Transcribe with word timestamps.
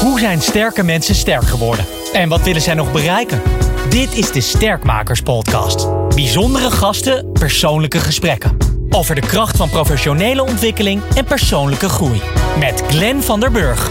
Hoe 0.00 0.18
zijn 0.18 0.40
sterke 0.40 0.82
mensen 0.82 1.14
sterk 1.14 1.44
geworden? 1.44 1.84
En 2.12 2.28
wat 2.28 2.42
willen 2.42 2.60
zij 2.60 2.74
nog 2.74 2.92
bereiken? 2.92 3.42
Dit 3.88 4.14
is 4.14 4.32
de 4.32 4.40
Sterkmakers 4.40 5.20
Podcast. 5.22 5.88
Bijzondere 6.14 6.70
gasten, 6.70 7.32
persoonlijke 7.32 7.98
gesprekken. 7.98 8.56
Over 8.90 9.14
de 9.14 9.20
kracht 9.20 9.56
van 9.56 9.68
professionele 9.70 10.42
ontwikkeling 10.42 11.02
en 11.14 11.24
persoonlijke 11.24 11.88
groei. 11.88 12.20
Met 12.58 12.82
Glenn 12.88 13.22
van 13.22 13.40
der 13.40 13.50
Burg. 13.50 13.90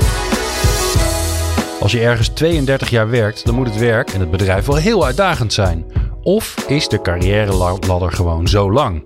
Als 1.79 1.92
je 1.92 1.99
ergens 1.99 2.28
32 2.28 2.89
jaar 2.89 3.10
werkt, 3.10 3.46
dan 3.46 3.55
moet 3.55 3.67
het 3.67 3.78
werk 3.78 4.10
en 4.10 4.19
het 4.19 4.31
bedrijf 4.31 4.65
wel 4.65 4.76
heel 4.76 5.05
uitdagend 5.05 5.53
zijn. 5.53 5.85
Of 6.23 6.55
is 6.67 6.87
de 6.87 7.01
carrière-ladder 7.01 8.12
gewoon 8.12 8.47
zo 8.47 8.71
lang? 8.71 9.03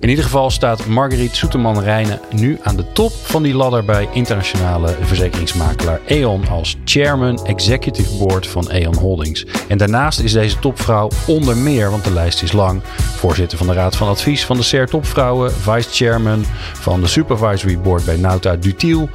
In 0.00 0.08
ieder 0.08 0.24
geval 0.24 0.50
staat 0.50 0.86
Marguerite 0.86 1.36
Soeterman-Rijnen 1.36 2.20
nu 2.30 2.58
aan 2.62 2.76
de 2.76 2.92
top 2.92 3.12
van 3.12 3.42
die 3.42 3.54
ladder 3.54 3.84
bij 3.84 4.08
internationale 4.12 4.96
verzekeringsmakelaar 5.00 6.00
E.ON 6.06 6.48
als 6.48 6.76
chairman 6.84 7.46
executive 7.46 8.16
board 8.16 8.46
van 8.46 8.70
E.ON 8.70 8.96
Holdings. 8.96 9.46
En 9.68 9.78
daarnaast 9.78 10.20
is 10.20 10.32
deze 10.32 10.58
topvrouw 10.58 11.10
onder 11.26 11.56
meer, 11.56 11.90
want 11.90 12.04
de 12.04 12.12
lijst 12.12 12.42
is 12.42 12.52
lang, 12.52 12.82
voorzitter 13.16 13.58
van 13.58 13.66
de 13.66 13.72
Raad 13.72 13.96
van 13.96 14.08
Advies 14.08 14.44
van 14.44 14.56
de 14.56 14.62
SER 14.62 14.86
Topvrouwen, 14.86 15.52
vice 15.52 15.88
chairman 15.90 16.44
van 16.74 17.00
de 17.00 17.06
supervisory 17.06 17.78
board 17.78 18.04
bij 18.04 18.16
Nauta 18.16 18.56
Dutiel 18.56 19.08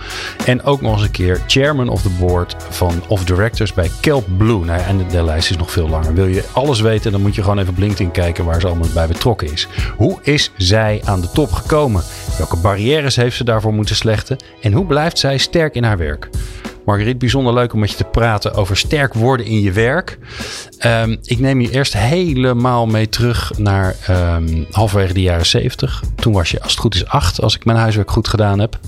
en 0.45 0.63
ook 0.63 0.81
nog 0.81 0.93
eens 0.93 1.01
een 1.01 1.11
keer 1.11 1.41
chairman 1.47 1.89
of 1.89 2.01
the 2.01 2.09
board 2.19 2.55
van 2.69 3.03
of 3.07 3.23
directors 3.23 3.73
bij 3.73 3.91
Kelp 4.01 4.25
Blue. 4.37 4.65
Nou 4.65 4.81
en 4.81 4.97
de, 4.97 5.05
de 5.05 5.23
lijst 5.23 5.49
is 5.49 5.57
nog 5.57 5.71
veel 5.71 5.89
langer. 5.89 6.13
Wil 6.13 6.27
je 6.27 6.43
alles 6.51 6.79
weten, 6.81 7.11
dan 7.11 7.21
moet 7.21 7.35
je 7.35 7.41
gewoon 7.41 7.59
even 7.59 7.71
op 7.71 7.77
LinkedIn 7.79 8.11
kijken 8.11 8.45
waar 8.45 8.61
ze 8.61 8.67
allemaal 8.67 8.87
bij 8.93 9.07
betrokken 9.07 9.51
is. 9.51 9.67
Hoe 9.95 10.19
is 10.21 10.50
zij 10.57 11.01
aan 11.05 11.21
de 11.21 11.31
top 11.31 11.51
gekomen? 11.51 12.03
Welke 12.37 12.57
barrières 12.57 13.15
heeft 13.15 13.35
ze 13.35 13.43
daarvoor 13.43 13.73
moeten 13.73 13.95
slechten? 13.95 14.37
En 14.61 14.73
hoe 14.73 14.85
blijft 14.85 15.19
zij 15.19 15.37
sterk 15.37 15.75
in 15.75 15.83
haar 15.83 15.97
werk? 15.97 16.29
Marguerite, 16.85 17.17
bijzonder 17.17 17.53
leuk 17.53 17.73
om 17.73 17.79
met 17.79 17.89
je 17.89 17.95
te 17.95 18.03
praten 18.03 18.53
over 18.53 18.77
sterk 18.77 19.13
worden 19.13 19.45
in 19.45 19.61
je 19.61 19.71
werk. 19.71 20.17
Um, 20.85 21.17
ik 21.23 21.39
neem 21.39 21.61
je 21.61 21.71
eerst 21.71 21.97
helemaal 21.97 22.85
mee 22.85 23.09
terug 23.09 23.51
naar 23.57 23.95
um, 24.09 24.65
halverwege 24.71 25.13
de 25.13 25.21
jaren 25.21 25.45
70. 25.45 26.03
Toen 26.15 26.33
was 26.33 26.51
je, 26.51 26.61
als 26.61 26.71
het 26.71 26.81
goed 26.81 26.95
is, 26.95 27.07
acht, 27.07 27.41
als 27.41 27.55
ik 27.55 27.65
mijn 27.65 27.77
huiswerk 27.77 28.11
goed 28.11 28.27
gedaan 28.27 28.59
heb. 28.59 28.79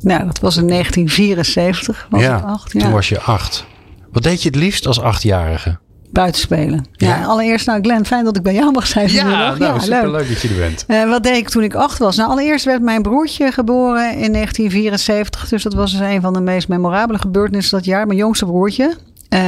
Nou, 0.00 0.24
dat 0.24 0.40
was 0.40 0.56
in 0.56 0.68
1974. 0.68 2.06
Was 2.10 2.20
ja, 2.20 2.38
ik 2.38 2.44
acht, 2.44 2.70
toen 2.70 2.92
was 2.92 3.08
je 3.08 3.20
acht. 3.20 3.64
Wat 4.12 4.22
deed 4.22 4.42
je 4.42 4.48
het 4.48 4.58
liefst 4.58 4.86
als 4.86 5.00
achtjarige? 5.00 5.78
Buitenspelen. 6.14 6.86
Ja. 6.92 7.08
ja. 7.08 7.24
allereerst, 7.24 7.66
nou 7.66 7.80
Glenn, 7.82 8.06
fijn 8.06 8.24
dat 8.24 8.36
ik 8.36 8.42
bij 8.42 8.54
jou 8.54 8.72
mag 8.72 8.86
zijn. 8.86 9.12
Ja, 9.12 9.24
nou, 9.24 9.58
ja 9.58 9.78
superleuk 9.78 10.28
dat 10.28 10.40
je 10.40 10.48
er 10.48 10.54
bent. 10.54 10.84
Uh, 10.88 11.08
wat 11.08 11.22
deed 11.22 11.36
ik 11.36 11.48
toen 11.48 11.62
ik 11.62 11.74
acht 11.74 11.98
was? 11.98 12.16
Nou, 12.16 12.30
allereerst 12.30 12.64
werd 12.64 12.82
mijn 12.82 13.02
broertje 13.02 13.52
geboren 13.52 14.10
in 14.10 14.32
1974. 14.32 15.48
Dus 15.48 15.62
dat 15.62 15.74
was 15.74 15.90
dus 15.90 16.00
een 16.00 16.20
van 16.20 16.32
de 16.32 16.40
meest 16.40 16.68
memorabele 16.68 17.18
gebeurtenissen 17.18 17.76
dat 17.76 17.86
jaar. 17.86 18.06
Mijn 18.06 18.18
jongste 18.18 18.44
broertje. 18.44 18.94
Uh, 19.34 19.40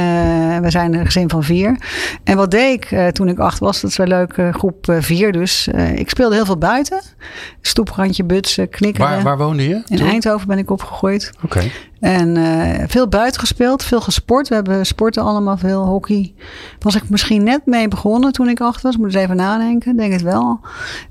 we 0.57 0.71
zijn 0.71 0.93
een 0.93 1.05
gezin 1.05 1.29
van 1.29 1.43
vier. 1.43 1.77
En 2.23 2.37
wat 2.37 2.51
deed 2.51 2.73
ik 2.73 2.91
uh, 2.91 3.07
toen 3.07 3.27
ik 3.27 3.39
acht 3.39 3.59
was? 3.59 3.81
Dat 3.81 3.91
is 3.91 3.97
wel 3.97 4.07
leuk, 4.07 4.37
uh, 4.37 4.53
groep 4.53 4.85
vier 4.99 5.31
dus. 5.31 5.67
ik 5.95 6.09
speelde 6.09 6.35
heel 6.35 6.45
veel 6.45 6.57
buiten. 6.57 7.01
Stoeprandje, 7.61 8.23
butsen, 8.23 8.69
knikkeren. 8.69 9.09
Waar, 9.09 9.23
waar 9.23 9.37
woonde 9.37 9.67
je? 9.67 9.81
In 9.87 9.97
toen? 9.97 10.07
Eindhoven 10.07 10.47
ben 10.47 10.57
ik 10.57 10.71
opgegroeid. 10.71 11.31
Oké. 11.35 11.45
Okay. 11.45 11.71
En 11.99 12.37
veel 12.89 13.07
buiten 13.07 13.39
gespeeld, 13.39 13.83
veel 13.83 14.01
gesport. 14.01 14.47
We 14.47 14.55
hebben 14.55 14.85
sporten 14.85 15.23
allemaal 15.23 15.57
veel, 15.57 15.85
hockey. 15.85 16.33
Was 16.79 16.95
ik 16.95 17.09
misschien 17.09 17.43
net 17.43 17.65
mee 17.65 17.87
begonnen 17.87 18.31
toen 18.31 18.49
ik 18.49 18.61
acht 18.61 18.81
was. 18.81 18.97
Moet 18.97 19.05
eens 19.05 19.23
even 19.23 19.35
nadenken, 19.35 19.97
denk 19.97 20.13
het 20.13 20.21
wel. 20.21 20.59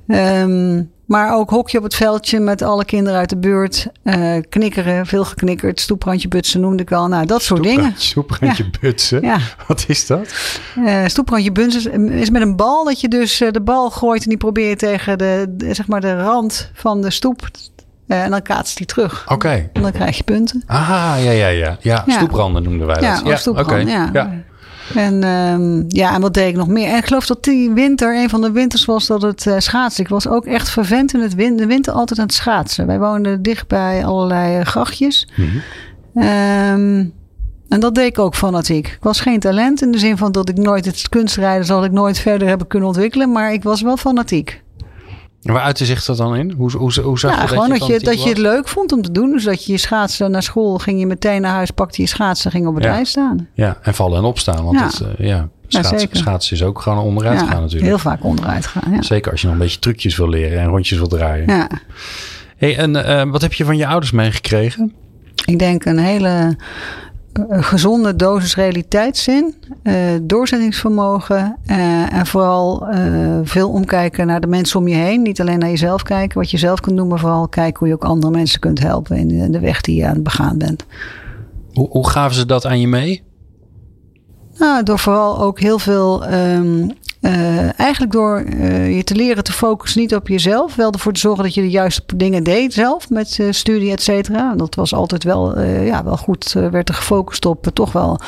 Um, 0.07 0.91
maar 1.07 1.35
ook 1.35 1.51
hokje 1.51 1.79
op 1.79 1.85
het 1.85 1.95
veldje 1.95 2.41
met 2.41 2.63
alle 2.63 2.85
kinderen 2.85 3.19
uit 3.19 3.29
de 3.29 3.37
buurt. 3.37 3.87
Uh, 4.05 4.37
knikkeren, 4.49 5.07
veel 5.07 5.25
geknikkerd. 5.25 5.81
Stoeprandje 5.81 6.29
butsen 6.29 6.61
noemde 6.61 6.83
ik 6.83 6.93
al. 6.93 7.09
Nou, 7.09 7.27
dat 7.27 7.43
soort 7.43 7.63
dingen. 7.63 7.95
Stoeprandje 7.97 8.65
ja. 8.65 8.71
butsen? 8.81 9.23
Ja. 9.23 9.39
Wat 9.67 9.85
is 9.89 10.07
dat? 10.07 10.35
Uh, 10.79 11.07
stoeprandje 11.07 11.53
butsen 11.53 12.11
is 12.11 12.31
met 12.31 12.43
een 12.43 12.57
bal 12.57 12.85
dat 12.85 13.01
je 13.01 13.09
dus 13.09 13.41
uh, 13.41 13.51
de 13.51 13.61
bal 13.61 13.91
gooit 13.91 14.23
en 14.23 14.29
die 14.29 14.39
probeer 14.39 14.69
je 14.69 14.77
tegen 14.77 15.19
de, 15.19 15.55
zeg 15.71 15.87
maar 15.87 16.01
de 16.01 16.23
rand 16.23 16.71
van 16.75 17.03
de 17.03 17.11
stoep. 17.11 17.49
en 18.07 18.31
dan 18.31 18.43
kaatst 18.43 18.77
die 18.77 18.87
terug. 18.87 19.23
Oké. 19.25 19.33
Okay. 19.33 19.71
En 19.73 19.83
dan 19.83 19.93
krijg 19.93 20.17
je 20.17 20.23
punten. 20.23 20.63
Ah, 20.67 21.15
ja, 21.19 21.31
ja, 21.31 21.49
ja. 21.49 21.77
Ja, 21.81 22.05
stoepranden 22.07 22.63
noemden 22.63 22.87
wij 22.87 22.97
dat. 22.97 23.05
Ja, 23.05 23.21
ja 23.25 23.37
stoepranden, 23.37 23.81
okay. 23.81 23.93
ja. 23.93 24.11
ja. 24.13 24.31
En 24.95 25.25
um, 25.25 25.85
ja, 25.89 26.15
en 26.15 26.21
wat 26.21 26.35
deed 26.35 26.49
ik 26.49 26.57
nog 26.57 26.69
meer? 26.69 26.89
En 26.89 26.97
ik 26.97 27.07
geloof 27.07 27.27
dat 27.27 27.45
die 27.45 27.71
winter, 27.71 28.17
een 28.17 28.29
van 28.29 28.41
de 28.41 28.51
winters 28.51 28.85
was 28.85 29.07
dat 29.07 29.23
het 29.23 29.47
uh, 29.47 29.55
schaatsen. 29.59 30.05
Ik 30.05 30.11
was 30.11 30.29
ook 30.29 30.45
echt 30.45 30.69
vervent 30.69 31.15
in 31.15 31.21
het 31.21 31.35
win 31.35 31.57
de 31.57 31.67
winter 31.67 31.93
altijd 31.93 32.19
aan 32.19 32.27
het 32.27 32.35
schaatsen. 32.35 32.87
Wij 32.87 32.99
woonden 32.99 33.43
dicht 33.43 33.69
bij 33.69 34.05
allerlei 34.05 34.65
grachtjes. 34.65 35.29
Mm 35.37 35.49
-hmm. 36.13 36.23
um, 36.23 37.15
en 37.69 37.81
dat 37.81 37.95
deed 37.95 38.07
ik 38.07 38.19
ook 38.19 38.35
fanatiek. 38.35 38.87
Ik 38.87 38.99
was 39.03 39.21
geen 39.21 39.41
talent 39.41 39.83
in 39.83 39.91
de 39.91 39.99
zin 39.99 40.17
van 40.17 40.33
dat 40.33 40.49
ik 40.49 40.57
nooit 40.57 40.85
het 40.85 41.09
kunstrijden 41.09 41.67
zal 41.67 41.85
ik 41.85 41.93
nooit 41.93 42.19
verder 42.19 42.49
hebben 42.49 42.67
kunnen 42.67 42.89
ontwikkelen. 42.89 43.33
Maar 43.33 43.53
ik 43.53 43.63
was 43.63 43.83
wel 43.83 43.97
fanatiek. 43.97 44.63
Waar 45.43 45.63
uitte 45.63 45.85
zich 45.85 46.05
dat 46.05 46.17
dan 46.17 46.37
in? 46.37 46.51
Hoe, 46.51 46.71
hoe, 46.77 47.01
hoe 47.01 47.19
zag 47.19 47.41
je 47.41 47.49
gewoon 47.49 47.69
dat, 47.69 47.87
je, 47.87 47.93
dat, 47.93 48.01
je, 48.01 48.07
dat 48.07 48.23
je 48.23 48.29
het 48.29 48.39
leuk 48.39 48.69
vond 48.69 48.93
om 48.93 49.03
te 49.03 49.13
doen. 49.13 49.33
Dus 49.33 49.45
dat 49.45 49.65
je 49.65 49.73
je 49.73 49.79
schaatsen 49.79 50.31
naar 50.31 50.43
school 50.43 50.79
ging 50.79 51.01
je 51.01 51.07
meteen 51.07 51.41
naar 51.41 51.53
huis, 51.53 51.71
pakte 51.71 52.03
je 52.03 52.09
schaatsen, 52.09 52.51
ging 52.51 52.67
op 52.67 52.75
het 52.75 52.85
ja. 52.85 52.91
ijs 52.93 53.11
staan. 53.11 53.49
Ja, 53.55 53.79
en 53.83 53.95
vallen 53.95 54.19
en 54.19 54.25
opstaan. 54.25 54.65
Want 54.65 54.79
Ja. 54.79 54.85
Het, 54.87 55.01
uh, 55.01 55.27
ja, 55.27 55.49
schaatsen, 55.67 55.99
Ja, 55.99 56.07
schaatsen 56.11 56.57
is 56.57 56.63
ook 56.63 56.81
gewoon 56.81 56.99
onderuit 56.99 57.39
gaan 57.39 57.61
natuurlijk. 57.61 57.85
Heel 57.85 57.99
vaak 57.99 58.25
onderuit 58.25 58.67
gaan. 58.67 58.93
Ja. 58.93 59.03
Zeker 59.03 59.31
als 59.31 59.41
je 59.41 59.47
nog 59.47 59.57
een 59.57 59.63
beetje 59.63 59.79
trucjes 59.79 60.17
wil 60.17 60.29
leren 60.29 60.61
en 60.61 60.67
rondjes 60.67 60.99
wil 60.99 61.09
draaien. 61.09 61.47
ja. 61.47 61.69
Hey, 62.57 62.77
en 62.77 62.95
uh, 62.95 63.31
wat 63.33 63.43
heb 63.43 63.53
je 63.53 63.65
van 63.65 63.77
je 63.77 63.87
ouders 63.87 64.13
meegekregen? 64.13 64.93
Ik 65.45 65.59
denk 65.59 65.85
een 65.85 65.99
hele 65.99 66.57
uh, 67.39 67.63
gezonde 67.63 68.17
dosis 68.17 68.55
realiteitszin, 68.55 69.55
uh, 69.83 69.95
doorzettingsvermogen 70.23 71.57
uh, 71.71 72.13
en 72.13 72.27
vooral 72.27 72.87
veel 73.45 73.71
omkijken 73.71 74.27
naar 74.27 74.41
de 74.41 74.47
mensen 74.47 74.81
om 74.81 74.89
je 74.89 74.95
heen. 74.95 75.23
Niet 75.23 75.41
alleen 75.41 75.59
naar 75.59 75.71
jezelf 75.71 76.03
kijken, 76.03 76.39
wat 76.39 76.51
je 76.51 76.59
zelf 76.59 76.81
kunt 76.81 76.97
doen, 76.97 77.09
maar 77.09 77.19
vooral 77.19 77.49
kijken 77.49 77.79
hoe 77.79 77.89
je 77.89 77.95
ook 77.95 78.05
andere 78.05 78.33
mensen 78.33 78.61
kunt 78.61 78.79
helpen 78.79 79.17
in 79.17 79.53
de 79.53 79.61
weg 79.61 79.81
die 79.81 79.97
je 79.97 80.07
aan 80.07 80.15
het 80.15 80.23
begaan 80.23 80.59
bent. 80.59 80.85
Hoe, 81.73 81.89
hoe 81.91 82.09
gaven 82.09 82.37
ze 82.37 82.47
dat 82.47 82.67
aan 82.67 82.81
je 82.81 82.89
mee? 82.89 83.23
Nou, 84.59 84.83
door 84.83 84.99
vooral 84.99 85.41
ook 85.41 85.61
heel 85.61 85.79
veel 85.79 86.33
um, 86.33 86.91
Uh, 87.27 87.81
eigenlijk 87.81 88.13
door 88.13 88.43
uh, 88.43 88.97
je 88.97 89.05
te 89.05 89.15
leren 89.15 89.45
te 89.45 89.53
focussen 89.53 90.01
niet 90.01 90.15
op 90.15 90.29
jezelf. 90.29 90.75
Wel 90.75 90.93
ervoor 90.93 91.13
te 91.13 91.21
zorgen 91.21 91.45
dat 91.45 91.55
je 91.55 91.61
de 91.61 91.71
juiste 91.71 92.03
dingen 92.17 92.43
deed 92.43 92.73
zelf 92.73 93.11
met 93.11 93.39
uh, 93.39 93.53
studie, 93.53 93.93
et 93.93 94.03
cetera. 94.03 94.55
Dat 94.55 94.75
was 94.75 94.95
altijd 94.95 95.25
wel, 95.25 95.61
ja, 95.61 96.05
wel 96.05 96.17
goed. 96.17 96.53
werd 96.53 96.89
er 96.89 96.95
gefocust 96.95 97.47
op 97.47 97.67
toch 97.73 97.93
wel 97.93 98.21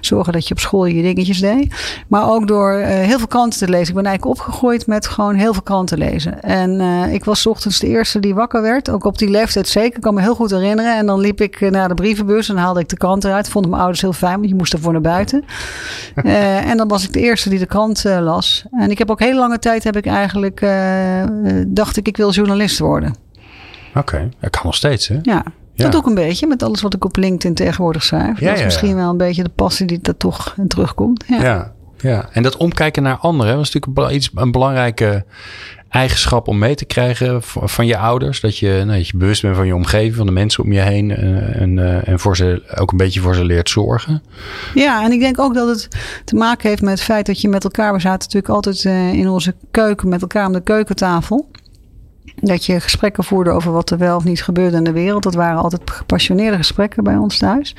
zorgen 0.00 0.32
dat 0.32 0.48
je 0.48 0.54
op 0.54 0.60
school 0.60 0.86
je 0.86 1.02
dingetjes 1.02 1.40
deed. 1.40 1.74
Maar 2.08 2.30
ook 2.30 2.48
door 2.48 2.72
heel 2.78 3.18
veel 3.18 3.26
kranten 3.26 3.58
te 3.58 3.68
lezen. 3.68 3.88
Ik 3.88 3.94
ben 3.94 4.06
eigenlijk 4.06 4.38
opgegroeid 4.38 4.86
met 4.86 5.06
gewoon 5.06 5.34
heel 5.34 5.52
veel 5.52 5.62
kranten 5.62 5.98
lezen. 5.98 6.42
En 6.42 6.80
ik 7.12 7.24
was 7.24 7.46
ochtends 7.46 7.78
de 7.78 7.86
eerste 7.86 8.20
die 8.20 8.34
wakker 8.34 8.62
werd. 8.62 8.90
Ook 8.90 9.04
op 9.04 9.18
die 9.18 9.30
leeftijd 9.30 9.68
zeker. 9.68 9.96
Ik 9.96 10.02
kan 10.02 10.14
me 10.14 10.20
heel 10.20 10.34
goed 10.34 10.50
herinneren. 10.50 10.96
En 10.96 11.06
dan 11.06 11.20
liep 11.20 11.40
ik 11.40 11.70
naar 11.70 11.88
de 11.88 11.94
brievenbus 11.94 12.48
en 12.48 12.56
haalde 12.56 12.80
ik 12.80 12.88
de 12.88 12.96
krant 12.96 13.24
eruit. 13.24 13.48
Vonden 13.48 13.70
mijn 13.70 13.82
ouders 13.82 14.02
heel 14.02 14.12
fijn, 14.12 14.36
want 14.36 14.48
je 14.48 14.54
moest 14.54 14.72
ervoor 14.72 14.92
naar 14.92 15.00
buiten. 15.00 15.44
en 16.70 16.76
dan 16.76 16.88
was 16.88 17.04
ik 17.04 17.12
de 17.12 17.20
eerste 17.20 17.48
die 17.48 17.58
de 17.58 17.66
krant 17.66 18.04
las. 18.04 18.43
En 18.70 18.90
ik 18.90 18.98
heb 18.98 19.10
ook 19.10 19.20
heel 19.20 19.38
lange 19.38 19.58
tijd 19.58 19.84
heb 19.84 19.96
ik 19.96 20.06
eigenlijk 20.06 20.60
uh, 20.60 21.22
dacht 21.66 21.96
ik, 21.96 22.08
ik 22.08 22.16
wil 22.16 22.30
journalist 22.30 22.78
worden. 22.78 23.14
Oké, 23.88 23.98
okay. 23.98 24.28
dat 24.40 24.50
kan 24.50 24.60
nog 24.64 24.74
steeds 24.74 25.08
hè? 25.08 25.18
Ja. 25.22 25.44
Ja. 25.74 25.84
Dat 25.84 25.96
ook 25.96 26.06
een 26.06 26.14
beetje 26.14 26.46
met 26.46 26.62
alles 26.62 26.82
wat 26.82 26.94
ik 26.94 27.04
op 27.04 27.16
LinkedIn 27.16 27.54
tegenwoordig 27.54 28.02
schrijf. 28.02 28.40
Ja, 28.40 28.46
dat 28.46 28.54
is 28.54 28.58
ja, 28.58 28.64
misschien 28.64 28.94
wel 28.94 29.10
een 29.10 29.16
beetje 29.16 29.42
de 29.42 29.48
passie 29.48 29.86
die 29.86 29.98
er 30.02 30.16
toch 30.16 30.54
in 30.56 30.68
terugkomt. 30.68 31.24
Ja. 31.26 31.42
ja, 31.42 31.72
ja. 31.96 32.28
En 32.32 32.42
dat 32.42 32.56
omkijken 32.56 33.02
naar 33.02 33.16
anderen 33.16 33.56
was 33.56 33.72
natuurlijk 33.72 34.14
iets, 34.14 34.30
een 34.34 34.52
belangrijke 34.52 35.24
eigenschap 35.94 36.48
om 36.48 36.58
mee 36.58 36.74
te 36.74 36.84
krijgen 36.84 37.42
van 37.42 37.86
je 37.86 37.96
ouders. 37.96 38.40
Dat 38.40 38.58
je, 38.58 38.82
nou, 38.84 38.98
dat 38.98 39.08
je 39.08 39.16
bewust 39.16 39.42
bent 39.42 39.56
van 39.56 39.66
je 39.66 39.74
omgeving, 39.74 40.14
van 40.14 40.26
de 40.26 40.32
mensen 40.32 40.64
om 40.64 40.72
je 40.72 40.80
heen. 40.80 41.10
En, 41.10 41.54
en, 41.54 42.04
en 42.06 42.18
voor 42.18 42.36
ze 42.36 42.62
ook 42.76 42.90
een 42.90 42.96
beetje 42.96 43.20
voor 43.20 43.34
ze 43.34 43.44
leert 43.44 43.68
zorgen. 43.68 44.22
Ja, 44.74 45.04
en 45.04 45.12
ik 45.12 45.20
denk 45.20 45.38
ook 45.38 45.54
dat 45.54 45.68
het 45.68 45.88
te 46.24 46.34
maken 46.34 46.68
heeft 46.68 46.82
met 46.82 46.90
het 46.90 47.02
feit 47.02 47.26
dat 47.26 47.40
je 47.40 47.48
met 47.48 47.64
elkaar. 47.64 47.92
We 47.92 48.00
zaten 48.00 48.18
natuurlijk 48.18 48.54
altijd 48.54 48.84
in 49.14 49.28
onze 49.28 49.54
keuken 49.70 50.08
met 50.08 50.22
elkaar 50.22 50.44
aan 50.44 50.52
de 50.52 50.62
keukentafel. 50.62 51.50
Dat 52.34 52.66
je 52.66 52.80
gesprekken 52.80 53.24
voerde 53.24 53.50
over 53.50 53.72
wat 53.72 53.90
er 53.90 53.98
wel 53.98 54.16
of 54.16 54.24
niet 54.24 54.42
gebeurde 54.42 54.76
in 54.76 54.84
de 54.84 54.92
wereld. 54.92 55.22
Dat 55.22 55.34
waren 55.34 55.62
altijd 55.62 55.90
gepassioneerde 55.90 56.56
gesprekken 56.56 57.04
bij 57.04 57.16
ons 57.16 57.38
thuis. 57.38 57.76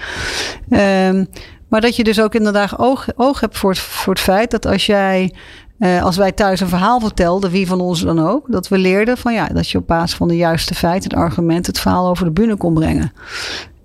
Um, 0.69 1.27
maar 1.68 1.81
dat 1.81 1.95
je 1.95 2.03
dus 2.03 2.21
ook 2.21 2.35
inderdaad 2.35 2.77
oog, 2.77 3.07
oog 3.15 3.39
hebt 3.39 3.57
voor 3.57 3.75
voor 3.75 4.13
het 4.13 4.21
feit 4.21 4.51
dat 4.51 4.65
als 4.65 4.85
jij 4.85 5.33
uh, 5.80 6.04
als 6.04 6.18
wij 6.18 6.31
thuis 6.31 6.60
een 6.60 6.68
verhaal 6.68 7.00
vertelden, 7.00 7.51
wie 7.51 7.68
van 7.68 7.81
ons 7.81 8.01
dan 8.01 8.19
ook, 8.27 8.51
dat 8.51 8.68
we 8.68 8.77
leerden 8.77 9.18
van 9.18 9.33
ja, 9.33 9.48
dat 9.48 9.69
je 9.69 9.77
op 9.77 9.88
basis 9.88 10.18
van 10.18 10.27
de 10.27 10.36
juiste 10.36 10.74
feiten, 10.74 11.10
het 11.10 11.19
argument, 11.19 11.68
het 11.68 11.80
verhaal 11.80 12.10
over 12.10 12.25
de 12.25 12.31
bühne 12.31 12.56
kon 12.56 12.74
brengen. 12.74 13.12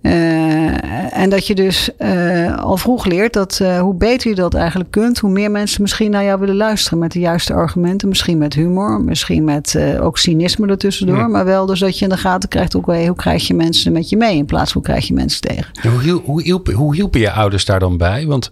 Uh, 0.03 1.17
en 1.19 1.31
dat 1.31 1.47
je 1.47 1.55
dus 1.55 1.91
uh, 1.99 2.47
je 2.47 2.57
al 2.57 2.77
vroeg 2.77 3.05
leert 3.05 3.33
dat 3.33 3.59
uh, 3.63 3.81
hoe 3.81 3.95
beter 3.95 4.31
je 4.31 4.35
dat 4.35 4.55
eigenlijk 4.55 4.91
kunt, 4.91 5.19
hoe 5.19 5.31
meer 5.31 5.51
mensen 5.51 5.83
misschien 5.83 6.11
naar 6.11 6.25
jou 6.25 6.41
willen 6.41 6.57
luisteren 6.57 6.99
met 6.99 7.13
de 7.13 7.19
juiste 7.19 7.55
argumenten. 7.55 8.09
Misschien 8.09 8.39
met 8.39 8.55
humor, 8.55 9.01
misschien 9.01 9.45
met 9.45 9.79
ook 10.01 10.19
cynisme 10.19 10.67
ertussendoor. 10.67 11.17
Ja. 11.17 11.27
Maar 11.27 11.45
wel 11.45 11.67
dus 11.67 11.79
dat 11.79 11.99
je 11.99 12.05
in 12.05 12.11
de 12.11 12.17
gaten 12.17 12.49
krijgt 12.49 12.77
ook 12.77 12.87
hoe 12.87 13.15
krijg 13.17 13.47
je 13.47 13.55
mensen 13.55 13.93
met 13.93 14.09
je 14.09 14.17
mee 14.17 14.37
in 14.37 14.45
plaats 14.45 14.73
van 14.73 14.83
hoe 14.83 14.91
krijg 14.91 15.09
je 15.09 15.15
mensen 15.15 15.41
tegen. 15.41 15.67
hoe, 15.83 16.21
hoe, 16.25 16.43
hielp, 16.43 16.69
hoe 16.69 16.95
hielpen 16.95 17.21
je 17.21 17.33
ouders 17.33 17.65
daar 17.65 17.81
dan 17.81 17.97
bij? 17.97 18.27
Want 18.27 18.51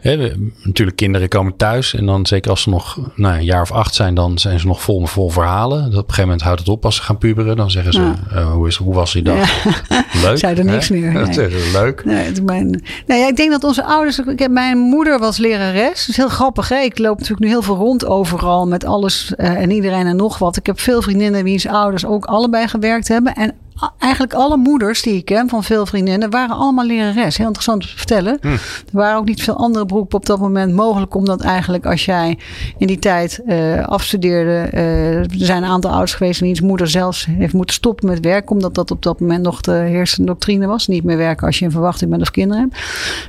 Hè, 0.00 0.32
natuurlijk, 0.62 0.96
kinderen 0.96 1.28
komen 1.28 1.56
thuis 1.56 1.94
en 1.94 2.06
dan 2.06 2.26
zeker 2.26 2.50
als 2.50 2.62
ze 2.62 2.70
nog 2.70 2.98
nou, 3.14 3.34
een 3.34 3.44
jaar 3.44 3.62
of 3.62 3.72
acht 3.72 3.94
zijn, 3.94 4.14
dan 4.14 4.38
zijn 4.38 4.60
ze 4.60 4.66
nog 4.66 4.82
vol, 4.82 5.06
vol 5.06 5.30
verhalen. 5.30 5.78
Dat 5.78 5.88
op 5.88 5.94
een 5.94 6.00
gegeven 6.00 6.22
moment 6.22 6.40
houdt 6.42 6.60
het 6.60 6.68
op 6.68 6.84
als 6.84 6.96
ze 6.96 7.02
gaan 7.02 7.18
puberen. 7.18 7.56
Dan 7.56 7.70
zeggen 7.70 7.92
ze, 7.92 8.12
uh, 8.32 8.52
hoe, 8.52 8.66
is, 8.66 8.76
hoe 8.76 8.94
was 8.94 9.12
die 9.12 9.22
dag? 9.22 9.64
Ja. 9.64 10.04
Leuk. 10.22 10.38
Zei 10.38 10.56
er 10.56 10.64
niks 10.64 10.88
meer. 10.88 11.12
Nee. 11.20 11.24
Dat 11.24 11.36
is 11.36 11.72
leuk. 11.72 12.04
Nee, 12.04 12.32
mijn, 12.44 12.82
nou 13.06 13.20
ja, 13.20 13.28
ik 13.28 13.36
denk 13.36 13.50
dat 13.50 13.64
onze 13.64 13.84
ouders, 13.84 14.18
ik 14.18 14.38
heb, 14.38 14.50
mijn 14.50 14.78
moeder 14.78 15.18
was 15.18 15.38
lerares. 15.38 15.98
Dat 15.98 16.08
is 16.08 16.16
heel 16.16 16.28
grappig. 16.28 16.68
Hè? 16.68 16.78
Ik 16.78 16.98
loop 16.98 17.18
natuurlijk 17.18 17.40
nu 17.44 17.48
heel 17.48 17.62
veel 17.62 17.76
rond 17.76 18.06
overal 18.06 18.66
met 18.66 18.84
alles 18.84 19.32
uh, 19.36 19.48
en 19.48 19.70
iedereen 19.70 20.06
en 20.06 20.16
nog 20.16 20.38
wat. 20.38 20.56
Ik 20.56 20.66
heb 20.66 20.80
veel 20.80 21.02
vriendinnen 21.02 21.44
wiens 21.44 21.66
ouders 21.66 22.06
ook 22.06 22.24
allebei 22.24 22.68
gewerkt 22.68 23.08
hebben. 23.08 23.34
En 23.34 23.54
eigenlijk 23.98 24.34
alle 24.34 24.56
moeders 24.56 25.02
die 25.02 25.14
ik 25.14 25.24
ken 25.24 25.48
van 25.48 25.64
veel 25.64 25.86
vriendinnen 25.86 26.30
waren 26.30 26.56
allemaal 26.56 26.84
lerares. 26.84 27.36
Heel 27.36 27.46
interessant 27.46 27.82
te 27.82 27.88
vertellen. 27.96 28.38
Hm. 28.40 28.46
Er 28.46 28.58
waren 28.90 29.18
ook 29.18 29.24
niet 29.24 29.42
veel 29.42 29.56
andere 29.56 29.86
beroepen 29.86 30.16
op 30.16 30.26
dat 30.26 30.38
moment 30.38 30.74
mogelijk. 30.74 31.14
Omdat 31.14 31.40
eigenlijk 31.40 31.86
als 31.86 32.04
jij 32.04 32.38
in 32.78 32.86
die 32.86 32.98
tijd 32.98 33.40
uh, 33.46 33.86
afstudeerde. 33.86 34.70
Uh, 34.74 35.16
er 35.16 35.26
zijn 35.30 35.62
een 35.62 35.68
aantal 35.68 35.90
ouders 35.90 36.14
geweest 36.14 36.40
wiens 36.40 36.60
moeder 36.60 36.88
zelfs 36.88 37.26
heeft 37.30 37.52
moeten 37.52 37.74
stoppen 37.74 38.08
met 38.08 38.20
werken. 38.20 38.50
Omdat 38.50 38.74
dat 38.74 38.90
op 38.90 39.02
dat 39.02 39.20
moment 39.20 39.42
nog 39.42 39.60
de 39.60 39.72
heersende 39.72 40.26
doctrine 40.26 40.66
was. 40.66 40.86
Niet 40.86 41.04
meer 41.04 41.16
werken 41.16 41.46
als 41.46 41.58
je 41.58 41.64
in 41.64 41.70
verwachting 41.70 42.10
bent 42.10 42.22
of 42.22 42.30
kinderen 42.30 42.62
hebt. 42.62 42.76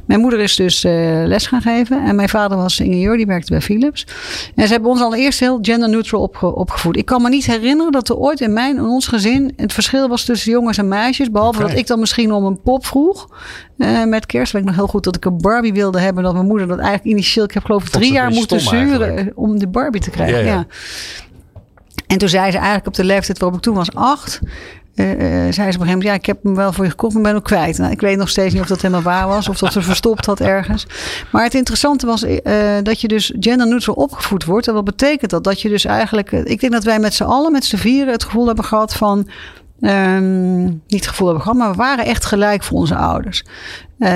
Mijn 0.05 0.19
moeder 0.19 0.39
is 0.39 0.55
dus 0.55 0.85
uh, 0.85 0.91
les 1.25 1.47
gaan 1.47 1.61
geven. 1.61 2.03
En 2.03 2.15
mijn 2.15 2.29
vader 2.29 2.57
was 2.57 2.79
ingenieur. 2.79 3.17
Die 3.17 3.25
werkte 3.25 3.51
bij 3.51 3.61
Philips. 3.61 4.07
En 4.55 4.65
ze 4.67 4.73
hebben 4.73 4.89
ons 4.89 5.01
allereerst 5.01 5.39
heel 5.39 5.59
gender 5.61 5.89
neutral 5.89 6.21
opge 6.21 6.55
opgevoed. 6.55 6.97
Ik 6.97 7.05
kan 7.05 7.21
me 7.21 7.29
niet 7.29 7.45
herinneren 7.45 7.91
dat 7.91 8.09
er 8.09 8.15
ooit 8.15 8.41
in 8.41 8.53
mijn 8.53 8.75
in 8.75 8.85
ons 8.85 9.07
gezin 9.07 9.53
het 9.55 9.73
verschil 9.73 10.07
was 10.07 10.25
tussen 10.25 10.40
jongens 10.43 10.77
en 10.77 10.87
meisjes. 10.87 11.31
Behalve 11.31 11.61
dat 11.61 11.71
ik 11.71 11.87
dan 11.87 11.99
misschien 11.99 12.31
om 12.31 12.45
een 12.45 12.61
pop 12.61 12.85
vroeg. 12.85 13.27
Uh, 13.77 14.03
met 14.03 14.25
kerst 14.25 14.53
weet 14.53 14.61
ik 14.61 14.67
nog 14.67 14.77
heel 14.77 14.87
goed 14.87 15.03
dat 15.03 15.15
ik 15.15 15.25
een 15.25 15.37
Barbie 15.37 15.73
wilde 15.73 15.99
hebben. 15.99 16.23
Dat 16.23 16.33
mijn 16.33 16.45
moeder 16.45 16.67
dat 16.67 16.79
eigenlijk 16.79 17.09
initieel, 17.09 17.45
ik 17.45 17.53
heb 17.53 17.65
geloof 17.65 17.83
ik 17.83 17.89
drie 17.89 18.11
jaar 18.11 18.31
moeten 18.31 18.59
zuren 18.59 19.31
om 19.35 19.59
de 19.59 19.67
Barbie 19.67 20.01
te 20.01 20.09
krijgen. 20.09 20.45
Ja, 20.45 20.53
ja. 20.53 20.65
En 22.07 22.17
toen 22.17 22.29
zei 22.29 22.51
ze 22.51 22.57
eigenlijk 22.57 22.87
op 22.87 22.93
de 22.93 23.03
leeftijd 23.03 23.39
waarop 23.39 23.57
ik 23.57 23.63
toen 23.63 23.75
was 23.75 23.95
acht. 23.95 24.39
Uh, 24.95 25.07
zei 25.07 25.51
ze 25.51 25.51
op 25.51 25.57
een 25.57 25.63
gegeven 25.63 25.87
moment, 25.87 26.03
ja, 26.03 26.13
ik 26.13 26.25
heb 26.25 26.43
hem 26.43 26.55
wel 26.55 26.73
voor 26.73 26.83
je 26.83 26.89
gekocht, 26.89 27.13
maar 27.13 27.21
ben 27.21 27.31
hem 27.31 27.41
kwijt. 27.41 27.77
Nou, 27.77 27.91
ik 27.91 28.01
weet 28.01 28.17
nog 28.17 28.29
steeds 28.29 28.53
niet 28.53 28.61
of 28.61 28.67
dat 28.67 28.81
helemaal 28.81 29.01
waar 29.01 29.27
was 29.27 29.49
of 29.49 29.57
dat 29.57 29.71
ze 29.71 29.81
verstopt 29.81 30.25
had 30.25 30.39
ergens. 30.39 30.87
Maar 31.31 31.43
het 31.43 31.53
interessante 31.53 32.05
was 32.05 32.23
uh, 32.23 32.39
dat 32.83 33.01
je 33.01 33.07
dus 33.07 33.33
gender-neutral 33.39 33.95
opgevoed 33.95 34.45
wordt. 34.45 34.67
En 34.67 34.73
wat 34.73 34.83
betekent 34.83 35.31
dat? 35.31 35.43
Dat 35.43 35.61
je 35.61 35.69
dus 35.69 35.85
eigenlijk, 35.85 36.31
ik 36.31 36.59
denk 36.59 36.71
dat 36.71 36.83
wij 36.83 36.99
met 36.99 37.13
z'n 37.13 37.23
allen, 37.23 37.51
met 37.51 37.65
z'n 37.65 37.75
vieren, 37.75 38.13
het 38.13 38.23
gevoel 38.23 38.47
hebben 38.47 38.65
gehad 38.65 38.93
van 38.93 39.27
Um, 39.81 40.63
niet 40.65 40.81
het 40.87 41.07
gevoel 41.07 41.27
hebben 41.27 41.43
gehad, 41.43 41.59
maar 41.59 41.71
we 41.71 41.77
waren 41.77 42.05
echt 42.05 42.25
gelijk 42.25 42.63
voor 42.63 42.77
onze 42.77 42.95
ouders. 42.95 43.43
Um, 44.03 44.07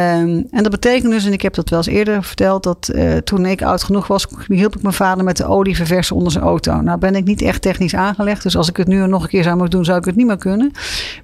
en 0.51 0.63
dat 0.63 0.71
betekent 0.71 1.11
dus, 1.11 1.25
en 1.25 1.33
ik 1.33 1.41
heb 1.41 1.53
dat 1.53 1.69
wel 1.69 1.79
eens 1.79 1.87
eerder 1.87 2.23
verteld, 2.23 2.63
dat 2.63 2.91
uh, 2.95 3.17
toen 3.17 3.45
ik 3.45 3.61
oud 3.61 3.83
genoeg 3.83 4.07
was, 4.07 4.27
hielp 4.47 4.75
ik 4.75 4.81
mijn 4.81 4.93
vader 4.93 5.23
met 5.23 5.37
de 5.37 5.45
olie 5.45 5.75
verversen 5.75 6.15
onder 6.15 6.31
zijn 6.31 6.43
auto. 6.43 6.81
Nou 6.81 6.99
ben 6.99 7.15
ik 7.15 7.23
niet 7.23 7.41
echt 7.41 7.61
technisch 7.61 7.95
aangelegd, 7.95 8.43
dus 8.43 8.57
als 8.57 8.69
ik 8.69 8.77
het 8.77 8.87
nu 8.87 9.07
nog 9.07 9.23
een 9.23 9.29
keer 9.29 9.43
zou 9.43 9.55
moeten 9.55 9.75
doen, 9.75 9.85
zou 9.85 9.97
ik 9.97 10.05
het 10.05 10.15
niet 10.15 10.25
meer 10.25 10.37
kunnen. 10.37 10.71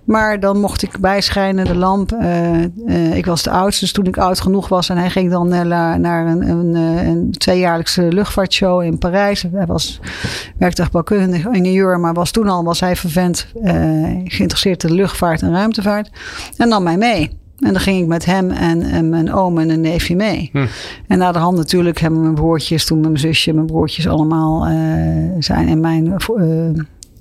Maar 0.03 0.39
dan 0.39 0.59
mocht 0.59 0.81
ik 0.81 0.99
bijschijnen, 0.99 1.65
de 1.65 1.75
lamp. 1.75 2.11
Uh, 2.11 2.61
uh, 2.61 3.15
ik 3.15 3.25
was 3.25 3.43
de 3.43 3.49
oudste, 3.49 3.83
dus 3.83 3.93
toen 3.93 4.05
ik 4.05 4.17
oud 4.17 4.39
genoeg 4.39 4.67
was 4.67 4.89
en 4.89 4.97
hij 4.97 5.09
ging 5.09 5.31
dan 5.31 5.47
naar, 5.47 6.27
een, 6.27 6.49
een, 6.75 7.31
tweejaarlijkse 7.31 8.01
luchtvaartshow 8.01 8.81
in 8.81 8.97
Parijs. 8.97 9.45
Hij 9.51 9.65
was 9.65 9.99
werktuigbouwkundig 10.57 11.45
ingenieur, 11.45 11.99
maar 11.99 12.13
was 12.13 12.31
toen 12.31 12.47
al 12.47 12.63
was 12.63 12.79
hij 12.79 12.95
vervent 12.95 13.47
geïnteresseerd 14.25 14.83
in 14.83 14.93
luchtvaart 14.93 15.41
en 15.41 15.51
ruimtevaart. 15.51 16.09
En 16.57 16.67
nam 16.67 16.83
mij 16.83 16.97
mee. 16.97 17.40
En 17.61 17.73
dan 17.73 17.81
ging 17.81 18.01
ik 18.01 18.07
met 18.07 18.25
hem 18.25 18.51
en, 18.51 18.81
en 18.81 19.09
mijn 19.09 19.33
oom 19.33 19.57
en 19.57 19.69
een 19.69 19.81
neefje 19.81 20.15
mee. 20.15 20.49
Hm. 20.51 20.65
En 21.07 21.17
na 21.17 21.31
de 21.31 21.39
hand 21.39 21.57
natuurlijk 21.57 21.99
hebben 21.99 22.21
mijn 22.21 22.33
broertjes, 22.33 22.85
toen 22.85 22.99
mijn 22.99 23.17
zusje, 23.17 23.53
mijn 23.53 23.65
broertjes 23.65 24.07
allemaal 24.07 24.67
uh, 24.67 24.73
zijn 25.39 25.67
in 25.67 25.79
mijn, 25.79 26.05
uh, 26.37 26.45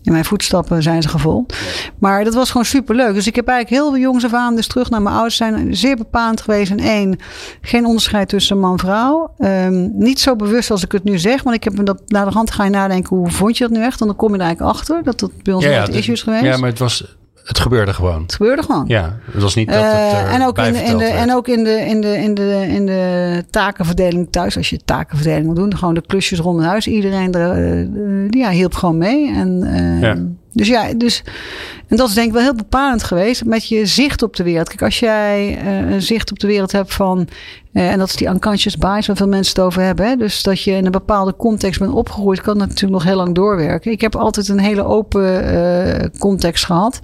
in 0.02 0.12
mijn 0.12 0.24
voetstappen 0.24 0.82
zijn 0.82 1.02
ze 1.02 1.08
gevolgd. 1.08 1.56
Maar 1.98 2.24
dat 2.24 2.34
was 2.34 2.50
gewoon 2.50 2.66
super 2.66 2.94
leuk. 2.94 3.14
Dus 3.14 3.26
ik 3.26 3.34
heb 3.34 3.48
eigenlijk 3.48 3.82
heel 3.82 3.92
veel 3.92 4.02
jongs 4.02 4.24
af 4.24 4.34
aan, 4.34 4.56
dus 4.56 4.66
terug 4.66 4.90
naar 4.90 5.02
mijn 5.02 5.14
ouders 5.14 5.36
zijn 5.36 5.76
zeer 5.76 5.96
bepaald 5.96 6.40
geweest. 6.40 6.70
En 6.70 6.78
één, 6.78 7.18
geen 7.60 7.86
onderscheid 7.86 8.28
tussen 8.28 8.58
man 8.58 8.72
en 8.72 8.78
vrouw. 8.78 9.34
Um, 9.38 9.90
niet 9.94 10.20
zo 10.20 10.36
bewust 10.36 10.70
als 10.70 10.84
ik 10.84 10.92
het 10.92 11.04
nu 11.04 11.18
zeg, 11.18 11.42
want 11.42 11.56
ik 11.56 11.64
heb 11.64 11.76
me 11.76 11.82
dat 11.82 12.02
na 12.06 12.24
de 12.24 12.30
hand 12.30 12.50
ga 12.50 12.64
je 12.64 12.70
nadenken, 12.70 13.16
hoe 13.16 13.30
vond 13.30 13.58
je 13.58 13.68
dat 13.68 13.76
nu 13.76 13.84
echt? 13.84 14.00
En 14.00 14.06
dan 14.06 14.16
kom 14.16 14.28
je 14.28 14.38
er 14.38 14.44
eigenlijk 14.44 14.76
achter 14.76 15.02
dat 15.02 15.20
dat 15.20 15.30
bij 15.42 15.54
ons 15.54 15.64
ja, 15.64 15.70
ja, 15.70 15.88
issues 15.88 16.22
geweest. 16.22 16.44
Ja, 16.44 16.56
maar 16.56 16.68
het 16.68 16.78
was 16.78 17.18
het 17.50 17.58
gebeurde 17.58 17.92
gewoon. 17.92 18.22
Het 18.22 18.34
gebeurde 18.34 18.62
gewoon. 18.62 18.84
Ja, 18.86 19.18
het 19.32 19.42
was 19.42 19.54
niet 19.54 19.68
dat 19.68 19.76
het 19.76 19.84
uh, 19.84 20.34
en 20.34 20.46
ook 20.46 20.58
in 20.58 20.72
de, 20.72 20.78
in 20.78 20.96
de 20.98 21.04
En 21.04 21.34
ook 21.34 21.48
in 21.48 21.64
de, 21.64 21.70
in, 21.70 22.00
de, 22.00 22.16
in, 22.16 22.34
de, 22.34 22.66
in 22.68 22.86
de 22.86 23.44
takenverdeling 23.50 24.28
thuis. 24.30 24.56
Als 24.56 24.70
je 24.70 24.80
takenverdeling 24.84 25.46
moet 25.46 25.56
doen. 25.56 25.76
Gewoon 25.76 25.94
de 25.94 26.02
klusjes 26.06 26.38
rond 26.38 26.58
het 26.58 26.66
huis. 26.66 26.86
Iedereen 26.86 27.32
er, 27.32 27.58
uh, 27.58 28.28
ja, 28.30 28.50
hielp 28.50 28.74
gewoon 28.74 28.98
mee. 28.98 29.34
En, 29.34 29.60
uh, 29.62 30.00
ja. 30.00 30.16
Dus 30.52 30.68
ja, 30.68 30.94
dus, 30.94 31.22
en 31.88 31.96
dat 31.96 32.08
is 32.08 32.14
denk 32.14 32.26
ik 32.26 32.32
wel 32.32 32.42
heel 32.42 32.54
bepalend 32.54 33.02
geweest 33.02 33.44
met 33.44 33.68
je 33.68 33.86
zicht 33.86 34.22
op 34.22 34.36
de 34.36 34.42
wereld. 34.42 34.68
Kijk, 34.68 34.82
als 34.82 34.98
jij 34.98 35.58
uh, 35.64 35.90
een 35.90 36.02
zicht 36.02 36.30
op 36.30 36.38
de 36.38 36.46
wereld 36.46 36.72
hebt 36.72 36.94
van, 36.94 37.28
uh, 37.72 37.90
en 37.90 37.98
dat 37.98 38.08
is 38.08 38.16
die 38.16 38.28
unconscious 38.28 38.76
bias 38.76 39.06
waar 39.06 39.16
veel 39.16 39.28
mensen 39.28 39.54
het 39.54 39.64
over 39.64 39.82
hebben. 39.82 40.18
Dus 40.18 40.42
dat 40.42 40.62
je 40.62 40.70
in 40.70 40.84
een 40.84 40.90
bepaalde 40.90 41.36
context 41.36 41.80
bent 41.80 41.92
opgegroeid, 41.92 42.40
kan 42.40 42.58
dat 42.58 42.68
natuurlijk 42.68 42.92
nog 42.92 43.04
heel 43.04 43.16
lang 43.16 43.34
doorwerken. 43.34 43.92
Ik 43.92 44.00
heb 44.00 44.16
altijd 44.16 44.48
een 44.48 44.58
hele 44.58 44.84
open 44.84 45.54
uh, 45.54 45.94
context 46.18 46.64
gehad, 46.64 47.00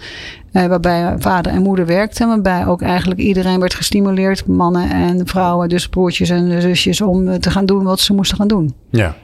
waarbij 0.52 1.14
vader 1.18 1.52
en 1.52 1.62
moeder 1.62 1.86
werkten. 1.86 2.28
Waarbij 2.28 2.66
ook 2.66 2.82
eigenlijk 2.82 3.20
iedereen 3.20 3.60
werd 3.60 3.74
gestimuleerd, 3.74 4.46
mannen 4.46 4.90
en 4.90 5.26
vrouwen, 5.26 5.68
dus 5.68 5.88
broertjes 5.88 6.30
en 6.30 6.62
zusjes, 6.62 7.00
om 7.00 7.40
te 7.40 7.50
gaan 7.50 7.66
doen 7.66 7.82
wat 7.82 8.00
ze 8.00 8.14
moesten 8.14 8.36
gaan 8.36 8.48
doen. 8.48 8.74
Ja. 8.90 9.16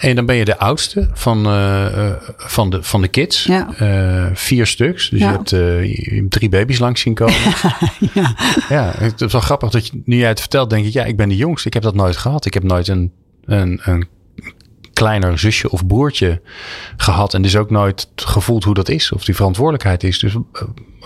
En 0.00 0.16
dan 0.16 0.26
ben 0.26 0.36
je 0.36 0.44
de 0.44 0.58
oudste 0.58 1.08
van, 1.12 1.46
uh, 1.46 2.12
van, 2.36 2.70
de, 2.70 2.82
van 2.82 3.00
de 3.00 3.08
kids. 3.08 3.44
Ja. 3.44 3.68
Uh, 3.80 4.26
vier 4.32 4.66
stuks. 4.66 5.08
Dus 5.08 5.20
ja. 5.20 5.40
je, 5.44 5.60
hebt, 6.12 6.30
drie 6.30 6.48
baby's 6.48 6.78
langs 6.78 7.00
zien 7.00 7.14
komen. 7.14 7.34
ja. 8.14 8.34
ja, 8.68 8.92
het 8.96 9.20
is 9.20 9.32
wel 9.32 9.40
grappig 9.40 9.70
dat 9.70 9.86
je, 9.86 10.02
nu 10.04 10.16
jij 10.16 10.28
het 10.28 10.40
vertelt, 10.40 10.70
denk 10.70 10.86
ik, 10.86 10.92
ja, 10.92 11.04
ik 11.04 11.16
ben 11.16 11.28
de 11.28 11.36
jongste. 11.36 11.66
Ik 11.66 11.74
heb 11.74 11.82
dat 11.82 11.94
nooit 11.94 12.16
gehad. 12.16 12.46
Ik 12.46 12.54
heb 12.54 12.62
nooit 12.62 12.88
een, 12.88 13.12
een, 13.44 13.80
een 13.84 14.08
kleiner 14.92 15.38
zusje 15.38 15.70
of 15.70 15.86
broertje 15.86 16.40
gehad. 16.96 17.34
En 17.34 17.42
dus 17.42 17.56
ook 17.56 17.70
nooit 17.70 18.08
gevoeld 18.14 18.64
hoe 18.64 18.74
dat 18.74 18.88
is. 18.88 19.12
Of 19.12 19.24
die 19.24 19.34
verantwoordelijkheid 19.34 20.02
is. 20.02 20.18
Dus 20.18 20.36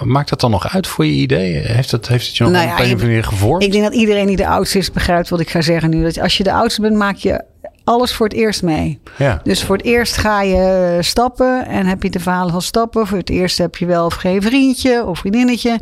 maakt 0.05 0.29
dat 0.29 0.41
dan 0.41 0.51
nog 0.51 0.69
uit 0.69 0.87
voor 0.87 1.07
je 1.07 1.13
idee? 1.13 1.53
Heeft, 1.53 1.91
dat, 1.91 2.09
heeft 2.09 2.27
het 2.27 2.37
je 2.37 2.45
nog 2.45 2.53
nou 2.53 2.65
op 2.65 2.71
een 2.71 2.79
of 2.79 2.91
andere 2.91 3.07
manier 3.07 3.25
gevormd? 3.25 3.63
Ik 3.63 3.73
denk 3.73 3.85
dat 3.85 3.95
iedereen 3.95 4.27
die 4.27 4.37
de 4.37 4.49
oudste 4.49 4.79
is 4.79 4.91
begrijpt 4.91 5.29
wat 5.29 5.41
ik 5.41 5.51
ga 5.51 5.61
zeggen 5.61 5.91
nu. 5.91 6.03
Dat 6.03 6.21
als 6.21 6.37
je 6.37 6.43
de 6.43 6.53
oudste 6.53 6.81
bent, 6.81 6.97
maak 6.97 7.17
je 7.17 7.45
alles 7.85 8.15
voor 8.15 8.27
het 8.27 8.37
eerst 8.37 8.63
mee. 8.63 9.01
Ja. 9.19 9.41
Dus 9.43 9.65
voor 9.65 9.77
het 9.77 9.87
eerst 9.87 10.17
ga 10.17 10.43
je 10.43 10.99
stappen 11.01 11.67
en 11.67 11.87
heb 11.87 12.03
je 12.03 12.11
de 12.11 12.21
verhalen 12.21 12.53
van 12.53 12.63
stappen. 12.63 13.07
Voor 13.07 13.19
het 13.19 13.31
eerst 13.31 13.59
heb 13.59 13.77
je 13.77 13.87
wel 13.87 14.05
of 14.05 14.15
geen 14.15 14.43
vriendje 14.43 15.07
of 15.07 15.19
vriendinnetje. 15.19 15.79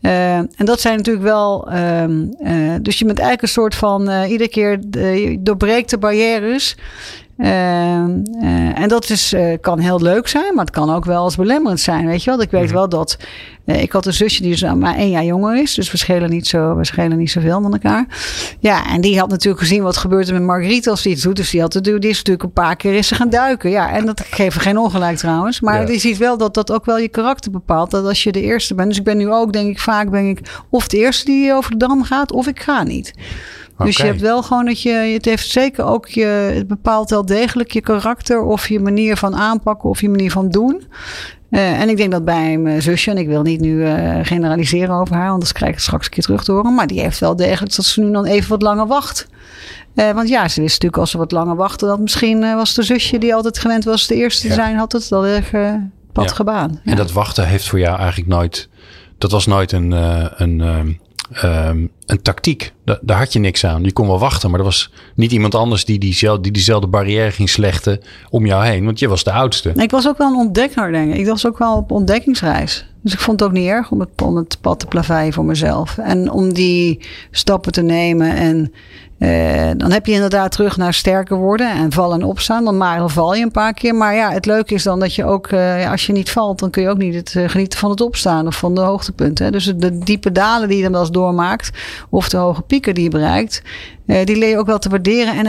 Uh, 0.00 0.36
en 0.36 0.50
dat 0.56 0.80
zijn 0.80 0.96
natuurlijk 0.96 1.24
wel. 1.24 1.72
Uh, 1.72 2.02
uh, 2.08 2.74
dus 2.82 2.98
je 2.98 3.04
bent 3.04 3.18
eigenlijk 3.18 3.42
een 3.42 3.48
soort 3.48 3.74
van. 3.74 4.08
eh, 4.08 4.30
iedere 4.30 4.50
keer 4.50 4.78
doorbreekt 5.40 5.90
de 5.90 5.98
barrières. 5.98 6.76
Uh, 7.38 8.78
en 8.78 8.88
dat 8.88 9.10
is, 9.10 9.32
uh, 9.32 9.56
kan 9.60 9.78
heel 9.78 10.00
leuk 10.00 10.28
zijn, 10.28 10.54
maar 10.54 10.64
het 10.64 10.74
kan 10.74 10.94
ook 10.94 11.04
wel 11.04 11.22
als 11.22 11.36
belemmerend 11.36 11.80
zijn. 11.80 12.06
Weet 12.06 12.24
je 12.24 12.30
wel? 12.30 12.40
Ik 12.40 12.50
weet 12.50 12.60
mm-hmm. 12.60 12.76
wel 12.76 12.88
dat. 12.88 13.16
Uh, 13.66 13.82
ik 13.82 13.92
had 13.92 14.06
een 14.06 14.12
zusje 14.12 14.42
die 14.42 14.50
dus 14.50 14.74
maar 14.74 14.96
één 14.96 15.10
jaar 15.10 15.24
jonger 15.24 15.56
is. 15.62 15.74
Dus 15.74 15.90
we 15.90 15.96
schelen 15.96 16.30
niet, 16.30 16.46
zo, 16.46 16.76
we 16.76 16.84
schelen 16.84 17.18
niet 17.18 17.30
zoveel 17.30 17.62
van 17.62 17.72
elkaar. 17.72 18.06
Ja, 18.60 18.86
en 18.86 19.00
die 19.00 19.18
had 19.18 19.28
natuurlijk 19.28 19.62
gezien 19.62 19.82
wat 19.82 19.96
gebeurt 19.96 20.28
er 20.28 20.34
met 20.34 20.42
Marguerite 20.42 20.90
als 20.90 21.02
die 21.02 21.12
iets 21.12 21.22
doet. 21.22 21.36
Dus 21.36 21.50
die, 21.50 21.60
had, 21.60 21.72
die 21.82 21.98
is 21.98 22.16
natuurlijk 22.16 22.42
een 22.42 22.52
paar 22.52 22.76
keer 22.76 22.94
is 22.94 23.08
ze 23.08 23.14
gaan 23.14 23.30
duiken. 23.30 23.70
Ja, 23.70 23.90
en 23.90 24.06
dat 24.06 24.20
geeft 24.30 24.58
geen 24.58 24.78
ongelijk 24.78 25.16
trouwens. 25.16 25.60
Maar 25.60 25.80
ja. 25.80 25.88
je 25.88 25.98
ziet 25.98 26.18
wel 26.18 26.36
dat 26.38 26.54
dat 26.54 26.72
ook 26.72 26.84
wel 26.84 26.98
je 26.98 27.08
karakter 27.08 27.50
bepaalt. 27.50 27.90
Dat 27.90 28.06
als 28.06 28.22
je 28.22 28.32
de 28.32 28.42
eerste 28.42 28.74
bent. 28.74 28.88
Dus 28.88 28.98
ik 28.98 29.04
ben 29.04 29.16
nu 29.16 29.32
ook, 29.32 29.52
denk 29.52 29.70
ik, 29.70 29.80
vaak 29.80 30.10
ben 30.10 30.28
ik 30.28 30.64
of 30.70 30.88
de 30.88 30.96
eerste 30.96 31.24
die 31.24 31.52
over 31.52 31.70
de 31.70 31.76
dam 31.76 32.02
gaat, 32.02 32.32
of 32.32 32.46
ik 32.46 32.60
ga 32.60 32.82
niet. 32.82 33.12
Okay. 33.74 33.86
Dus 33.86 33.96
je 33.96 34.04
hebt 34.04 34.20
wel 34.20 34.42
gewoon 34.42 34.64
dat 34.64 34.82
je, 34.82 34.90
het 34.90 35.24
heeft 35.24 35.50
zeker 35.50 35.84
ook 35.84 36.08
je, 36.08 36.24
het 36.54 36.66
bepaalt 36.66 37.10
wel 37.10 37.26
degelijk 37.26 37.70
je 37.70 37.80
karakter 37.80 38.42
of 38.42 38.68
je 38.68 38.80
manier 38.80 39.16
van 39.16 39.36
aanpakken 39.36 39.88
of 39.88 40.00
je 40.00 40.08
manier 40.08 40.30
van 40.30 40.48
doen. 40.48 40.82
Uh, 41.50 41.80
en 41.80 41.88
ik 41.88 41.96
denk 41.96 42.10
dat 42.10 42.24
bij 42.24 42.58
mijn 42.58 42.82
zusje, 42.82 43.10
en 43.10 43.18
ik 43.18 43.26
wil 43.26 43.42
niet 43.42 43.60
nu 43.60 43.74
uh, 43.74 44.18
generaliseren 44.22 44.94
over 44.94 45.14
haar, 45.16 45.30
anders 45.30 45.52
krijg 45.52 45.70
ik 45.70 45.76
het 45.76 45.84
straks 45.84 46.04
een 46.04 46.10
keer 46.10 46.22
terug 46.22 46.44
te 46.44 46.52
horen, 46.52 46.74
maar 46.74 46.86
die 46.86 47.00
heeft 47.00 47.18
wel 47.18 47.36
degelijk 47.36 47.74
dat 47.76 47.84
ze 47.84 48.00
nu 48.00 48.12
dan 48.12 48.24
even 48.24 48.48
wat 48.48 48.62
langer 48.62 48.86
wacht. 48.86 49.26
Uh, 49.94 50.10
want 50.10 50.28
ja, 50.28 50.48
ze 50.48 50.60
wist 50.60 50.72
natuurlijk 50.72 51.00
als 51.00 51.10
ze 51.10 51.18
wat 51.18 51.32
langer 51.32 51.56
wachten, 51.56 51.88
dat 51.88 52.00
misschien 52.00 52.40
was 52.40 52.74
de 52.74 52.82
zusje 52.82 53.18
die 53.18 53.34
altijd 53.34 53.58
gewend 53.58 53.84
was 53.84 54.06
de 54.06 54.14
eerste 54.14 54.42
te 54.42 54.48
ja. 54.48 54.54
zijn, 54.54 54.76
had 54.76 54.92
het 54.92 55.08
wel 55.08 55.26
erg 55.26 55.50
pad 56.12 56.28
ja. 56.28 56.34
gebaan. 56.34 56.80
Ja. 56.82 56.90
En 56.90 56.96
dat 56.96 57.12
wachten 57.12 57.46
heeft 57.46 57.68
voor 57.68 57.78
jou 57.78 57.98
eigenlijk 57.98 58.28
nooit, 58.28 58.68
dat 59.18 59.30
was 59.30 59.46
nooit 59.46 59.72
een, 59.72 59.90
een 60.36 60.98
ehm, 61.34 61.86
een 62.06 62.22
tactiek. 62.22 62.72
Da 62.84 62.98
daar 63.02 63.18
had 63.18 63.32
je 63.32 63.38
niks 63.38 63.66
aan. 63.66 63.84
Je 63.84 63.92
kon 63.92 64.06
wel 64.06 64.18
wachten, 64.18 64.50
maar 64.50 64.58
er 64.58 64.64
was 64.64 64.90
niet 65.14 65.32
iemand 65.32 65.54
anders 65.54 65.84
die, 65.84 65.98
die, 65.98 66.40
die 66.40 66.52
diezelfde 66.52 66.86
barrière 66.86 67.30
ging 67.30 67.48
slechten 67.48 68.00
om 68.30 68.46
jou 68.46 68.64
heen. 68.64 68.84
Want 68.84 68.98
je 68.98 69.08
was 69.08 69.24
de 69.24 69.32
oudste. 69.32 69.72
ik 69.74 69.90
was 69.90 70.08
ook 70.08 70.18
wel 70.18 70.28
een 70.28 70.38
ontdekker, 70.38 70.92
denk 70.92 71.12
ik. 71.12 71.18
Ik 71.18 71.26
was 71.26 71.46
ook 71.46 71.58
wel 71.58 71.76
op 71.76 71.90
ontdekkingsreis. 71.90 72.86
Dus 73.04 73.12
ik 73.12 73.20
vond 73.20 73.40
het 73.40 73.48
ook 73.48 73.54
niet 73.54 73.68
erg 73.68 73.90
om 73.90 74.00
het, 74.00 74.22
om 74.22 74.36
het 74.36 74.58
pad 74.60 74.80
te 74.80 74.86
plaveien 74.86 75.32
voor 75.32 75.44
mezelf. 75.44 75.98
En 75.98 76.30
om 76.30 76.52
die 76.52 77.00
stappen 77.30 77.72
te 77.72 77.82
nemen 77.82 78.34
en 78.34 78.72
uh, 79.18 79.70
dan 79.76 79.92
heb 79.92 80.06
je 80.06 80.12
inderdaad 80.12 80.52
terug 80.52 80.76
naar 80.76 80.94
sterker 80.94 81.36
worden 81.36 81.70
en 81.70 81.92
vallen 81.92 82.20
en 82.20 82.26
opstaan. 82.26 82.64
Dan 82.64 82.76
maar 82.76 83.08
val 83.08 83.34
je 83.34 83.42
een 83.42 83.50
paar 83.50 83.74
keer. 83.74 83.94
Maar 83.94 84.14
ja, 84.14 84.30
het 84.30 84.46
leuke 84.46 84.74
is 84.74 84.82
dan 84.82 85.00
dat 85.00 85.14
je 85.14 85.24
ook, 85.24 85.50
uh, 85.50 85.90
als 85.90 86.06
je 86.06 86.12
niet 86.12 86.30
valt, 86.30 86.58
dan 86.58 86.70
kun 86.70 86.82
je 86.82 86.88
ook 86.88 86.98
niet 86.98 87.14
het, 87.14 87.34
uh, 87.34 87.48
genieten 87.48 87.78
van 87.78 87.90
het 87.90 88.00
opstaan 88.00 88.46
of 88.46 88.56
van 88.56 88.74
de 88.74 88.80
hoogtepunten. 88.80 89.44
Hè. 89.44 89.50
Dus 89.50 89.64
de 89.76 89.98
diepe 89.98 90.32
dalen 90.32 90.68
die 90.68 90.76
je 90.76 90.82
dan 90.82 90.92
wel 90.92 91.00
eens 91.00 91.10
doormaakt, 91.10 91.70
of 92.10 92.28
de 92.28 92.36
hoge 92.36 92.62
pieken 92.62 92.94
die 92.94 93.04
je 93.04 93.10
bereikt, 93.10 93.62
uh, 94.06 94.24
die 94.24 94.36
leer 94.36 94.48
je 94.48 94.58
ook 94.58 94.66
wel 94.66 94.78
te 94.78 94.88
waarderen 94.88 95.36
en 95.36 95.46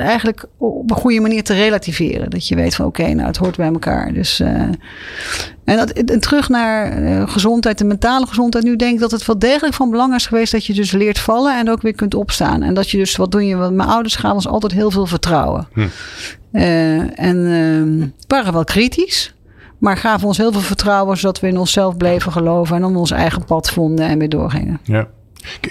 eigenlijk 0.00 0.44
op 0.56 0.90
een 0.90 0.96
goede 0.96 1.20
manier 1.20 1.42
te 1.42 1.54
relativeren. 1.54 2.30
Dat 2.30 2.48
je 2.48 2.54
weet 2.54 2.74
van 2.74 2.86
oké, 2.86 3.00
okay, 3.00 3.12
nou 3.12 3.26
het 3.26 3.36
hoort 3.36 3.56
bij 3.56 3.72
elkaar. 3.72 4.12
Dus, 4.12 4.40
uh, 4.40 4.48
en, 5.64 5.76
dat, 5.76 5.90
en 5.90 6.20
terug 6.20 6.48
naar 6.48 6.92
gezondheid, 7.28 7.78
de 7.78 7.84
mentale 7.84 8.26
gezondheid. 8.26 8.64
Nu 8.64 8.76
denk 8.76 8.94
ik 8.94 9.00
dat 9.00 9.10
het 9.10 9.26
wel 9.26 9.38
degelijk 9.38 9.74
van 9.74 9.90
belang 9.90 10.14
is 10.14 10.26
geweest 10.26 10.52
dat 10.52 10.64
je 10.64 10.74
dus 10.74 10.92
leert 10.92 11.18
vallen 11.18 11.58
en 11.58 11.70
ook 11.70 11.82
weer 11.82 11.94
kunt 11.94 12.14
opstaan. 12.14 12.62
En 12.62 12.74
dat 12.74 12.90
je 12.90 12.96
dus, 12.96 13.16
wat 13.16 13.32
doen 13.32 13.46
je? 13.46 13.56
Want 13.56 13.74
mijn 13.74 13.88
ouders 13.88 14.16
gaven 14.16 14.34
ons 14.34 14.48
altijd 14.48 14.72
heel 14.72 14.90
veel 14.90 15.06
vertrouwen. 15.06 15.68
Hm. 15.72 15.86
en 17.14 17.46
ehm, 17.46 18.08
waren 18.26 18.52
wel 18.52 18.64
kritisch. 18.64 19.32
Maar 19.78 19.96
gaven 19.96 20.26
ons 20.26 20.36
heel 20.36 20.52
veel 20.52 20.60
vertrouwen, 20.60 21.16
zodat 21.16 21.40
we 21.40 21.46
in 21.48 21.58
onszelf 21.58 21.96
bleven 21.96 22.32
geloven 22.32 22.76
en 22.76 22.84
om 22.84 22.96
ons 22.96 23.10
eigen 23.10 23.44
pad 23.44 23.70
vonden 23.70 24.06
en 24.06 24.18
weer 24.18 24.28
doorgingen. 24.28 24.80
Ja. 24.82 25.08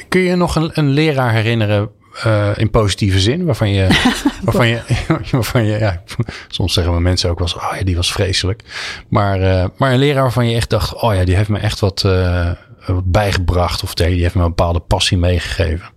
Kun 0.09 0.21
je 0.21 0.35
nog 0.35 0.55
een, 0.55 0.69
een 0.73 0.89
leraar 0.89 1.33
herinneren 1.33 1.89
uh, 2.25 2.49
in 2.55 2.69
positieve 2.69 3.19
zin, 3.19 3.45
waarvan 3.45 3.69
je, 3.69 3.87
waarvan 4.43 4.67
je, 4.67 4.81
waarvan 5.31 5.65
je 5.65 5.77
ja, 5.77 6.01
soms 6.47 6.73
zeggen 6.73 6.93
we 6.93 6.99
mensen 6.99 7.29
ook 7.29 7.39
wel 7.39 7.47
eens, 7.47 7.55
oh 7.55 7.77
ja, 7.77 7.83
die 7.83 7.95
was 7.95 8.11
vreselijk. 8.11 8.63
Maar, 9.09 9.41
uh, 9.41 9.65
maar 9.77 9.91
een 9.91 9.99
leraar 9.99 10.21
waarvan 10.21 10.49
je 10.49 10.55
echt 10.55 10.69
dacht, 10.69 10.93
oh 11.01 11.15
ja, 11.15 11.23
die 11.23 11.35
heeft 11.35 11.49
me 11.49 11.59
echt 11.59 11.79
wat, 11.79 12.03
uh, 12.05 12.51
wat 12.85 13.11
bijgebracht 13.11 13.83
of 13.83 13.93
die 13.93 14.21
heeft 14.21 14.35
me 14.35 14.41
een 14.41 14.47
bepaalde 14.47 14.79
passie 14.79 15.17
meegegeven. 15.17 15.95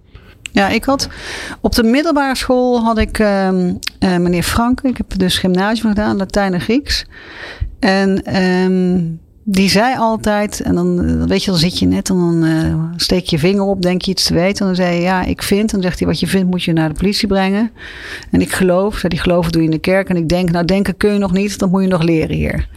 Ja, 0.52 0.68
ik 0.68 0.84
had 0.84 1.08
op 1.60 1.74
de 1.74 1.82
middelbare 1.82 2.36
school 2.36 2.80
had 2.80 2.98
ik 2.98 3.18
uh, 3.18 3.48
meneer 3.98 4.42
Frank. 4.42 4.80
Ik 4.80 4.96
heb 4.96 5.06
dus 5.16 5.38
gymnasium 5.38 5.88
gedaan, 5.88 6.16
Latijn 6.16 6.54
en 6.54 6.60
Grieks. 6.60 7.06
En 7.78 8.36
um, 8.42 9.20
die 9.44 9.68
zei 9.68 9.96
altijd, 9.96 10.60
en 10.60 10.74
dan 10.74 11.04
eh, 11.04 11.24
weet 11.24 11.44
je, 11.44 11.50
dan 11.50 11.60
zit 11.60 11.78
je 11.78 11.86
net 11.86 12.10
en 12.10 12.16
dan 12.16 12.44
uh, 12.44 12.84
steek 12.96 13.26
je 13.26 13.38
vinger 13.38 13.62
op, 13.62 13.82
denk 13.82 14.02
je 14.02 14.10
iets 14.10 14.24
te 14.24 14.34
weten. 14.34 14.60
En 14.60 14.66
dan 14.66 14.74
zei 14.74 14.94
je, 14.94 15.00
ja, 15.00 15.24
ik 15.24 15.42
vind. 15.42 15.72
En 15.72 15.80
dan 15.80 15.82
zegt 15.82 15.98
hij, 15.98 16.08
wat 16.08 16.20
je 16.20 16.26
vindt 16.26 16.50
moet 16.50 16.62
je 16.62 16.72
naar 16.72 16.88
de 16.88 16.94
politie 16.94 17.28
brengen. 17.28 17.70
En 18.30 18.40
ik 18.40 18.52
geloof, 18.52 18.96
zei 18.96 19.08
die 19.08 19.22
geloven 19.22 19.52
doe 19.52 19.60
je 19.60 19.66
in 19.66 19.74
de 19.74 19.80
kerk. 19.80 20.08
En 20.08 20.16
ik 20.16 20.28
denk, 20.28 20.50
nou 20.50 20.64
denken 20.64 20.96
kun 20.96 21.12
je 21.12 21.18
nog 21.18 21.32
niet, 21.32 21.58
dat 21.58 21.70
moet 21.70 21.82
je 21.82 21.88
nog 21.88 22.02
leren 22.02 22.36
hier. 22.36 22.68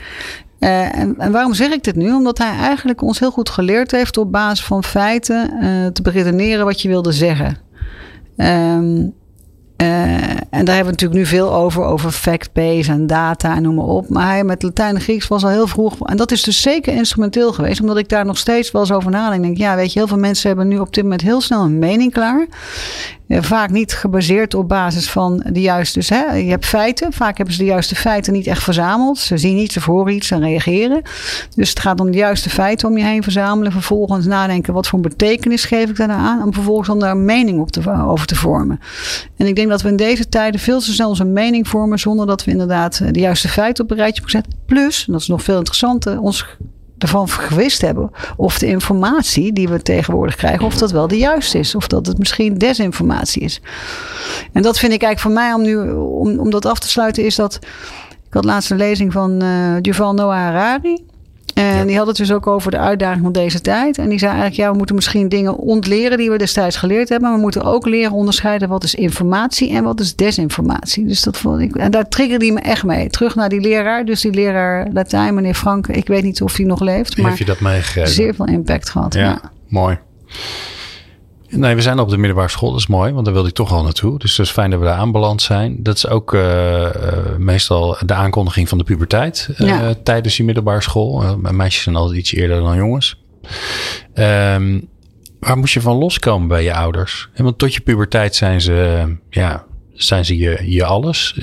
Uh, 0.59 0.99
en, 0.99 1.15
en, 1.17 1.31
waarom 1.31 1.53
zeg 1.53 1.71
ik 1.71 1.83
dit 1.83 1.95
nu? 1.95 2.13
Omdat 2.13 2.37
hij 2.37 2.57
eigenlijk 2.57 3.01
ons 3.01 3.19
heel 3.19 3.31
goed 3.31 3.49
geleerd 3.49 3.91
heeft 3.91 4.17
op 4.17 4.31
basis 4.31 4.65
van 4.65 4.83
feiten 4.83 5.53
uh, 5.61 5.87
te 5.87 6.01
beredeneren 6.01 6.65
wat 6.65 6.81
je 6.81 6.87
wilde 6.87 7.11
zeggen. 7.11 7.57
Um, 8.37 9.13
uh, 9.77 9.87
en 10.49 10.65
daar 10.65 10.75
hebben 10.75 10.93
we 10.93 11.01
natuurlijk 11.01 11.19
nu 11.19 11.25
veel 11.25 11.53
over, 11.53 11.83
over 11.83 12.11
fact-base 12.11 12.91
en 12.91 13.07
data 13.07 13.55
en 13.55 13.61
noem 13.61 13.75
maar 13.75 13.85
op. 13.85 14.09
Maar 14.09 14.27
hij 14.27 14.43
met 14.43 14.63
Latijn 14.63 14.95
en 14.95 15.01
Grieks 15.01 15.27
was 15.27 15.43
al 15.43 15.49
heel 15.49 15.67
vroeg. 15.67 15.99
En 15.99 16.17
dat 16.17 16.31
is 16.31 16.43
dus 16.43 16.61
zeker 16.61 16.93
instrumenteel 16.93 17.53
geweest, 17.53 17.81
omdat 17.81 17.97
ik 17.97 18.09
daar 18.09 18.25
nog 18.25 18.37
steeds 18.37 18.71
wel 18.71 18.81
eens 18.81 18.91
over 18.91 19.11
nadenk. 19.11 19.41
Ik 19.41 19.43
denk, 19.43 19.57
ja, 19.57 19.75
weet 19.75 19.93
je, 19.93 19.99
heel 19.99 20.07
veel 20.07 20.17
mensen 20.17 20.47
hebben 20.47 20.67
nu 20.67 20.79
op 20.79 20.93
dit 20.93 21.03
moment 21.03 21.21
heel 21.21 21.41
snel 21.41 21.63
een 21.63 21.79
mening 21.79 22.11
klaar. 22.11 22.47
Eh, 23.27 23.41
vaak 23.41 23.69
niet 23.69 23.93
gebaseerd 23.93 24.53
op 24.53 24.67
basis 24.67 25.09
van 25.09 25.43
de 25.51 25.61
juiste. 25.61 25.99
Dus 25.99 26.09
hè, 26.09 26.33
je 26.33 26.49
hebt 26.49 26.65
feiten. 26.65 27.13
Vaak 27.13 27.37
hebben 27.37 27.55
ze 27.55 27.61
de 27.61 27.69
juiste 27.69 27.95
feiten 27.95 28.33
niet 28.33 28.47
echt 28.47 28.63
verzameld. 28.63 29.17
Ze 29.17 29.37
zien 29.37 29.57
iets, 29.57 29.73
ze 29.73 29.81
horen 29.85 30.13
iets 30.13 30.31
en 30.31 30.39
reageren. 30.39 31.01
Dus 31.55 31.69
het 31.69 31.79
gaat 31.79 31.99
om 31.99 32.11
de 32.11 32.17
juiste 32.17 32.49
feiten 32.49 32.87
om 32.87 32.97
je 32.97 33.03
heen 33.03 33.23
verzamelen. 33.23 33.71
Vervolgens 33.71 34.25
nadenken 34.25 34.73
wat 34.73 34.87
voor 34.87 34.99
betekenis 34.99 35.65
geef 35.65 35.89
ik 35.89 35.95
daar 35.95 36.07
nou 36.07 36.19
aan. 36.19 36.43
Om 36.43 36.53
vervolgens 36.53 36.87
dan 36.87 36.99
daar 36.99 37.11
een 37.11 37.25
mening 37.25 37.59
op 37.59 37.71
te, 37.71 38.03
over 38.07 38.27
te 38.27 38.35
vormen. 38.35 38.79
En 39.37 39.47
ik 39.47 39.55
denk 39.55 39.69
dat 39.69 39.81
we 39.81 39.89
in 39.89 39.95
deze 39.95 40.29
tijden 40.29 40.59
veel 40.59 40.79
te 40.79 40.93
snel 40.93 41.09
onze 41.09 41.23
mening 41.23 41.67
vormen. 41.67 41.99
zonder 41.99 42.25
dat 42.25 42.43
we 42.43 42.51
inderdaad 42.51 43.01
de 43.11 43.19
juiste 43.19 43.47
feiten 43.47 43.83
op 43.83 43.91
een 43.91 43.97
rijtje 43.97 44.21
hebben 44.21 44.41
gezet. 44.41 44.65
Plus, 44.65 45.05
en 45.07 45.11
dat 45.11 45.21
is 45.21 45.27
nog 45.27 45.43
veel 45.43 45.57
interessanter, 45.57 46.19
ons 46.19 46.45
ervan 47.03 47.29
gewist 47.29 47.81
hebben 47.81 48.11
of 48.35 48.59
de 48.59 48.67
informatie 48.67 49.53
die 49.53 49.67
we 49.67 49.81
tegenwoordig 49.81 50.35
krijgen, 50.35 50.65
of 50.65 50.75
dat 50.75 50.91
wel 50.91 51.07
de 51.07 51.17
juiste 51.17 51.59
is. 51.59 51.75
Of 51.75 51.87
dat 51.87 52.07
het 52.07 52.17
misschien 52.17 52.57
desinformatie 52.57 53.41
is. 53.41 53.61
En 54.51 54.61
dat 54.61 54.79
vind 54.79 54.93
ik 54.93 55.01
eigenlijk 55.01 55.19
voor 55.19 55.43
mij 55.45 55.53
om 55.53 55.61
nu 55.61 55.91
om, 55.91 56.39
om 56.39 56.49
dat 56.49 56.65
af 56.65 56.79
te 56.79 56.89
sluiten, 56.89 57.25
is 57.25 57.35
dat. 57.35 57.59
Ik 58.27 58.39
had 58.39 58.45
laatst 58.45 58.71
een 58.71 58.77
lezing 58.77 59.13
van 59.13 59.43
uh, 59.43 59.79
Yuval 59.81 60.13
Noah 60.13 60.35
Harari. 60.35 61.05
En 61.53 61.87
die 61.87 61.97
had 61.97 62.07
het 62.07 62.15
dus 62.15 62.31
ook 62.31 62.47
over 62.47 62.71
de 62.71 62.77
uitdaging 62.77 63.23
van 63.23 63.31
deze 63.31 63.61
tijd. 63.61 63.97
En 63.97 64.09
die 64.09 64.19
zei 64.19 64.31
eigenlijk, 64.31 64.61
ja, 64.61 64.71
we 64.71 64.77
moeten 64.77 64.95
misschien 64.95 65.29
dingen 65.29 65.55
ontleren 65.55 66.17
die 66.17 66.29
we 66.29 66.37
destijds 66.37 66.75
geleerd 66.75 67.09
hebben. 67.09 67.27
Maar 67.27 67.37
we 67.37 67.43
moeten 67.43 67.63
ook 67.63 67.85
leren 67.85 68.11
onderscheiden 68.11 68.69
wat 68.69 68.83
is 68.83 68.95
informatie 68.95 69.71
en 69.71 69.83
wat 69.83 69.99
is 69.99 70.15
desinformatie. 70.15 71.05
Dus 71.05 71.21
dat 71.21 71.37
vond 71.37 71.61
ik. 71.61 71.75
En 71.75 71.91
daar 71.91 72.09
triggerde 72.09 72.45
hij 72.45 72.53
me 72.53 72.61
echt 72.61 72.83
mee. 72.83 73.09
Terug 73.09 73.35
naar 73.35 73.49
die 73.49 73.61
leraar. 73.61 74.05
Dus 74.05 74.21
die 74.21 74.33
leraar 74.33 74.87
Latijn, 74.93 75.33
meneer 75.33 75.53
Frank. 75.53 75.87
Ik 75.87 76.07
weet 76.07 76.23
niet 76.23 76.41
of 76.41 76.57
hij 76.57 76.65
nog 76.65 76.79
leeft. 76.79 77.17
Maar 77.17 77.29
Heb 77.29 77.39
je 77.39 77.45
dat 77.45 77.59
meegegeven? 77.59 78.09
Zeer 78.09 78.35
veel 78.35 78.47
impact 78.47 78.89
gehad. 78.89 79.13
Ja, 79.13 79.21
ja. 79.21 79.41
mooi. 79.67 79.97
Nee, 81.55 81.75
we 81.75 81.81
zijn 81.81 81.99
op 81.99 82.09
de 82.09 82.17
middelbare 82.17 82.49
school. 82.49 82.71
Dat 82.71 82.79
is 82.79 82.87
mooi, 82.87 83.11
want 83.11 83.25
daar 83.25 83.33
wilde 83.33 83.49
ik 83.49 83.55
toch 83.55 83.71
al 83.71 83.83
naartoe. 83.83 84.19
Dus 84.19 84.37
het 84.37 84.45
is 84.45 84.51
fijn 84.51 84.69
dat 84.69 84.79
we 84.79 84.85
daar 84.85 84.97
aanbeland 84.97 85.41
zijn. 85.41 85.75
Dat 85.79 85.95
is 85.95 86.07
ook 86.07 86.33
uh, 86.33 86.87
meestal 87.37 87.97
de 88.05 88.13
aankondiging 88.13 88.69
van 88.69 88.77
de 88.77 88.83
puberteit 88.83 89.49
uh, 89.57 89.67
ja. 89.67 89.93
tijdens 90.03 90.35
die 90.35 90.45
middelbare 90.45 90.81
school. 90.81 91.37
meisjes 91.37 91.83
zijn 91.83 91.95
altijd 91.95 92.17
iets 92.17 92.33
eerder 92.33 92.61
dan 92.61 92.75
jongens. 92.75 93.21
Um, 94.13 94.87
waar 95.39 95.57
moest 95.57 95.73
je 95.73 95.81
van 95.81 95.97
loskomen 95.97 96.47
bij 96.47 96.63
je 96.63 96.73
ouders? 96.73 97.29
Want 97.35 97.57
tot 97.57 97.73
je 97.73 97.81
puberteit 97.81 98.35
zijn 98.35 98.61
ze, 98.61 99.05
ja, 99.29 99.63
zijn 99.93 100.25
ze 100.25 100.37
je, 100.37 100.59
je 100.65 100.83
alles. 100.83 101.39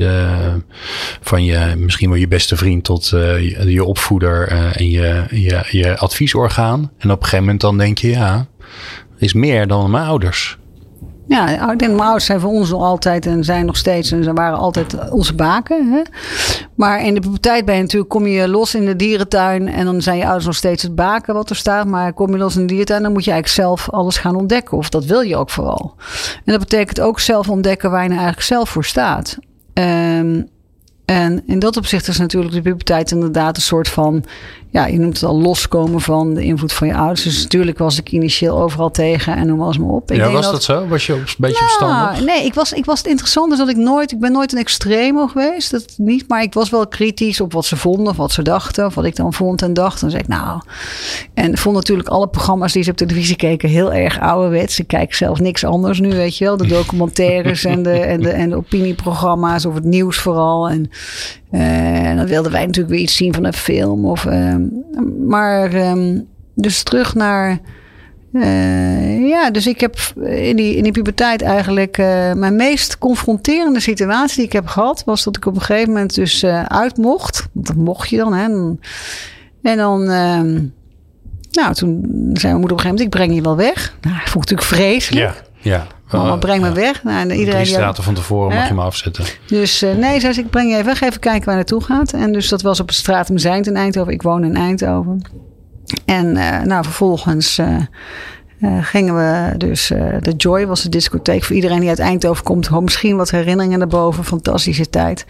van 1.21 1.45
je, 1.45 1.75
misschien 1.77 2.09
wel 2.09 2.19
je 2.19 2.29
beste 2.29 2.57
vriend 2.57 2.85
tot 2.85 3.09
je, 3.09 3.65
je, 3.67 3.85
opvoeder 3.85 4.49
en 4.49 4.91
je, 4.91 5.25
je, 5.31 5.65
je 5.71 5.99
adviesorgaan. 5.99 6.93
En 6.99 7.11
op 7.11 7.17
een 7.17 7.23
gegeven 7.23 7.45
moment 7.45 7.61
dan 7.61 7.79
denk 7.79 7.99
je, 7.99 8.09
ja 8.09 8.49
is 9.21 9.33
meer 9.33 9.67
dan 9.67 9.91
mijn 9.91 10.07
ouders. 10.07 10.59
Ja, 11.27 11.73
ik 11.73 11.79
denk 11.79 11.91
mijn 11.91 12.03
ouders 12.03 12.25
zijn 12.25 12.41
voor 12.41 12.51
ons 12.51 12.71
nog 12.71 12.83
altijd 12.83 13.27
en 13.27 13.45
zijn 13.45 13.67
nog 13.67 13.77
steeds 13.77 14.13
en 14.13 14.25
ze 14.25 14.33
waren 14.33 14.59
altijd 14.59 15.11
onze 15.11 15.35
baken. 15.35 15.93
Hè? 15.93 16.03
Maar 16.75 17.05
in 17.05 17.15
de 17.15 17.21
puberteit 17.21 17.65
ben 17.65 17.75
je 17.75 17.81
natuurlijk, 17.81 18.11
kom 18.11 18.27
je 18.27 18.49
los 18.49 18.75
in 18.75 18.85
de 18.85 18.97
dierentuin 18.97 19.69
en 19.69 19.85
dan 19.85 20.03
zijn 20.03 20.17
je 20.17 20.25
ouders 20.25 20.47
nog 20.47 20.55
steeds 20.55 20.83
het 20.83 20.95
baken 20.95 21.35
wat 21.35 21.51
er 21.51 21.57
staat. 21.57 21.87
Maar 21.87 22.13
kom 22.13 22.31
je 22.31 22.39
los 22.39 22.55
in 22.55 22.61
de 22.61 22.67
dierentuin, 22.67 23.03
dan 23.03 23.13
moet 23.13 23.25
je 23.25 23.31
eigenlijk 23.31 23.63
zelf 23.63 23.91
alles 23.91 24.17
gaan 24.17 24.37
ontdekken. 24.37 24.77
Of 24.77 24.89
dat 24.89 25.05
wil 25.05 25.21
je 25.21 25.37
ook 25.37 25.51
vooral. 25.51 25.95
En 26.35 26.53
dat 26.53 26.59
betekent 26.59 27.01
ook 27.01 27.21
zelf 27.21 27.49
ontdekken 27.49 27.91
waar 27.91 28.03
je 28.03 28.09
nou 28.09 28.21
eigenlijk 28.21 28.49
zelf 28.49 28.69
voor 28.69 28.85
staat. 28.85 29.39
Um, 29.75 30.49
en 31.05 31.43
in 31.47 31.59
dat 31.59 31.77
opzicht 31.77 32.09
is 32.09 32.19
natuurlijk 32.19 32.55
de 32.55 32.63
puberteit 32.63 33.11
inderdaad 33.11 33.57
een 33.57 33.63
soort 33.63 33.89
van, 33.89 34.25
ja, 34.73 34.87
je 34.87 34.99
noemt 34.99 35.21
het 35.21 35.29
al 35.29 35.41
loskomen 35.41 36.01
van 36.01 36.35
de 36.35 36.43
invloed 36.43 36.73
van 36.73 36.87
je 36.87 36.95
ouders. 36.95 37.23
Dus 37.23 37.43
natuurlijk 37.43 37.79
was 37.79 37.99
ik 37.99 38.13
initieel 38.13 38.61
overal 38.61 38.91
tegen 38.91 39.37
en 39.37 39.47
noem 39.47 39.63
alles 39.63 39.79
maar 39.79 39.89
op. 39.89 40.11
Ik 40.11 40.17
ja, 40.17 40.31
was 40.31 40.51
dat, 40.51 40.63
zo? 40.63 40.87
Was 40.87 41.07
je 41.07 41.13
een 41.13 41.25
beetje 41.39 41.77
ja, 41.81 42.21
Nee, 42.21 42.45
ik 42.45 42.55
was, 42.55 42.73
ik 42.73 42.85
was 42.85 42.99
het 42.99 43.07
interessant 43.07 43.53
is 43.53 43.59
dat 43.59 43.69
ik 43.69 43.77
nooit, 43.77 44.13
ik 44.13 44.19
ben 44.21 44.33
nooit 44.33 44.53
een 44.53 44.59
extremo 44.59 45.27
geweest. 45.27 45.71
Dat 45.71 45.95
niet, 45.97 46.29
maar 46.29 46.43
ik 46.43 46.55
was 46.55 46.71
wel 46.71 46.89
kritisch 46.89 47.41
op 47.41 47.53
wat 47.53 47.65
ze 47.65 47.77
vonden 47.77 48.07
of 48.07 48.17
wat 48.17 48.33
ze 48.33 48.43
dachten. 48.43 48.87
Of 48.87 48.95
wat 48.95 49.05
ik 49.05 49.17
dan 49.17 49.33
vond 49.33 49.63
en 49.63 49.75
dacht. 49.75 50.01
Dan 50.01 50.11
zei 50.11 50.23
ik 50.23 50.29
nou. 50.29 50.61
En 51.35 51.59
vond 51.59 51.75
natuurlijk 51.75 52.09
alle 52.09 52.29
programma's 52.29 52.73
die 52.73 52.83
ze 52.83 52.91
op 52.91 52.97
televisie 52.97 53.37
keken 53.37 53.69
heel 53.69 53.93
erg 53.93 54.21
ouderwets. 54.21 54.79
Ik 54.79 54.87
kijk 54.87 55.15
zelf 55.15 55.41
niks 55.41 55.65
anders 55.65 56.01
nu, 56.01 56.09
weet 56.09 56.37
je 56.37 56.45
wel. 56.45 56.57
De 56.57 56.67
documentaires 56.67 57.65
en, 57.65 57.83
de, 57.83 57.99
en, 57.99 58.21
de, 58.21 58.31
en 58.31 58.51
de 58.51 58.57
opinieprogramma's 58.57 59.65
of 59.65 59.75
het 59.75 59.85
nieuws 59.85 60.19
vooral. 60.19 60.69
En 60.69 60.91
uh, 61.51 62.17
dan 62.17 62.27
wilden 62.27 62.53
wij 62.53 62.67
natuurlijk 62.67 62.95
weer 62.95 63.03
iets 63.03 63.17
zien 63.17 63.35
van 63.35 63.45
een 63.45 63.53
film. 63.53 64.05
Of, 64.05 64.25
uh, 64.25 64.55
maar 65.27 65.75
um, 65.75 66.27
dus 66.55 66.83
terug 66.83 67.15
naar. 67.15 67.59
Uh, 68.33 69.29
ja, 69.29 69.51
dus 69.51 69.67
ik 69.67 69.81
heb 69.81 69.97
in 70.25 70.57
die, 70.57 70.77
in 70.77 70.83
die 70.83 70.93
puberteit 70.93 71.43
eigenlijk. 71.43 71.97
mijn 72.37 72.57
meest 72.57 72.99
confronterende 72.99 73.81
situatie 73.81 74.37
die 74.37 74.45
ik 74.45 74.53
heb 74.53 74.67
gehad. 74.67 75.03
was 75.05 75.25
dat 75.25 75.37
ik 75.37 75.47
op 75.47 75.55
een 75.55 75.61
gegeven 75.61 75.89
moment 75.89 76.15
dus 76.15 76.45
uit 76.67 76.97
mocht. 76.97 77.49
Dat 77.53 77.77
mocht 77.77 78.09
je 78.11 78.17
dan, 78.17 78.33
hè. 78.33 78.45
En 79.63 79.77
dan. 79.77 80.11
Ehm, 80.11 80.63
nou, 81.51 81.75
toen 81.75 82.01
zei 82.33 82.53
mijn 82.53 82.61
moeder 82.61 82.73
op 82.73 82.79
een 82.79 82.81
gegeven 82.81 82.89
moment: 82.89 83.01
Ik 83.01 83.11
breng 83.11 83.35
je 83.35 83.43
wel 83.43 83.57
weg. 83.57 83.97
Nou, 84.01 84.17
ik 84.17 84.29
vond 84.29 84.51
het 84.51 84.59
natuurlijk 84.59 84.89
vreselijk. 84.91 85.35
Ja, 85.35 85.50
ja. 85.61 85.87
Mama, 86.11 86.37
breng 86.37 86.63
me 86.63 86.73
weg. 86.73 87.03
Nou, 87.05 87.31
iedereen 87.31 87.63
Drie 87.63 87.75
straten 87.75 88.03
van 88.03 88.15
tevoren 88.15 88.57
mag 88.57 88.69
je 88.69 88.75
me 88.75 88.83
afzetten. 88.83 89.25
Dus 89.47 89.83
uh, 89.83 89.95
nee, 89.95 90.21
zei 90.21 90.33
ze, 90.33 90.41
ik 90.41 90.51
breng 90.51 90.69
je 90.69 90.75
even 90.75 90.87
weg. 90.87 91.01
Even 91.01 91.21
kijken 91.21 91.45
waar 91.47 91.55
naartoe 91.55 91.83
gaat. 91.83 92.13
En 92.13 92.33
dus 92.33 92.49
dat 92.49 92.63
was 92.63 92.81
op 92.81 92.89
de 92.89 92.95
straat 92.95 93.31
Zijnd 93.35 93.67
in 93.67 93.77
Eindhoven. 93.77 94.13
Ik 94.13 94.23
woon 94.23 94.45
in 94.45 94.57
Eindhoven. 94.57 95.23
En 96.05 96.37
uh, 96.37 96.61
nou, 96.61 96.85
vervolgens... 96.85 97.59
Uh, 97.59 97.77
uh, 98.61 98.85
gingen 98.85 99.15
we 99.15 99.57
dus, 99.57 99.91
uh, 99.91 100.17
de 100.21 100.33
Joy 100.33 100.67
was 100.67 100.83
de 100.83 100.89
discotheek 100.89 101.45
voor 101.45 101.57
iedereen 101.57 101.81
die 101.81 101.89
uit 101.89 101.99
Eindhoven 101.99 102.45
komt. 102.45 102.81
Misschien 102.81 103.17
wat 103.17 103.31
herinneringen 103.31 103.79
naar 103.79 103.89
boven, 103.89 104.25
fantastische 104.25 104.91
tijd. 104.91 105.27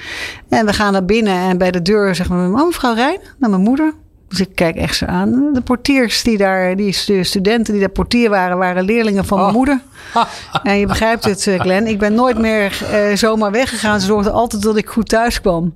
En 0.48 0.66
we 0.66 0.72
gaan 0.72 0.92
naar 0.92 1.04
binnen 1.04 1.34
en 1.34 1.58
bij 1.58 1.70
de 1.70 1.82
deur 1.82 2.14
zeggen 2.14 2.52
we, 2.52 2.60
oh 2.60 2.66
mevrouw 2.66 2.94
Rijn, 2.94 3.18
naar 3.38 3.50
mijn 3.50 3.62
moeder. 3.62 3.94
Dus 4.30 4.40
ik 4.40 4.54
kijk 4.54 4.76
echt 4.76 4.96
zo 4.96 5.04
aan. 5.04 5.50
De 5.52 5.60
portiers 5.60 6.22
die 6.22 6.36
daar, 6.36 6.76
die 6.76 6.92
studenten 7.22 7.72
die 7.72 7.82
daar 7.82 7.90
portier 7.90 8.30
waren, 8.30 8.58
waren 8.58 8.84
leerlingen 8.84 9.24
van 9.24 9.38
mijn 9.38 9.50
oh. 9.50 9.56
moeder. 9.56 9.80
En 10.62 10.78
je 10.78 10.86
begrijpt 10.86 11.24
het, 11.24 11.48
Glenn. 11.58 11.86
Ik 11.86 11.98
ben 11.98 12.14
nooit 12.14 12.38
meer 12.38 12.82
uh, 12.92 13.16
zomaar 13.16 13.50
weggegaan. 13.50 14.00
Ze 14.00 14.06
zorgden 14.06 14.32
altijd 14.32 14.62
dat 14.62 14.76
ik 14.76 14.88
goed 14.88 15.08
thuis 15.08 15.40
kwam. 15.40 15.74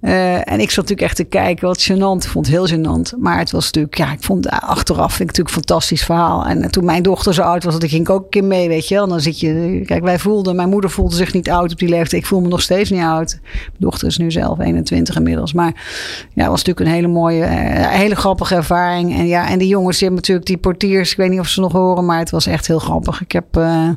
Uh, 0.00 0.34
en 0.34 0.60
ik 0.60 0.70
zat 0.70 0.76
natuurlijk 0.76 1.00
echt 1.00 1.16
te 1.16 1.24
kijken, 1.24 1.66
wat 1.66 1.90
gênant. 1.90 2.24
Ik 2.24 2.30
vond 2.30 2.46
het 2.46 2.54
heel 2.54 2.68
gênant. 2.68 3.18
Maar 3.18 3.38
het 3.38 3.50
was 3.50 3.64
natuurlijk, 3.64 3.96
ja, 3.96 4.12
ik 4.12 4.22
vond 4.22 4.48
achteraf 4.48 5.14
vind 5.14 5.30
ik 5.30 5.36
natuurlijk 5.36 5.56
een 5.56 5.62
fantastisch 5.62 6.04
verhaal. 6.04 6.46
En 6.46 6.70
toen 6.70 6.84
mijn 6.84 7.02
dochter 7.02 7.34
zo 7.34 7.42
oud 7.42 7.64
was, 7.64 7.78
dan 7.78 7.88
ging 7.88 8.02
ik 8.02 8.10
ook 8.10 8.22
een 8.22 8.30
keer 8.30 8.44
mee, 8.44 8.68
weet 8.68 8.88
je 8.88 8.94
wel. 8.94 9.04
En 9.04 9.08
dan 9.08 9.20
zit 9.20 9.40
je, 9.40 9.82
kijk, 9.84 10.02
wij 10.02 10.18
voelden, 10.18 10.56
mijn 10.56 10.68
moeder 10.68 10.90
voelde 10.90 11.14
zich 11.14 11.32
niet 11.32 11.50
oud 11.50 11.72
op 11.72 11.78
die 11.78 11.88
leeftijd. 11.88 12.22
Ik 12.22 12.28
voel 12.28 12.40
me 12.40 12.48
nog 12.48 12.62
steeds 12.62 12.90
niet 12.90 13.02
oud. 13.02 13.38
Mijn 13.42 13.72
dochter 13.78 14.08
is 14.08 14.18
nu 14.18 14.30
zelf 14.30 14.58
21 14.58 15.16
inmiddels. 15.16 15.52
Maar 15.52 15.72
ja, 16.34 16.42
het 16.42 16.50
was 16.50 16.64
natuurlijk 16.64 16.86
een 16.86 16.94
hele 16.94 17.08
mooie, 17.08 17.42
uh, 17.42 17.88
hele 17.88 18.16
grappige 18.16 18.54
ervaring. 18.54 19.18
En 19.18 19.26
ja, 19.26 19.48
en 19.48 19.58
die 19.58 19.68
jongens, 19.68 19.98
die 19.98 20.06
hebben 20.06 20.20
natuurlijk 20.20 20.46
die 20.46 20.58
portiers, 20.58 21.10
ik 21.10 21.16
weet 21.16 21.30
niet 21.30 21.40
of 21.40 21.48
ze 21.48 21.60
nog 21.60 21.72
horen, 21.72 22.04
maar 22.04 22.18
het 22.18 22.30
was 22.30 22.46
echt 22.46 22.66
heel 22.66 22.78
grappig. 22.78 23.20
Ik 23.20 23.32
heb, 23.32 23.56
uh, 23.56 23.88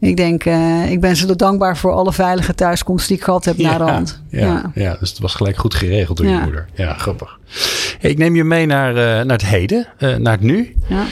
ik 0.00 0.16
denk, 0.16 0.44
ik 0.88 1.00
ben 1.00 1.16
ze 1.16 1.36
dankbaar 1.36 1.76
voor 1.76 1.92
alle 1.92 2.12
veilige 2.12 2.54
thuiskomst 2.54 3.08
die 3.08 3.16
ik 3.16 3.22
gehad 3.22 3.44
heb 3.44 3.56
ja, 3.56 3.70
na 3.70 3.84
de 3.84 3.92
hand. 3.92 4.22
Ja, 4.28 4.40
ja. 4.40 4.70
ja 4.74 4.96
dus 5.00 5.13
het 5.14 5.22
was 5.22 5.34
gelijk 5.34 5.56
goed 5.56 5.74
geregeld 5.74 6.16
door 6.16 6.26
je 6.26 6.38
moeder. 6.38 6.66
Ja, 6.74 6.94
grappig. 6.94 7.38
ik 8.00 8.18
neem 8.18 8.36
je 8.36 8.44
mee 8.44 8.66
naar, 8.66 8.90
uh, 8.90 8.96
naar 8.96 9.26
het 9.26 9.46
heden, 9.46 9.86
uh, 9.98 10.16
naar 10.16 10.32
het 10.32 10.40
nu. 10.40 10.74
Ja. 10.88 11.04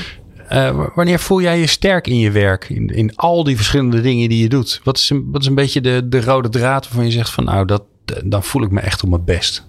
Uh, 0.53 0.87
wanneer 0.95 1.19
voel 1.19 1.41
jij 1.41 1.59
je 1.59 1.67
sterk 1.67 2.07
in 2.07 2.19
je 2.19 2.31
werk? 2.31 2.69
In, 2.69 2.89
in 2.89 3.17
al 3.17 3.45
die 3.45 3.57
verschillende 3.57 4.01
dingen 4.01 4.29
die 4.29 4.43
je 4.43 4.49
doet? 4.49 4.81
Wat 4.85 4.97
is 4.97 5.11
een, 5.11 5.29
wat 5.31 5.41
is 5.41 5.47
een 5.47 5.55
beetje 5.55 5.81
de, 5.81 6.09
de 6.09 6.21
rode 6.21 6.49
draad 6.49 6.85
waarvan 6.85 7.05
je 7.05 7.11
zegt 7.11 7.31
van 7.31 7.45
nou, 7.45 7.67
dat, 7.67 7.83
dan 8.25 8.43
voel 8.43 8.63
ik 8.63 8.71
me 8.71 8.81
echt 8.81 9.03
op 9.03 9.09
mijn 9.09 9.25
best? 9.25 9.67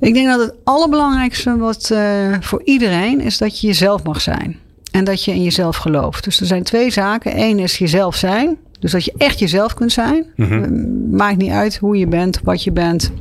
Ik 0.00 0.14
denk 0.14 0.26
dat 0.26 0.40
het 0.40 0.54
allerbelangrijkste 0.64 1.56
wat 1.56 1.94
voor 2.40 2.62
iedereen 2.64 3.20
is 3.20 3.38
dat 3.38 3.60
je 3.60 3.66
jezelf 3.66 4.02
mag 4.02 4.20
zijn. 4.20 4.58
En 4.90 5.04
dat 5.04 5.24
je 5.24 5.32
in 5.32 5.42
jezelf 5.42 5.76
gelooft. 5.76 6.24
Dus 6.24 6.40
er 6.40 6.46
zijn 6.46 6.62
twee 6.62 6.90
zaken. 6.90 7.40
Eén 7.40 7.58
is 7.58 7.78
jezelf 7.78 8.16
zijn. 8.16 8.58
Dus 8.84 8.92
dat 8.92 9.04
je 9.04 9.14
echt 9.16 9.38
jezelf 9.38 9.74
kunt 9.74 9.92
zijn. 9.92 10.26
Mhm. 10.36 11.16
Maakt 11.16 11.36
niet 11.36 11.50
uit 11.50 11.76
hoe 11.76 11.96
je 11.96 12.06
bent, 12.06 12.40
wat 12.42 12.64
je 12.64 12.72
bent, 12.72 13.12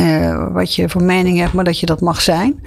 uh, 0.00 0.52
wat 0.52 0.74
je 0.74 0.88
voor 0.88 1.02
mening 1.02 1.38
hebt, 1.38 1.52
maar 1.52 1.64
dat 1.64 1.80
je 1.80 1.86
dat 1.86 2.00
mag 2.00 2.20
zijn. 2.20 2.62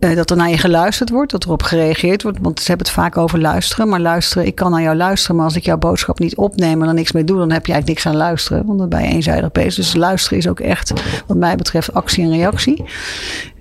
Uh, 0.00 0.16
dat 0.16 0.30
er 0.30 0.36
naar 0.36 0.50
je 0.50 0.58
geluisterd 0.58 1.10
wordt, 1.10 1.30
dat 1.30 1.44
erop 1.44 1.62
gereageerd 1.62 2.22
wordt. 2.22 2.38
Want 2.40 2.60
ze 2.60 2.66
hebben 2.66 2.86
het 2.86 2.96
vaak 2.96 3.16
over 3.16 3.40
luisteren. 3.40 3.88
Maar 3.88 4.00
luisteren, 4.00 4.46
ik 4.46 4.54
kan 4.54 4.70
naar 4.70 4.82
jou 4.82 4.96
luisteren. 4.96 5.36
Maar 5.36 5.44
als 5.44 5.56
ik 5.56 5.64
jouw 5.64 5.78
boodschap 5.78 6.18
niet 6.18 6.36
opneem 6.36 6.82
en 6.82 6.88
er 6.88 6.94
niks 6.94 7.12
mee 7.12 7.24
doe, 7.24 7.38
dan 7.38 7.50
heb 7.50 7.66
je 7.66 7.72
eigenlijk 7.72 8.04
niks 8.04 8.14
aan 8.14 8.26
luisteren. 8.26 8.66
Want 8.66 8.78
dan 8.78 8.88
ben 8.88 9.02
je 9.02 9.08
eenzijdig 9.08 9.52
bezig. 9.52 9.74
Dus 9.74 9.94
luisteren 9.94 10.38
is 10.38 10.48
ook 10.48 10.60
echt, 10.60 10.92
wat 11.26 11.36
mij 11.36 11.56
betreft, 11.56 11.94
actie 11.94 12.24
en 12.24 12.30
reactie. 12.30 12.84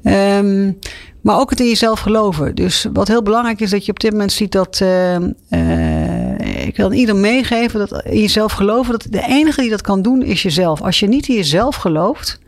Um, 0.03 0.79
maar 1.21 1.39
ook 1.39 1.49
het 1.49 1.59
in 1.59 1.67
jezelf 1.67 1.99
geloven. 1.99 2.55
Dus 2.55 2.85
wat 2.93 3.07
heel 3.07 3.23
belangrijk 3.23 3.59
is, 3.59 3.69
dat 3.69 3.85
je 3.85 3.91
op 3.91 3.99
dit 3.99 4.11
moment 4.11 4.31
ziet 4.31 4.51
dat. 4.51 4.79
Uh, 4.83 5.15
ik 6.65 6.77
wil 6.77 6.91
ieder 6.91 7.15
meegeven 7.15 7.79
dat 7.79 8.03
in 8.05 8.21
jezelf 8.21 8.51
geloven. 8.51 8.91
Dat 8.91 9.07
de 9.09 9.25
enige 9.27 9.61
die 9.61 9.69
dat 9.69 9.81
kan 9.81 10.01
doen 10.01 10.23
is 10.23 10.41
jezelf. 10.41 10.81
Als 10.81 10.99
je 10.99 11.07
niet 11.07 11.27
in 11.27 11.35
jezelf 11.35 11.75
gelooft 11.75 12.39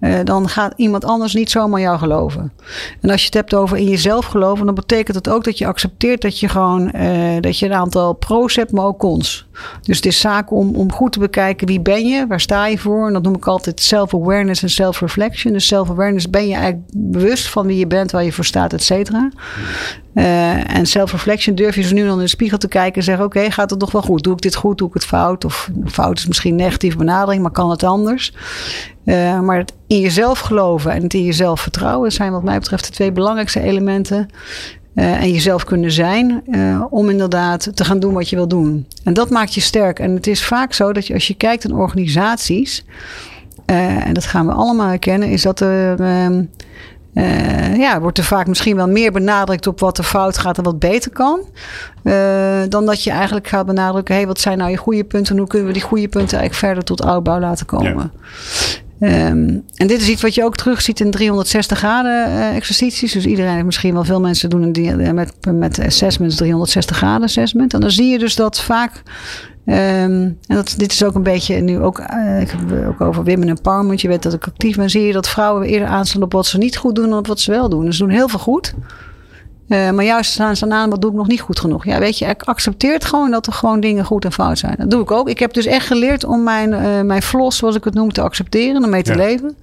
uh, 0.00 0.18
dan 0.24 0.48
gaat 0.48 0.72
iemand 0.76 1.04
anders 1.04 1.34
niet 1.34 1.50
zomaar 1.50 1.80
jou 1.80 1.98
geloven. 1.98 2.52
En 3.00 3.10
als 3.10 3.20
je 3.20 3.26
het 3.26 3.34
hebt 3.34 3.54
over 3.54 3.76
in 3.76 3.88
jezelf 3.88 4.24
geloven, 4.24 4.66
dan 4.66 4.74
betekent 4.74 5.16
het 5.16 5.28
ook 5.28 5.44
dat 5.44 5.58
je 5.58 5.66
accepteert 5.66 6.22
dat 6.22 6.40
je 6.40 6.48
gewoon 6.48 6.92
uh, 6.94 7.40
dat 7.40 7.58
je 7.58 7.66
een 7.66 7.72
aantal 7.72 8.12
pro's 8.12 8.56
hebt, 8.56 8.72
maar 8.72 8.84
ook 8.84 8.98
cons. 8.98 9.48
Dus 9.82 9.96
het 9.96 10.06
is 10.06 10.20
zaak 10.20 10.52
om, 10.52 10.74
om 10.74 10.92
goed 10.92 11.12
te 11.12 11.18
bekijken 11.18 11.66
wie 11.66 11.80
ben 11.80 12.06
je, 12.06 12.26
waar 12.26 12.40
sta 12.40 12.66
je 12.66 12.78
voor. 12.78 13.06
En 13.06 13.12
dat 13.12 13.22
noem 13.22 13.34
ik 13.34 13.46
altijd 13.46 13.80
self-awareness 13.80 14.62
en 14.62 14.70
self-reflection. 14.70 15.52
Dus 15.52 15.66
self-awareness 15.66 16.30
ben 16.30 16.46
je 16.48 16.54
eigenlijk 16.54 16.84
bewust 16.92 17.48
van 17.48 17.66
wie 17.66 17.78
je 17.78 17.86
bent, 17.86 18.10
waar 18.10 18.24
je 18.24 18.32
voor 18.32 18.44
staat, 18.44 18.72
et 18.72 18.82
cetera. 18.82 19.30
Uh, 20.14 20.76
en 20.76 20.86
self-reflection 20.86 21.54
durf 21.54 21.74
je 21.74 21.82
zo 21.82 21.94
nu 21.94 22.04
dan 22.06 22.12
in 22.12 22.24
de 22.24 22.28
spiegel 22.28 22.58
te 22.58 22.68
kijken 22.68 22.94
en 22.94 23.02
zeggen: 23.02 23.24
Oké, 23.24 23.50
gaat 23.50 23.70
het 23.70 23.80
nog 23.80 23.92
wel 23.92 24.02
goed? 24.02 24.22
Doe 24.22 24.32
ik 24.32 24.40
dit 24.40 24.54
goed? 24.54 24.78
Doe 24.78 24.88
ik 24.88 24.94
het 24.94 25.04
fout? 25.04 25.44
Of 25.44 25.70
fout 25.86 26.18
is 26.18 26.26
misschien 26.26 26.54
negatieve 26.54 26.96
benadering, 26.96 27.42
maar 27.42 27.50
kan 27.50 27.70
het 27.70 27.82
anders? 27.82 28.32
Uh, 29.04 29.40
maar 29.40 29.58
het 29.58 29.72
in 29.86 30.00
jezelf 30.00 30.38
geloven 30.38 30.90
en 30.90 31.02
het 31.02 31.14
in 31.14 31.24
jezelf 31.24 31.60
vertrouwen 31.60 32.12
zijn, 32.12 32.32
wat 32.32 32.42
mij 32.42 32.58
betreft, 32.58 32.86
de 32.86 32.92
twee 32.92 33.12
belangrijkste 33.12 33.60
elementen. 33.60 34.28
Uh, 34.94 35.22
en 35.22 35.32
jezelf 35.32 35.64
kunnen 35.64 35.92
zijn 35.92 36.42
uh, 36.46 36.84
om 36.90 37.10
inderdaad 37.10 37.76
te 37.76 37.84
gaan 37.84 38.00
doen 38.00 38.14
wat 38.14 38.28
je 38.28 38.36
wil 38.36 38.48
doen. 38.48 38.86
En 39.04 39.14
dat 39.14 39.30
maakt 39.30 39.54
je 39.54 39.60
sterk. 39.60 39.98
En 39.98 40.14
het 40.14 40.26
is 40.26 40.44
vaak 40.44 40.72
zo 40.72 40.92
dat 40.92 41.06
je, 41.06 41.14
als 41.14 41.26
je 41.26 41.34
kijkt 41.34 41.68
naar 41.68 41.78
organisaties, 41.78 42.84
en 43.66 44.12
dat 44.12 44.26
gaan 44.26 44.46
we 44.46 44.52
allemaal 44.52 44.88
herkennen, 44.88 45.28
is 45.28 45.42
dat 45.42 45.60
er 45.60 46.00
ehm, 46.00 46.44
ja, 47.78 48.00
wordt 48.00 48.18
er 48.18 48.24
vaak 48.24 48.46
misschien 48.46 48.76
wel 48.76 48.88
meer 48.88 49.12
benadrukt 49.12 49.66
op 49.66 49.80
wat 49.80 49.98
er 49.98 50.04
fout 50.04 50.38
gaat 50.38 50.58
en 50.58 50.64
wat 50.64 50.78
beter 50.78 51.10
kan. 51.10 51.40
Dan 52.68 52.86
dat 52.86 53.04
je 53.04 53.10
eigenlijk 53.10 53.48
gaat 53.48 53.66
benadrukken: 53.66 54.14
hé, 54.14 54.20
hey, 54.20 54.28
wat 54.28 54.40
zijn 54.40 54.58
nou 54.58 54.70
je 54.70 54.76
goede 54.76 55.04
punten 55.04 55.32
en 55.32 55.38
hoe 55.38 55.48
kunnen 55.48 55.68
we 55.68 55.72
die 55.72 55.82
goede 55.82 56.08
punten 56.08 56.38
eigenlijk 56.38 56.66
verder 56.66 56.84
tot 56.84 57.04
uitbouw 57.04 57.40
laten 57.40 57.66
komen. 57.66 58.10
Ja. 58.12 58.89
Um, 59.00 59.64
en 59.74 59.86
dit 59.86 60.00
is 60.00 60.08
iets 60.08 60.22
wat 60.22 60.34
je 60.34 60.44
ook 60.44 60.56
terugziet 60.56 61.00
in 61.00 61.10
360 61.10 61.78
graden 61.78 62.28
uh, 62.28 62.56
exercities. 62.56 63.12
Dus 63.12 63.26
iedereen, 63.26 63.64
misschien 63.64 63.94
wel 63.94 64.04
veel 64.04 64.20
mensen 64.20 64.50
doen 64.50 64.62
een, 64.74 65.14
met, 65.14 65.34
met 65.52 65.78
assessments 65.78 66.36
360 66.36 66.96
graden 66.96 67.22
assessment. 67.22 67.74
En 67.74 67.80
dan 67.80 67.90
zie 67.90 68.06
je 68.06 68.18
dus 68.18 68.36
dat 68.36 68.60
vaak 68.60 69.02
Um, 69.64 69.76
en 69.76 70.38
dat, 70.46 70.74
dit 70.76 70.92
is 70.92 71.04
ook 71.04 71.14
een 71.14 71.22
beetje 71.22 71.60
nu 71.60 71.78
ook, 71.78 71.98
uh, 71.98 72.40
ik 72.40 72.50
heb 72.50 72.86
ook 72.86 73.00
over 73.00 73.24
women 73.24 73.48
empowerment. 73.48 74.00
Je 74.00 74.08
weet 74.08 74.22
dat 74.22 74.32
ik 74.32 74.46
actief 74.46 74.76
ben. 74.76 74.90
Zie 74.90 75.06
je 75.06 75.12
dat 75.12 75.28
vrouwen 75.28 75.68
eerder 75.68 75.88
aanstaan 75.88 76.22
op 76.22 76.32
wat 76.32 76.46
ze 76.46 76.58
niet 76.58 76.76
goed 76.76 76.94
doen 76.94 77.08
dan 77.08 77.18
op 77.18 77.26
wat 77.26 77.40
ze 77.40 77.50
wel 77.50 77.68
doen. 77.68 77.84
Dus 77.84 77.96
ze 77.96 78.02
doen 78.04 78.12
heel 78.12 78.28
veel 78.28 78.38
goed. 78.38 78.74
Uh, 79.70 79.90
maar 79.90 80.04
juist 80.04 80.32
staan 80.32 80.56
ze 80.56 80.70
aan, 80.70 80.90
wat 80.90 81.00
doe 81.00 81.10
ik 81.10 81.16
nog 81.16 81.26
niet 81.26 81.40
goed 81.40 81.60
genoeg? 81.60 81.84
Ja, 81.84 81.98
weet 81.98 82.18
je, 82.18 82.24
ik 82.24 82.42
accepteert 82.42 83.04
gewoon 83.04 83.30
dat 83.30 83.46
er 83.46 83.52
gewoon 83.52 83.80
dingen 83.80 84.04
goed 84.04 84.24
en 84.24 84.32
fout 84.32 84.58
zijn. 84.58 84.74
Dat 84.78 84.90
doe 84.90 85.02
ik 85.02 85.10
ook. 85.10 85.28
Ik 85.28 85.38
heb 85.38 85.52
dus 85.52 85.66
echt 85.66 85.86
geleerd 85.86 86.24
om 86.24 86.42
mijn, 86.42 86.70
uh, 86.70 87.00
mijn 87.00 87.22
flos, 87.22 87.56
zoals 87.56 87.76
ik 87.76 87.84
het 87.84 87.94
noem, 87.94 88.12
te 88.12 88.20
accepteren 88.20 88.82
en 88.82 88.90
mee 88.90 89.02
te 89.02 89.10
ja. 89.10 89.16
leven. 89.16 89.56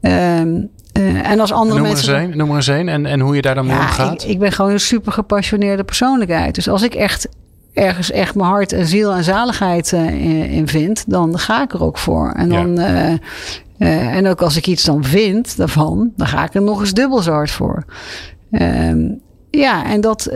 Um, 0.00 0.68
uh, 0.98 1.30
en 1.30 1.40
als 1.40 1.52
andere 1.52 1.80
noem 1.80 1.88
mensen. 1.88 2.22
Een, 2.22 2.36
noem 2.36 2.46
maar 2.48 2.56
eens 2.56 2.66
een 2.66 2.88
en, 2.88 3.06
en 3.06 3.20
hoe 3.20 3.34
je 3.34 3.42
daar 3.42 3.54
dan 3.54 3.66
mee 3.66 3.76
ja, 3.76 3.80
omgaat. 3.80 4.22
Ik, 4.22 4.28
ik 4.28 4.38
ben 4.38 4.52
gewoon 4.52 4.70
een 4.70 4.80
super 4.80 5.12
gepassioneerde 5.12 5.84
persoonlijkheid. 5.84 6.54
Dus 6.54 6.68
als 6.68 6.82
ik 6.82 6.94
echt 6.94 7.28
ergens 7.72 8.10
echt 8.10 8.34
mijn 8.34 8.48
hart 8.48 8.72
en 8.72 8.86
ziel 8.86 9.12
en 9.12 9.24
zaligheid 9.24 9.92
uh, 9.92 10.52
in 10.56 10.68
vind, 10.68 11.04
dan 11.06 11.38
ga 11.38 11.62
ik 11.62 11.72
er 11.72 11.82
ook 11.82 11.98
voor. 11.98 12.32
En 12.36 12.48
dan. 12.48 12.74
Ja. 12.74 13.08
Uh, 13.08 13.14
uh, 13.78 14.16
en 14.16 14.26
ook 14.26 14.42
als 14.42 14.56
ik 14.56 14.66
iets 14.66 14.84
dan 14.84 15.04
vind 15.04 15.56
daarvan, 15.56 16.12
dan 16.16 16.26
ga 16.26 16.44
ik 16.44 16.54
er 16.54 16.62
nog 16.62 16.80
eens 16.80 16.92
dubbel 16.92 17.22
zo 17.22 17.32
hard 17.32 17.50
voor. 17.50 17.84
Um, 18.50 19.20
ja, 19.50 19.84
en 19.84 20.00
dat 20.00 20.30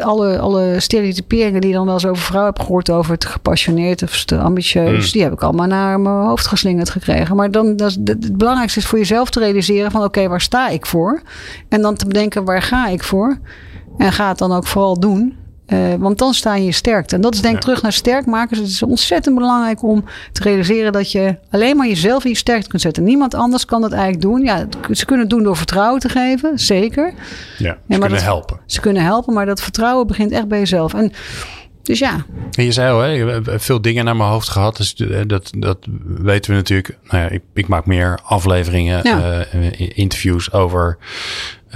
alle, 0.00 0.38
alle 0.38 0.80
stereotyperingen 0.80 1.60
die 1.60 1.70
je 1.70 1.76
dan 1.76 1.84
wel 1.84 1.94
eens 1.94 2.06
over 2.06 2.22
vrouwen 2.22 2.52
heb 2.52 2.64
gehoord, 2.64 2.90
over 2.90 3.18
te 3.18 3.26
gepassioneerd 3.26 4.02
of 4.02 4.24
te 4.24 4.38
ambitieus, 4.38 5.06
mm. 5.06 5.12
die 5.12 5.22
heb 5.22 5.32
ik 5.32 5.42
allemaal 5.42 5.66
naar 5.66 6.00
mijn 6.00 6.26
hoofd 6.26 6.46
geslingerd 6.46 6.90
gekregen. 6.90 7.36
Maar 7.36 7.50
dan, 7.50 7.76
dat, 7.76 7.98
het 8.04 8.36
belangrijkste 8.36 8.78
is 8.78 8.86
voor 8.86 8.98
jezelf 8.98 9.30
te 9.30 9.40
realiseren 9.40 9.90
van 9.90 10.00
oké, 10.00 10.08
okay, 10.08 10.28
waar 10.28 10.40
sta 10.40 10.68
ik 10.68 10.86
voor? 10.86 11.22
En 11.68 11.82
dan 11.82 11.94
te 11.94 12.06
bedenken, 12.06 12.44
waar 12.44 12.62
ga 12.62 12.88
ik 12.88 13.02
voor? 13.02 13.38
En 13.98 14.12
ga 14.12 14.28
het 14.28 14.38
dan 14.38 14.52
ook 14.52 14.66
vooral 14.66 15.00
doen. 15.00 15.36
Uh, 15.66 15.94
want 15.98 16.18
dan 16.18 16.34
sta 16.34 16.54
je 16.54 16.72
sterk. 16.72 17.12
En 17.12 17.20
dat 17.20 17.34
is 17.34 17.40
denk 17.40 17.54
ik 17.54 17.60
ja. 17.60 17.66
terug 17.66 17.82
naar 17.82 17.92
sterkmakers. 17.92 18.58
Het 18.58 18.68
is 18.68 18.82
ontzettend 18.82 19.34
belangrijk 19.34 19.82
om 19.82 20.04
te 20.32 20.42
realiseren 20.42 20.92
dat 20.92 21.12
je 21.12 21.36
alleen 21.50 21.76
maar 21.76 21.86
jezelf 21.86 22.24
in 22.24 22.30
je 22.30 22.36
sterkte 22.36 22.68
kunt 22.68 22.82
zetten. 22.82 23.04
Niemand 23.04 23.34
anders 23.34 23.64
kan 23.64 23.80
dat 23.80 23.92
eigenlijk 23.92 24.22
doen. 24.22 24.42
Ja, 24.42 24.66
ze 24.90 25.04
kunnen 25.04 25.26
het 25.26 25.34
doen 25.34 25.42
door 25.42 25.56
vertrouwen 25.56 26.00
te 26.00 26.08
geven, 26.08 26.58
zeker. 26.58 27.12
Ja, 27.14 27.14
ze 27.56 27.64
ja, 27.64 27.76
kunnen 27.86 28.08
dat, 28.10 28.22
helpen. 28.22 28.60
Ze 28.66 28.80
kunnen 28.80 29.02
helpen, 29.02 29.34
maar 29.34 29.46
dat 29.46 29.62
vertrouwen 29.62 30.06
begint 30.06 30.32
echt 30.32 30.48
bij 30.48 30.58
jezelf. 30.58 30.94
En 30.94 31.12
dus 31.84 31.98
ja. 31.98 32.24
En 32.50 32.64
je 32.64 32.72
zei 32.72 32.92
al, 32.92 33.00
hè, 33.00 33.40
veel 33.60 33.80
dingen 33.80 34.04
naar 34.04 34.16
mijn 34.16 34.30
hoofd 34.30 34.48
gehad. 34.48 34.76
Dus 34.76 34.94
eh, 34.94 35.20
dat, 35.26 35.50
dat 35.58 35.78
weten 36.04 36.50
we 36.50 36.56
natuurlijk. 36.56 36.98
Nou 37.02 37.22
ja, 37.22 37.28
ik, 37.28 37.42
ik 37.54 37.68
maak 37.68 37.86
meer 37.86 38.18
afleveringen, 38.22 39.00
ja. 39.02 39.46
uh, 39.54 39.72
interviews 39.94 40.52
over 40.52 40.98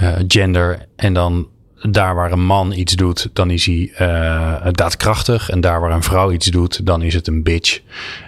uh, 0.01 0.15
gender. 0.27 0.85
En 0.95 1.13
dan 1.13 1.47
daar 1.81 2.15
waar 2.15 2.31
een 2.31 2.45
man 2.45 2.71
iets 2.71 2.95
doet, 2.95 3.29
dan 3.33 3.49
is 3.49 3.65
hij 3.65 3.91
uh, 4.01 4.67
daadkrachtig. 4.71 5.49
En 5.49 5.61
daar 5.61 5.81
waar 5.81 5.91
een 5.91 6.03
vrouw 6.03 6.31
iets 6.31 6.47
doet, 6.47 6.85
dan 6.85 7.01
is 7.01 7.13
het 7.13 7.27
een 7.27 7.43
bitch. 7.43 7.79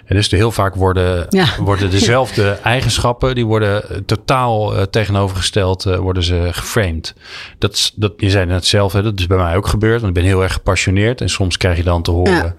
En 0.04 0.16
dus 0.16 0.30
heel 0.30 0.52
vaak 0.52 0.74
worden, 0.74 1.26
ja. 1.28 1.46
worden 1.58 1.90
dezelfde 2.00 2.58
eigenschappen, 2.62 3.34
die 3.34 3.46
worden 3.46 4.04
totaal 4.06 4.76
uh, 4.76 4.82
tegenovergesteld, 4.82 5.86
uh, 5.86 5.96
worden 5.96 6.22
ze 6.22 6.48
geframed. 6.50 7.14
Dat, 7.58 7.92
dat, 7.96 8.12
je 8.16 8.30
zei 8.30 8.46
net 8.46 8.66
zelf, 8.66 8.92
hè, 8.92 9.02
dat 9.02 9.18
is 9.18 9.26
bij 9.26 9.38
mij 9.38 9.56
ook 9.56 9.66
gebeurd. 9.66 10.00
Want 10.00 10.16
ik 10.16 10.22
ben 10.22 10.30
heel 10.30 10.42
erg 10.42 10.52
gepassioneerd. 10.52 11.20
En 11.20 11.28
soms 11.28 11.56
krijg 11.56 11.76
je 11.76 11.82
dan 11.82 12.02
te 12.02 12.10
horen 12.10 12.54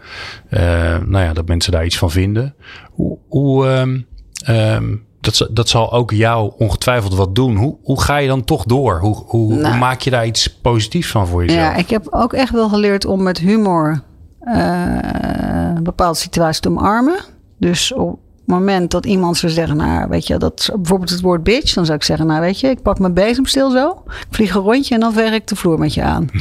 ja. 0.49 0.99
nou 1.05 1.23
ja, 1.23 1.33
dat 1.33 1.47
mensen 1.47 1.71
daar 1.71 1.85
iets 1.85 1.97
van 1.97 2.11
vinden. 2.11 2.55
Hoe, 2.91 3.17
hoe 3.27 3.67
um, 3.67 4.05
um, 4.49 5.05
dat, 5.23 5.47
dat 5.51 5.69
zal 5.69 5.91
ook 5.93 6.11
jou 6.11 6.51
ongetwijfeld 6.57 7.15
wat 7.15 7.35
doen. 7.35 7.55
Hoe, 7.55 7.75
hoe 7.83 8.01
ga 8.01 8.17
je 8.17 8.27
dan 8.27 8.43
toch 8.43 8.63
door? 8.63 8.99
Hoe, 8.99 9.15
hoe, 9.15 9.53
hoe 9.53 9.61
Nou. 9.61 9.77
maak 9.77 10.01
je 10.01 10.09
daar 10.09 10.25
iets 10.25 10.57
positiefs 10.61 11.11
van 11.11 11.27
voor 11.27 11.45
jezelf? 11.45 11.61
Ja, 11.63 11.75
ik 11.75 11.89
heb 11.89 12.07
ook 12.09 12.33
echt 12.33 12.51
wel 12.51 12.69
geleerd 12.69 13.05
om 13.05 13.23
met 13.23 13.37
humor 13.37 14.03
eh, 14.39 15.73
bepaalde 15.83 16.17
situaties 16.17 16.59
te 16.61 16.69
omarmen. 16.69 17.15
Dus 17.59 17.93
op 17.93 18.09
het 18.09 18.47
moment 18.47 18.91
dat 18.91 19.05
iemand 19.05 19.37
zou 19.37 19.51
zeggen, 19.51 19.77
nou 19.77 20.09
weet 20.09 20.27
je, 20.27 20.37
dat 20.37 20.69
bijvoorbeeld 20.75 21.09
het 21.09 21.21
woord 21.21 21.43
bitch, 21.43 21.73
dan 21.73 21.85
zou 21.85 21.97
ik 21.97 22.03
zeggen, 22.03 22.27
nou 22.27 22.41
weet 22.41 22.59
je, 22.59 22.67
ik 22.69 22.81
pak 22.81 22.99
mijn 22.99 23.13
bezemstil 23.13 23.71
zo, 23.71 24.03
ik 24.07 24.25
vlieg 24.29 24.55
een 24.55 24.61
rondje 24.61 24.93
en 24.93 24.99
dan 24.99 25.13
veeg 25.13 25.31
ik 25.33 25.47
de 25.47 25.55
vloer 25.55 25.79
met 25.79 25.93
je 25.93 26.01
aan. 26.03 26.27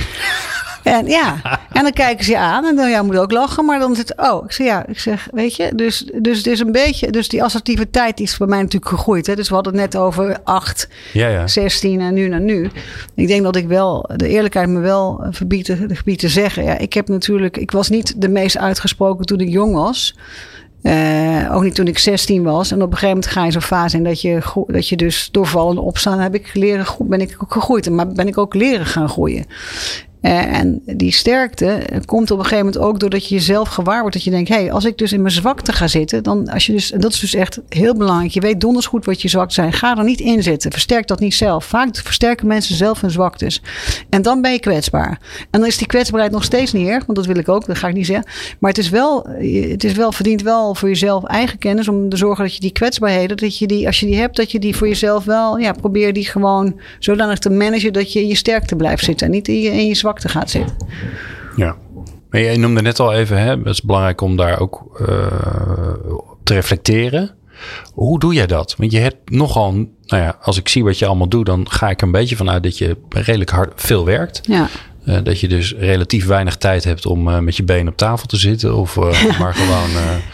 En 0.82 1.06
ja, 1.06 1.40
en 1.72 1.82
dan 1.82 1.92
kijken 1.92 2.24
ze 2.24 2.30
je 2.30 2.38
aan 2.38 2.64
en 2.64 2.76
dan 2.76 2.90
ja, 2.90 3.02
moet 3.02 3.18
ook 3.18 3.30
lachen, 3.30 3.64
maar 3.64 3.78
dan 3.78 3.94
zit 3.94 4.16
oh, 4.16 4.44
ik 4.44 4.52
zeg 4.52 4.66
ja, 4.66 4.86
ik 4.86 4.98
zeg, 4.98 5.28
weet 5.32 5.56
je, 5.56 5.72
dus, 5.74 6.10
dus 6.20 6.36
het 6.36 6.46
is 6.46 6.60
een 6.60 6.72
beetje, 6.72 7.10
dus 7.10 7.28
die 7.28 7.42
assertiviteit 7.42 8.20
is 8.20 8.36
bij 8.36 8.46
mij 8.46 8.60
natuurlijk 8.60 8.90
gegroeid. 8.90 9.26
Hè? 9.26 9.34
Dus 9.34 9.48
we 9.48 9.54
hadden 9.54 9.72
het 9.72 9.82
net 9.82 10.02
over 10.02 10.38
acht, 10.44 10.88
ja, 11.12 11.28
ja. 11.28 11.46
16 11.46 12.00
en 12.00 12.14
nu 12.14 12.28
naar 12.28 12.40
nu. 12.40 12.70
Ik 13.14 13.26
denk 13.26 13.42
dat 13.42 13.56
ik 13.56 13.68
wel 13.68 14.10
de 14.16 14.28
eerlijkheid 14.28 14.68
me 14.68 14.80
wel 14.80 15.26
verbiedt 15.30 15.66
te, 15.66 15.86
gebied 15.88 16.18
te 16.18 16.28
zeggen. 16.28 16.64
Ja, 16.64 16.78
ik 16.78 16.92
heb 16.92 17.08
natuurlijk, 17.08 17.56
ik 17.56 17.70
was 17.70 17.88
niet 17.88 18.20
de 18.20 18.28
meest 18.28 18.58
uitgesproken 18.58 19.26
toen 19.26 19.40
ik 19.40 19.48
jong 19.48 19.74
was. 19.74 20.14
Eh, 20.82 21.48
ook 21.54 21.62
niet 21.62 21.74
toen 21.74 21.86
ik 21.86 21.98
16 21.98 22.42
was. 22.42 22.70
En 22.70 22.82
op 22.82 22.82
een 22.82 22.98
gegeven 22.98 23.08
moment 23.08 23.26
ga 23.26 23.44
je 23.44 23.50
zo'n 23.50 23.62
fase 23.62 23.96
in 23.96 24.04
dat 24.04 24.20
je, 24.20 24.64
dat 24.66 24.88
je 24.88 24.96
dus 24.96 25.28
doorvallen 25.30 25.76
en 25.76 25.82
opstaan. 25.82 26.18
Heb 26.18 26.34
ik 26.34 26.54
leren, 26.54 26.86
ben 26.98 27.20
ik 27.20 27.36
ook 27.38 27.52
gegroeid. 27.52 27.90
Maar 27.90 28.12
ben 28.12 28.26
ik 28.26 28.38
ook 28.38 28.54
leren 28.54 28.86
gaan 28.86 29.08
groeien. 29.08 29.46
Eh, 30.22 30.58
en 30.58 30.82
die 30.86 31.12
sterkte 31.12 31.82
komt 32.04 32.30
op 32.30 32.38
een 32.38 32.44
gegeven 32.44 32.64
moment 32.64 32.84
ook 32.84 33.00
doordat 33.00 33.28
je 33.28 33.34
jezelf 33.34 33.68
gewaar 33.68 34.00
wordt. 34.00 34.14
Dat 34.14 34.24
je 34.24 34.30
denkt, 34.30 34.48
hé, 34.48 34.54
hey, 34.54 34.72
als 34.72 34.84
ik 34.84 34.98
dus 34.98 35.12
in 35.12 35.22
mijn 35.22 35.34
zwakte 35.34 35.72
ga 35.72 35.88
zitten, 35.88 36.22
dan 36.22 36.48
als 36.48 36.66
je 36.66 36.72
dus, 36.72 36.92
en 36.92 37.00
dat 37.00 37.12
is 37.12 37.20
dus 37.20 37.34
echt 37.34 37.60
heel 37.68 37.96
belangrijk. 37.96 38.32
Je 38.32 38.40
weet 38.40 38.60
donders 38.60 38.86
goed 38.86 39.04
wat 39.04 39.22
je 39.22 39.28
zwakte 39.28 39.54
zijn. 39.54 39.72
Ga 39.72 39.96
er 39.96 40.04
niet 40.04 40.20
in 40.20 40.42
zitten. 40.42 40.70
Versterk 40.70 41.06
dat 41.06 41.20
niet 41.20 41.34
zelf. 41.34 41.64
Vaak 41.64 41.96
versterken 41.96 42.46
mensen 42.46 42.76
zelf 42.76 43.00
hun 43.00 43.10
zwaktes. 43.10 43.62
En 44.08 44.22
dan 44.22 44.40
ben 44.40 44.52
je 44.52 44.60
kwetsbaar. 44.60 45.20
En 45.50 45.60
dan 45.60 45.66
is 45.66 45.78
die 45.78 45.86
kwetsbaarheid 45.86 46.32
nog 46.32 46.44
steeds 46.44 46.72
niet 46.72 46.88
erg, 46.88 47.04
want 47.06 47.18
dat 47.18 47.26
wil 47.26 47.36
ik 47.36 47.48
ook, 47.48 47.66
dat 47.66 47.78
ga 47.78 47.88
ik 47.88 47.94
niet 47.94 48.06
zeggen. 48.06 48.26
Maar 48.58 48.70
het 48.70 48.78
is 48.78 48.88
wel, 48.88 49.26
het 49.70 49.84
is 49.84 49.92
wel 49.92 50.12
verdient 50.12 50.42
wel 50.42 50.74
voor 50.74 50.88
jezelf 50.88 51.24
eigen 51.24 51.58
kennis 51.58 51.88
om 51.88 52.08
te 52.08 52.16
zorgen 52.16 52.44
dat 52.44 52.54
je 52.54 52.60
die 52.60 52.72
kwetsbaarheden, 52.72 53.36
dat 53.36 53.58
je 53.58 53.66
die, 53.66 53.86
als 53.86 54.00
je 54.00 54.06
die 54.06 54.16
hebt, 54.16 54.36
dat 54.36 54.50
je 54.50 54.58
die 54.58 54.76
voor 54.76 54.88
jezelf 54.88 55.24
wel, 55.24 55.58
ja, 55.58 55.72
probeer 55.72 56.12
die 56.12 56.26
gewoon 56.26 56.80
zodanig 56.98 57.38
te 57.38 57.50
managen 57.50 57.92
dat 57.92 58.12
je 58.12 58.20
in 58.20 58.28
je 58.28 58.36
sterkte 58.36 58.76
blijft 58.76 59.04
zitten 59.04 59.26
en 59.26 59.32
niet 59.32 59.48
in 59.48 59.60
je, 59.60 59.70
in 59.70 59.86
je 59.86 59.94
zwakte 59.94 60.11
gaat 60.20 60.50
zitten. 60.50 60.76
Ja. 61.56 61.76
Maar 62.30 62.40
je 62.40 62.58
noemde 62.58 62.82
net 62.82 63.00
al 63.00 63.12
even, 63.12 63.38
hè, 63.38 63.50
het 63.50 63.66
is 63.66 63.82
belangrijk 63.82 64.20
om 64.20 64.36
daar 64.36 64.60
ook 64.60 65.04
eh, 65.08 65.26
te 66.44 66.54
reflecteren. 66.54 67.30
Hoe 67.92 68.18
doe 68.18 68.34
jij 68.34 68.46
dat? 68.46 68.74
Want 68.78 68.92
je 68.92 68.98
hebt 68.98 69.30
nogal, 69.30 69.72
nou 69.72 70.22
ja, 70.22 70.36
als 70.40 70.58
ik 70.58 70.68
zie 70.68 70.84
wat 70.84 70.98
je 70.98 71.06
allemaal 71.06 71.28
doet, 71.28 71.46
dan 71.46 71.70
ga 71.70 71.90
ik 71.90 72.02
een 72.02 72.10
beetje 72.10 72.36
vanuit 72.36 72.62
dat 72.62 72.78
je 72.78 72.96
redelijk 73.08 73.50
hard 73.50 73.72
veel 73.76 74.04
werkt. 74.04 74.40
Ja. 74.42 74.68
Eh, 75.04 75.18
dat 75.22 75.40
je 75.40 75.48
dus 75.48 75.74
relatief 75.78 76.26
weinig 76.26 76.56
tijd 76.56 76.84
hebt 76.84 77.06
om 77.06 77.28
eh, 77.28 77.38
met 77.38 77.56
je 77.56 77.62
benen 77.62 77.88
op 77.92 77.96
tafel 77.96 78.26
te 78.26 78.36
zitten. 78.36 78.76
Of 78.76 78.96
maar 79.40 79.54
gewoon. 79.54 79.90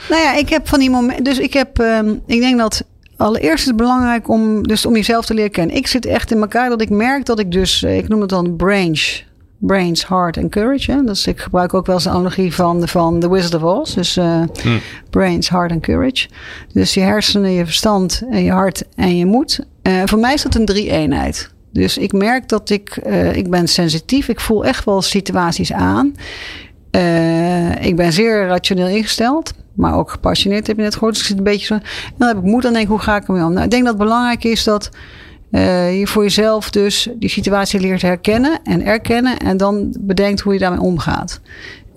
Nou 0.09 0.23
ja, 0.23 0.35
ik 0.37 0.49
heb 0.49 0.69
van 0.69 0.79
die 0.79 0.91
momenten. 0.91 1.25
Dus 1.25 1.39
ik 1.39 1.53
heb. 1.53 1.79
ehm, 1.79 2.09
ik 2.27 2.41
denk 2.41 2.59
dat. 2.59 2.85
Allereerst 3.17 3.59
is 3.59 3.65
het 3.65 3.77
belangrijk 3.77 4.29
om, 4.29 4.67
dus 4.67 4.87
om 4.87 4.95
jezelf 4.95 5.27
te 5.27 5.35
leren 5.35 5.51
kennen. 5.51 5.77
Ik 5.77 5.87
zit 5.87 6.07
echt 6.07 6.31
in 6.31 6.41
elkaar 6.41 6.69
dat 6.69 6.81
ik 6.81 6.91
merk 6.91 7.25
dat 7.25 7.39
ik 7.39 7.53
dus. 7.53 7.83
Ik 7.83 8.09
noem 8.09 8.21
het 8.21 8.29
dan 8.31 8.57
brains. 8.57 9.25
Brains, 9.59 10.09
heart 10.09 10.37
en 10.37 10.49
courage. 10.49 10.93
Hè? 10.93 11.05
Dus 11.05 11.27
ik 11.27 11.41
gebruik 11.41 11.75
ook 11.75 11.87
wel 11.87 11.95
eens 11.95 12.05
de 12.05 12.11
analogie 12.11 12.55
van, 12.55 12.89
van 12.89 13.21
The 13.21 13.31
Wizard 13.31 13.55
of 13.55 13.63
Oz. 13.63 13.95
Dus 13.95 14.17
eh, 14.17 14.43
brains, 15.11 15.49
heart 15.49 15.71
en 15.71 15.81
courage. 15.81 16.29
Dus 16.73 16.95
je 16.95 17.01
hersenen, 17.01 17.51
je 17.51 17.65
verstand 17.65 18.23
en 18.31 18.45
je 18.45 18.51
hart 18.51 18.85
en 18.95 19.17
je 19.17 19.27
moed. 19.27 19.67
Eh, 19.83 20.03
voor 20.05 20.19
mij 20.19 20.35
is 20.35 20.43
dat 20.43 20.55
een 20.55 20.65
drie-eenheid. 20.65 21.51
Dus 21.73 21.99
ik 21.99 22.13
merk 22.13 22.49
dat 22.49 22.71
ik, 22.71 22.97
eh, 22.97 23.37
ik 23.37 23.51
ben 23.51 23.69
sensitief. 23.69 24.29
Ik 24.29 24.41
voel 24.41 24.65
echt 24.65 24.85
wel 24.85 25.03
situaties 25.03 25.73
aan. 25.73 26.15
Ik 27.81 27.97
ben 27.97 28.13
zeer 28.13 28.47
rationeel 28.47 28.89
ingesteld, 28.89 29.53
maar 29.75 29.95
ook 29.95 30.11
gepassioneerd, 30.11 30.67
heb 30.67 30.77
je 30.77 30.83
net 30.83 30.95
gehoord. 30.95 31.13
Dus 31.13 31.23
ik 31.23 31.29
zit 31.29 31.39
een 31.39 31.45
beetje 31.45 31.67
zo. 31.67 31.75
En 31.75 32.15
dan 32.17 32.29
heb 32.29 32.37
ik 32.37 32.43
moed 32.43 32.67
aan 32.67 32.73
denk 32.73 32.85
ik, 32.85 32.91
hoe 32.91 32.99
ga 32.99 33.17
ik 33.17 33.29
ermee 33.29 33.45
om? 33.45 33.53
Nou, 33.53 33.65
ik 33.65 33.71
denk 33.71 33.85
dat 33.85 33.93
het 33.93 34.03
belangrijk 34.03 34.45
is 34.45 34.65
dat 34.65 34.91
je 35.51 36.03
voor 36.05 36.23
jezelf 36.23 36.71
dus 36.71 37.09
die 37.17 37.29
situatie 37.29 37.81
leert 37.81 38.03
herkennen 38.03 38.59
en 38.65 38.85
erkennen. 38.85 39.39
En 39.39 39.57
dan 39.57 39.97
bedenkt 40.01 40.41
hoe 40.41 40.53
je 40.53 40.59
daarmee 40.59 40.81
omgaat. 40.81 41.41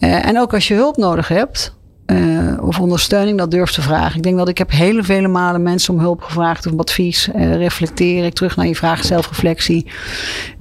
Eh, 0.02 0.26
en 0.26 0.40
ook 0.40 0.54
als 0.54 0.68
je 0.68 0.74
hulp 0.74 0.98
nodig 0.98 1.28
hebt. 1.28 1.80
eh, 2.06 2.58
of 2.62 2.80
ondersteuning, 2.80 3.38
dat 3.38 3.52
durf 3.52 3.72
te 3.72 3.82
vragen. 3.82 4.18
Ik 4.18 4.24
denk 4.24 4.38
dat 4.38 4.48
ik 4.50 4.58
heb 4.58 4.72
hele 4.72 5.04
vele 5.04 5.28
malen 5.28 5.64
mensen 5.64 5.94
om 5.94 6.00
hulp 6.00 6.22
gevraagd, 6.22 6.66
om 6.66 6.80
advies, 6.80 7.32
eh, 7.32 7.56
reflecteer 7.56 8.26
ik 8.26 8.34
terug 8.34 8.56
naar 8.56 8.68
je 8.68 8.76
vraag, 8.76 9.06
zelfreflectie. 9.06 9.92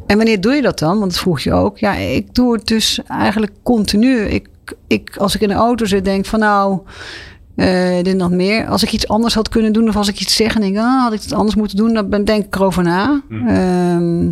En 0.07 0.17
wanneer 0.17 0.41
doe 0.41 0.53
je 0.53 0.63
dat 0.63 0.79
dan? 0.79 0.99
Want 0.99 1.11
dat 1.11 1.21
vroeg 1.21 1.41
je 1.41 1.53
ook. 1.53 1.79
Ja, 1.79 1.95
ik 1.95 2.35
doe 2.35 2.53
het 2.53 2.67
dus 2.67 3.01
eigenlijk 3.09 3.53
continu. 3.63 4.21
Ik, 4.21 4.49
ik, 4.87 5.17
als 5.17 5.35
ik 5.35 5.41
in 5.41 5.49
de 5.49 5.55
auto 5.55 5.85
zit, 5.85 6.05
denk 6.05 6.27
van 6.27 6.39
nou, 6.39 6.81
eh 7.57 8.03
dit 8.03 8.17
nog 8.17 8.31
meer. 8.31 8.67
Als 8.67 8.83
ik 8.83 8.93
iets 8.93 9.09
anders 9.09 9.35
had 9.35 9.49
kunnen 9.49 9.73
doen 9.73 9.89
of 9.89 9.97
als 9.97 10.09
ik 10.09 10.21
iets 10.21 10.37
zeg 10.37 10.55
en 10.55 10.61
denk, 10.61 10.77
ah, 10.77 11.03
had 11.03 11.13
ik 11.13 11.23
het 11.23 11.33
anders 11.33 11.55
moeten 11.57 11.77
doen, 11.77 11.95
dan 11.95 12.09
ben, 12.09 12.25
denk 12.25 12.45
ik 12.45 12.55
erover 12.55 12.83
na. 12.83 13.23
Ehm, 13.31 14.29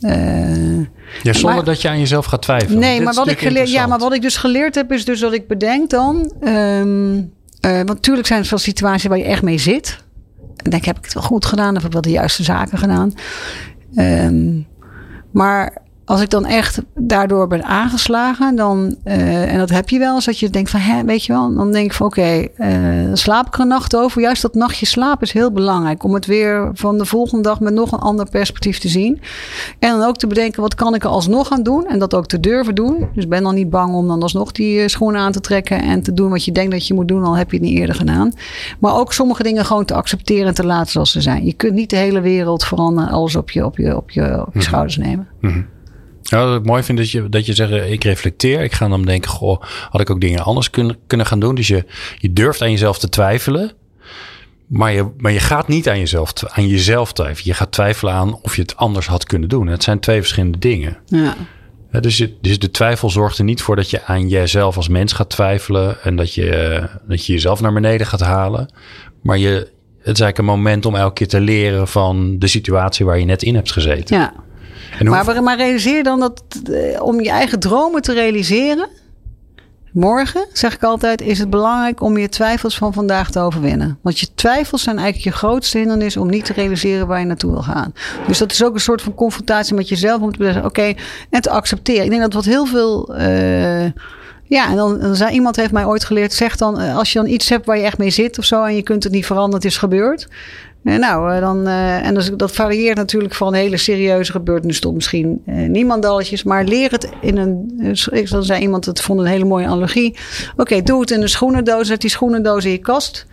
eh, 0.00 0.78
ja, 1.22 1.32
zonder 1.32 1.54
Maar- 1.54 1.64
dat 1.64 1.82
je 1.82 1.88
aan 1.88 1.98
jezelf 1.98 2.24
gaat 2.26 2.42
twijfelen. 2.42 2.78
Nee, 2.78 3.00
maar 3.00 3.14
wat, 3.14 3.28
ik 3.28 3.38
geleerd, 3.38 3.70
ja, 3.70 3.86
maar 3.86 3.98
wat 3.98 4.12
ik 4.14 4.22
dus 4.22 4.36
geleerd 4.36 4.74
heb, 4.74 4.92
is 4.92 5.04
dus 5.04 5.20
dat 5.20 5.32
ik 5.32 5.48
bedenk 5.48 5.90
dan. 5.90 6.32
ehm, 6.40 7.16
eh, 7.60 7.72
want 7.76 7.88
natuurlijk 7.88 8.26
zijn 8.26 8.40
er 8.40 8.46
veel 8.46 8.58
situaties 8.58 9.08
waar 9.08 9.18
je 9.18 9.24
echt 9.24 9.42
mee 9.42 9.58
zit. 9.58 10.04
En 10.56 10.70
denk, 10.70 10.84
heb 10.84 10.98
ik 10.98 11.04
het 11.04 11.14
wel 11.14 11.22
goed 11.22 11.44
gedaan? 11.44 11.68
Of 11.70 11.76
heb 11.76 11.86
ik 11.86 11.92
wel 11.92 12.00
de 12.02 12.10
juiste 12.10 12.42
zaken 12.42 12.78
gedaan? 12.78 13.12
Ehm, 13.94 14.60
maar 15.32 15.82
als 16.06 16.20
ik 16.20 16.30
dan 16.30 16.44
echt 16.44 16.82
daardoor 16.94 17.46
ben 17.46 17.64
aangeslagen, 17.64 18.56
dan, 18.56 18.96
eh, 19.04 19.52
en 19.52 19.58
dat 19.58 19.70
heb 19.70 19.88
je 19.88 19.98
wel 19.98 20.14
eens, 20.14 20.24
dat 20.24 20.38
je 20.38 20.50
denkt 20.50 20.70
van, 20.70 20.80
hè, 20.80 21.04
weet 21.04 21.24
je 21.24 21.32
wel, 21.32 21.54
dan 21.54 21.72
denk 21.72 21.86
ik 21.86 21.92
van, 21.92 22.06
oké, 22.06 22.46
eh, 22.56 23.06
dan 23.06 23.16
slaap 23.16 23.46
ik 23.46 23.54
er 23.54 23.60
een 23.60 23.68
nacht 23.68 23.96
over. 23.96 24.20
Juist 24.20 24.42
dat 24.42 24.54
nachtje 24.54 24.86
slaap 24.86 25.22
is 25.22 25.32
heel 25.32 25.52
belangrijk, 25.52 26.04
om 26.04 26.14
het 26.14 26.26
weer 26.26 26.70
van 26.74 26.98
de 26.98 27.04
volgende 27.04 27.42
dag 27.42 27.60
met 27.60 27.74
nog 27.74 27.92
een 27.92 27.98
ander 27.98 28.30
perspectief 28.30 28.78
te 28.78 28.88
zien. 28.88 29.20
En 29.78 29.90
dan 29.98 30.08
ook 30.08 30.16
te 30.16 30.26
bedenken, 30.26 30.62
wat 30.62 30.74
kan 30.74 30.94
ik 30.94 31.04
er 31.04 31.10
alsnog 31.10 31.52
aan 31.52 31.62
doen? 31.62 31.86
En 31.86 31.98
dat 31.98 32.14
ook 32.14 32.26
te 32.26 32.40
durven 32.40 32.74
doen. 32.74 33.08
Dus 33.14 33.28
ben 33.28 33.42
dan 33.42 33.54
niet 33.54 33.70
bang 33.70 33.94
om 33.94 34.08
dan 34.08 34.22
alsnog 34.22 34.52
die 34.52 34.80
eh, 34.80 34.88
schoenen 34.88 35.20
aan 35.20 35.32
te 35.32 35.40
trekken 35.40 35.82
en 35.82 36.02
te 36.02 36.12
doen 36.12 36.30
wat 36.30 36.44
je 36.44 36.52
denkt 36.52 36.72
dat 36.72 36.86
je 36.86 36.94
moet 36.94 37.08
doen, 37.08 37.24
al 37.24 37.36
heb 37.36 37.50
je 37.50 37.56
het 37.56 37.66
niet 37.66 37.78
eerder 37.78 37.94
gedaan. 37.94 38.32
Maar 38.80 38.94
ook 38.94 39.12
sommige 39.12 39.42
dingen 39.42 39.64
gewoon 39.64 39.84
te 39.84 39.94
accepteren 39.94 40.46
en 40.46 40.54
te 40.54 40.66
laten 40.66 40.92
zoals 40.92 41.10
ze 41.10 41.20
zijn. 41.20 41.44
Je 41.44 41.52
kunt 41.52 41.74
niet 41.74 41.90
de 41.90 41.96
hele 41.96 42.20
wereld 42.20 42.64
veranderen, 42.64 43.10
alles 43.10 43.36
op 43.36 43.50
je, 43.50 43.64
op 43.64 43.78
je, 43.78 43.96
op 43.96 44.10
je, 44.10 44.44
op 44.46 44.54
je 44.54 44.62
schouders 44.62 44.96
nemen. 44.96 45.28
Ja, 46.28 46.46
wat 46.46 46.58
ik 46.60 46.66
mooi 46.66 46.82
vind 46.82 46.98
dat 46.98 47.10
je, 47.10 47.28
dat 47.28 47.46
je 47.46 47.54
zegt, 47.54 47.70
eh, 47.72 47.90
ik 47.92 48.04
reflecteer. 48.04 48.60
Ik 48.62 48.72
ga 48.72 48.88
dan 48.88 49.02
denken, 49.04 49.30
goh, 49.30 49.62
had 49.90 50.00
ik 50.00 50.10
ook 50.10 50.20
dingen 50.20 50.42
anders 50.42 50.70
kunnen, 50.70 50.96
kunnen 51.06 51.26
gaan 51.26 51.40
doen? 51.40 51.54
Dus 51.54 51.66
je, 51.68 51.84
je 52.18 52.32
durft 52.32 52.62
aan 52.62 52.70
jezelf 52.70 52.98
te 52.98 53.08
twijfelen. 53.08 53.72
Maar 54.66 54.92
je, 54.92 55.06
maar 55.16 55.32
je 55.32 55.40
gaat 55.40 55.68
niet 55.68 55.88
aan 55.88 55.98
jezelf, 55.98 56.32
aan 56.48 56.66
jezelf 56.66 57.12
twijfelen. 57.12 57.44
Je 57.46 57.54
gaat 57.54 57.72
twijfelen 57.72 58.12
aan 58.14 58.38
of 58.42 58.56
je 58.56 58.62
het 58.62 58.76
anders 58.76 59.06
had 59.06 59.24
kunnen 59.24 59.48
doen. 59.48 59.66
Het 59.66 59.82
zijn 59.82 60.00
twee 60.00 60.18
verschillende 60.20 60.58
dingen. 60.58 60.96
Ja. 61.06 61.34
Ja, 61.92 62.00
dus, 62.00 62.16
je- 62.16 62.36
dus 62.40 62.58
de 62.58 62.70
twijfel 62.70 63.10
zorgt 63.10 63.38
er 63.38 63.44
niet 63.44 63.62
voor 63.62 63.76
dat 63.76 63.90
je 63.90 64.04
aan 64.04 64.28
jezelf 64.28 64.76
als 64.76 64.88
mens 64.88 65.12
gaat 65.12 65.30
twijfelen. 65.30 66.02
En 66.02 66.16
dat 66.16 66.34
je, 66.34 66.50
eh, 66.50 66.84
dat 67.08 67.26
je 67.26 67.32
jezelf 67.32 67.60
naar 67.60 67.72
beneden 67.72 68.06
gaat 68.06 68.20
halen. 68.20 68.72
Maar 69.22 69.38
je, 69.38 69.48
het 69.98 70.14
is 70.14 70.20
eigenlijk 70.20 70.38
een 70.38 70.44
moment 70.44 70.86
om 70.86 70.94
elke 70.94 71.12
keer 71.14 71.28
te 71.28 71.40
leren 71.40 71.88
van 71.88 72.38
de 72.38 72.46
situatie 72.46 73.04
waar 73.06 73.18
je 73.18 73.24
net 73.24 73.42
in 73.42 73.54
hebt 73.54 73.72
gezeten. 73.72 74.16
ja. 74.16 74.32
Maar, 75.02 75.42
maar 75.42 75.56
realiseer 75.56 76.02
dan 76.02 76.20
dat 76.20 76.42
eh, 76.70 77.02
om 77.02 77.20
je 77.20 77.30
eigen 77.30 77.58
dromen 77.60 78.02
te 78.02 78.12
realiseren, 78.12 78.88
morgen 79.92 80.46
zeg 80.52 80.74
ik 80.74 80.82
altijd, 80.82 81.20
is 81.20 81.38
het 81.38 81.50
belangrijk 81.50 82.00
om 82.00 82.18
je 82.18 82.28
twijfels 82.28 82.76
van 82.76 82.92
vandaag 82.92 83.30
te 83.30 83.40
overwinnen. 83.40 83.98
Want 84.02 84.18
je 84.18 84.34
twijfels 84.34 84.82
zijn 84.82 84.98
eigenlijk 84.98 85.28
je 85.28 85.38
grootste 85.38 85.78
hindernis 85.78 86.16
om 86.16 86.30
niet 86.30 86.44
te 86.44 86.52
realiseren 86.52 87.06
waar 87.06 87.20
je 87.20 87.26
naartoe 87.26 87.50
wil 87.52 87.62
gaan. 87.62 87.92
Dus 88.26 88.38
dat 88.38 88.52
is 88.52 88.64
ook 88.64 88.74
een 88.74 88.80
soort 88.80 89.02
van 89.02 89.14
confrontatie 89.14 89.74
met 89.74 89.88
jezelf 89.88 90.22
om 90.22 90.36
te 90.36 90.44
zeggen, 90.44 90.64
oké, 90.64 90.94
en 91.30 91.40
te 91.40 91.50
accepteren. 91.50 92.04
Ik 92.04 92.10
denk 92.10 92.22
dat 92.22 92.32
wat 92.32 92.44
heel 92.44 92.66
veel. 92.66 93.14
eh, 93.14 93.90
ja, 94.48 94.68
en 94.68 94.76
dan, 94.76 95.00
dan 95.00 95.16
zei 95.16 95.32
iemand 95.32 95.56
heeft 95.56 95.72
mij 95.72 95.84
ooit 95.84 96.04
geleerd, 96.04 96.32
zeg 96.32 96.56
dan, 96.56 96.80
eh, 96.80 96.96
als 96.96 97.12
je 97.12 97.18
dan 97.18 97.28
iets 97.28 97.48
hebt 97.48 97.66
waar 97.66 97.76
je 97.76 97.82
echt 97.84 97.98
mee 97.98 98.10
zit 98.10 98.38
of 98.38 98.44
zo 98.44 98.64
en 98.64 98.74
je 98.74 98.82
kunt 98.82 99.04
het 99.04 99.12
niet 99.12 99.26
veranderen, 99.26 99.56
het 99.56 99.64
is 99.64 99.76
gebeurd. 99.76 100.28
Eh, 100.86 100.96
nou, 100.96 101.32
eh, 101.32 101.40
dan, 101.40 101.66
eh, 101.66 102.06
en 102.06 102.14
dus, 102.14 102.30
dat 102.36 102.52
varieert 102.52 102.96
natuurlijk 102.96 103.34
van 103.34 103.54
hele 103.54 103.76
serieuze 103.76 104.32
gebeurtenissen 104.32 104.84
tot 104.84 104.94
misschien 104.94 105.42
niemandalletjes. 105.44 106.42
Maar 106.42 106.64
leer 106.64 106.90
het 106.90 107.08
in 107.20 107.36
een. 107.36 107.78
ik 108.10 108.28
zei 108.40 108.60
iemand, 108.60 108.84
het 108.84 109.00
vond 109.00 109.20
een 109.20 109.26
hele 109.26 109.44
mooie 109.44 109.66
analogie. 109.66 110.16
Oké, 110.56 110.82
doe 110.82 111.00
het 111.00 111.10
in 111.10 111.22
een 111.22 111.28
schoenendoos. 111.28 111.86
Zet 111.86 112.00
die 112.00 112.10
schoenendoos 112.10 112.64
in 112.64 112.70
je 112.70 112.78
kast. 112.78 113.26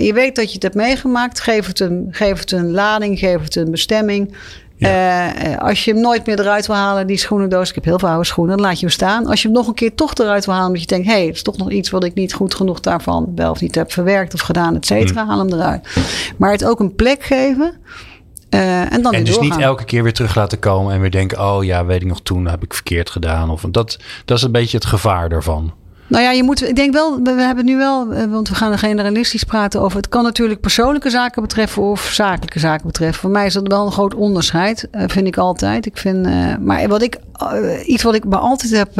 Je 0.00 0.12
weet 0.12 0.36
dat 0.36 0.46
je 0.46 0.54
het 0.54 0.62
hebt 0.62 0.74
meegemaakt. 0.74 1.40
Geef 1.40 1.66
het, 1.66 1.80
een, 1.80 2.08
geef 2.10 2.38
het 2.38 2.52
een 2.52 2.70
lading, 2.70 3.18
geef 3.18 3.42
het 3.42 3.56
een 3.56 3.70
bestemming. 3.70 4.34
Uh, 4.78 5.56
als 5.58 5.84
je 5.84 5.92
hem 5.92 6.00
nooit 6.00 6.26
meer 6.26 6.40
eruit 6.40 6.66
wil 6.66 6.76
halen, 6.76 7.06
die 7.06 7.16
schoenendoos. 7.16 7.68
Ik 7.68 7.74
heb 7.74 7.84
heel 7.84 7.98
veel 7.98 8.08
oude 8.08 8.24
schoenen, 8.24 8.56
dan 8.56 8.66
laat 8.66 8.80
je 8.80 8.86
hem 8.86 8.94
staan. 8.94 9.26
Als 9.26 9.42
je 9.42 9.48
hem 9.48 9.56
nog 9.56 9.66
een 9.66 9.74
keer 9.74 9.94
toch 9.94 10.14
eruit 10.14 10.44
wil 10.44 10.54
halen, 10.54 10.68
omdat 10.68 10.82
je 10.82 10.88
denkt: 10.88 11.06
hé, 11.06 11.12
hey, 11.12 11.26
het 11.26 11.34
is 11.34 11.42
toch 11.42 11.56
nog 11.56 11.70
iets 11.70 11.90
wat 11.90 12.04
ik 12.04 12.14
niet 12.14 12.34
goed 12.34 12.54
genoeg 12.54 12.80
daarvan 12.80 13.32
wel 13.34 13.50
of 13.50 13.60
niet 13.60 13.74
heb 13.74 13.92
verwerkt 13.92 14.34
of 14.34 14.40
gedaan, 14.40 14.74
et 14.74 14.86
cetera, 14.86 15.22
mm. 15.22 15.28
haal 15.28 15.38
hem 15.38 15.52
eruit. 15.52 15.88
Maar 16.36 16.50
het 16.50 16.64
ook 16.64 16.80
een 16.80 16.94
plek 16.94 17.22
geven. 17.22 17.74
Uh, 18.50 18.92
en 18.92 19.02
dan 19.02 19.12
en 19.12 19.24
dus 19.24 19.38
niet 19.38 19.58
elke 19.58 19.84
keer 19.84 20.02
weer 20.02 20.12
terug 20.12 20.34
laten 20.34 20.58
komen 20.58 20.94
en 20.94 21.00
weer 21.00 21.10
denken: 21.10 21.40
oh 21.40 21.64
ja, 21.64 21.84
weet 21.84 22.02
ik 22.02 22.08
nog 22.08 22.20
toen 22.20 22.46
heb 22.46 22.62
ik 22.62 22.74
verkeerd 22.74 23.10
gedaan. 23.10 23.50
Of 23.50 23.64
dat, 23.70 23.98
dat 24.24 24.36
is 24.36 24.42
een 24.42 24.52
beetje 24.52 24.76
het 24.76 24.86
gevaar 24.86 25.28
daarvan. 25.28 25.72
Nou 26.08 26.22
ja, 26.22 26.30
je 26.30 26.42
moet, 26.42 26.68
ik 26.68 26.76
denk 26.76 26.92
wel, 26.92 27.22
we 27.22 27.30
hebben 27.30 27.64
nu 27.64 27.76
wel, 27.76 28.12
eh, 28.12 28.24
want 28.24 28.48
we 28.48 28.54
gaan 28.54 28.78
generalistisch 28.78 29.44
praten 29.44 29.80
over. 29.80 29.96
Het 29.96 30.08
kan 30.08 30.22
natuurlijk 30.22 30.60
persoonlijke 30.60 31.10
zaken 31.10 31.42
betreffen 31.42 31.82
of 31.82 32.00
zakelijke 32.00 32.58
zaken 32.58 32.86
betreffen. 32.86 33.20
Voor 33.20 33.30
mij 33.30 33.46
is 33.46 33.52
dat 33.52 33.68
wel 33.68 33.86
een 33.86 33.92
groot 33.92 34.14
onderscheid, 34.14 34.88
eh, 34.90 35.02
vind 35.06 35.26
ik 35.26 35.36
altijd. 35.36 35.86
Ik 35.86 35.96
vind, 35.96 36.26
uh, 36.26 36.56
maar 36.60 36.88
wat 36.88 37.02
ik, 37.02 37.18
iets 37.84 38.02
wat 38.02 38.14
ik 38.14 38.24
me 38.24 38.36
altijd 38.36 38.72
heb, 38.72 38.90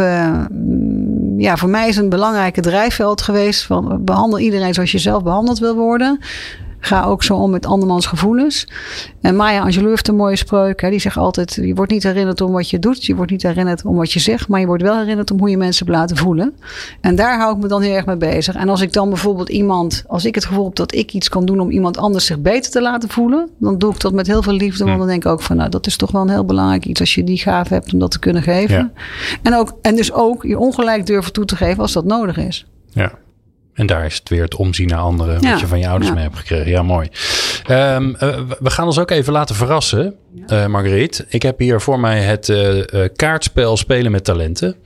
ja, 1.37 1.57
voor 1.57 1.69
mij 1.69 1.89
is 1.89 1.97
een 1.97 2.09
belangrijke 2.09 2.61
drijfveld 2.61 3.23
geweest. 3.23 3.65
Van 3.65 4.05
behandel 4.05 4.39
iedereen 4.39 4.75
zoals 4.75 4.93
je 4.93 4.99
zelf 4.99 5.23
behandeld 5.23 5.59
wil 5.59 5.75
worden. 5.75 6.21
Ga 6.79 7.05
ook 7.05 7.23
zo 7.23 7.37
om 7.37 7.51
met 7.51 7.67
andermans 7.67 8.07
gevoelens. 8.07 8.69
En 9.21 9.37
Maya 9.37 9.63
Angelou 9.63 9.89
heeft 9.89 10.09
een 10.09 10.17
mooie 10.17 10.37
spreuk. 10.37 10.81
Hè? 10.81 10.91
Die 10.91 10.99
zegt 10.99 11.17
altijd: 11.17 11.55
Je 11.55 11.75
wordt 11.75 11.93
niet 11.93 12.03
herinnerd 12.03 12.41
om 12.41 12.53
wat 12.53 12.71
je 12.71 12.79
doet. 12.79 13.05
Je 13.05 13.15
wordt 13.15 13.31
niet 13.31 13.43
herinnerd 13.43 13.85
om 13.85 13.97
wat 13.97 14.13
je 14.13 14.21
zegt. 14.21 14.49
Maar 14.49 14.61
je 14.61 14.67
wordt 14.67 14.83
wel 14.83 14.99
herinnerd 14.99 15.31
om 15.31 15.39
hoe 15.39 15.51
je 15.51 15.57
mensen 15.57 15.87
hebt 15.87 15.99
laten 15.99 16.17
voelen. 16.17 16.55
En 17.01 17.15
daar 17.15 17.39
hou 17.39 17.57
ik 17.57 17.63
me 17.63 17.69
dan 17.69 17.83
heel 17.83 17.95
erg 17.95 18.07
mee 18.07 18.17
bezig. 18.17 18.55
En 18.55 18.69
als 18.69 18.81
ik 18.81 18.93
dan 18.93 19.09
bijvoorbeeld 19.09 19.49
iemand, 19.49 20.05
als 20.07 20.25
ik 20.25 20.35
het 20.35 20.45
gevoel 20.45 20.65
heb 20.65 20.75
dat 20.75 20.95
ik 20.95 21.13
iets 21.13 21.29
kan 21.29 21.45
doen 21.45 21.61
om 21.61 21.71
iemand 21.71 21.97
anders 21.97 22.27
zich 22.27 22.41
beter 22.41 22.71
te 22.71 22.83
laten 22.83 23.09
voelen. 23.09 23.49
Dan 23.59 23.79
doe 23.79 23.93
ik 23.93 24.01
dat 24.01 24.13
met 24.13 24.27
heel 24.27 24.43
veel 24.43 24.53
liefde. 24.53 24.85
Want 24.85 24.99
dan 24.99 25.07
denk 25.07 25.25
ik 25.25 25.31
ook 25.31 25.43
van: 25.43 25.57
Nou, 25.57 25.71
dat 25.71 25.87
is 25.87 25.97
toch 25.97 26.11
wel 26.11 26.23
een 26.23 26.31
heel 26.31 26.45
belangrijk 26.45 26.85
iets 26.85 27.01
als 27.01 27.15
je 27.15 27.25
die 27.25 27.39
gave 27.39 27.75
hebt 27.75 27.93
om 27.93 27.99
dat 27.99 28.11
te 28.11 28.19
kunnen 28.19 28.43
geven. 28.43 28.93
En, 29.43 29.55
ook, 29.55 29.73
en 29.83 29.97
dus 29.97 30.13
ook 30.13 30.43
je 30.43 30.59
ongelijk 30.59 31.07
durven 31.07 31.33
toe 31.33 31.45
te 31.45 31.57
geven 31.57 31.83
als 31.83 31.93
dat 31.93 32.05
nodig 32.05 32.37
is. 32.37 32.67
Ja. 32.91 33.13
En 33.77 33.87
daar 33.87 34.05
is 34.05 34.17
het 34.19 34.29
weer 34.29 34.43
het 34.43 34.55
omzien 34.55 34.89
naar 34.89 34.99
anderen, 34.99 35.43
wat 35.51 35.61
je 35.61 35.67
van 35.67 35.79
je 35.79 35.89
ouders 35.89 36.13
mee 36.13 36.23
hebt 36.23 36.37
gekregen. 36.37 36.71
Ja, 36.71 36.83
mooi. 36.83 37.09
Um, 37.71 38.17
we 38.61 38.71
gaan 38.71 38.87
ons 38.87 38.99
ook 38.99 39.11
even 39.11 39.33
laten 39.33 39.55
verrassen, 39.55 40.15
uh, 40.47 40.67
Marguerite. 40.67 41.25
Ik 41.29 41.43
heb 41.43 41.59
hier 41.59 41.81
voor 41.81 42.01
mij 42.01 42.21
het 42.21 42.49
uh, 42.49 42.83
kaartspel 43.17 43.77
Spelen 43.77 44.13
met 44.13 44.25
Talenten. 44.25 44.77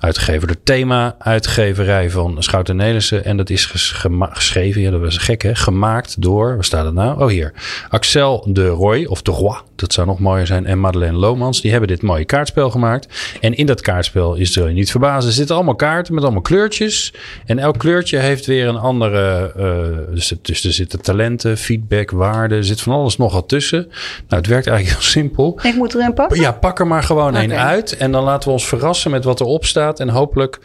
Uitgegeven 0.00 0.46
door 0.46 0.56
Thema, 0.64 1.14
uitgeverij 1.18 2.10
van 2.10 2.36
Schouten 2.38 2.76
Nelissen. 2.76 3.24
En 3.24 3.36
dat 3.36 3.50
is 3.50 3.64
geschreven, 3.64 4.80
ja, 4.80 4.90
dat 4.90 5.00
was 5.00 5.16
gek 5.16 5.42
hè, 5.42 5.54
gemaakt 5.54 6.22
door, 6.22 6.54
waar 6.54 6.64
staat 6.64 6.84
het 6.84 6.94
nou? 6.94 7.20
Oh 7.22 7.28
hier, 7.28 7.52
Axel 7.88 8.46
de 8.48 8.66
Roy, 8.66 9.04
of 9.04 9.22
de 9.22 9.30
Roy, 9.30 9.60
dat 9.76 9.92
zou 9.92 10.06
nog 10.06 10.18
mooier 10.18 10.46
zijn. 10.46 10.66
En 10.66 10.80
Madeleine 10.80 11.18
Lomans, 11.18 11.60
die 11.60 11.70
hebben 11.70 11.88
dit 11.88 12.02
mooie 12.02 12.24
kaartspel 12.24 12.70
gemaakt. 12.70 13.36
En 13.40 13.54
in 13.54 13.66
dat 13.66 13.80
kaartspel 13.80 14.34
is 14.34 14.56
er 14.56 14.72
niet 14.72 14.90
verbazen. 14.90 15.28
Er 15.28 15.36
zitten 15.36 15.54
allemaal 15.54 15.74
kaarten 15.74 16.14
met 16.14 16.22
allemaal 16.22 16.42
kleurtjes. 16.42 17.14
En 17.46 17.58
elk 17.58 17.78
kleurtje 17.78 18.18
heeft 18.18 18.31
weer 18.40 18.68
een 18.68 18.76
andere. 18.76 19.52
Uh, 19.56 20.14
dus, 20.14 20.34
dus 20.42 20.64
er 20.64 20.72
zitten 20.72 21.00
talenten, 21.00 21.58
feedback, 21.58 22.10
waarden. 22.10 22.58
Er 22.58 22.64
zit 22.64 22.80
van 22.80 22.92
alles 22.92 23.16
nog 23.16 23.32
wat 23.32 23.48
tussen. 23.48 23.86
Nou, 24.28 24.42
het 24.42 24.46
werkt 24.46 24.66
eigenlijk 24.66 24.98
heel 24.98 25.10
simpel. 25.10 25.58
Ik 25.62 25.74
moet 25.74 25.94
er 25.94 26.00
een 26.00 26.14
pakken? 26.14 26.40
Ja, 26.40 26.52
pak 26.52 26.78
er 26.78 26.86
maar 26.86 27.02
gewoon 27.02 27.28
okay. 27.28 27.44
een 27.44 27.52
uit. 27.52 27.96
En 27.96 28.12
dan 28.12 28.24
laten 28.24 28.48
we 28.48 28.54
ons 28.54 28.68
verrassen 28.68 29.10
met 29.10 29.24
wat 29.24 29.40
erop 29.40 29.64
staat. 29.64 30.00
En 30.00 30.08
hopelijk 30.08 30.58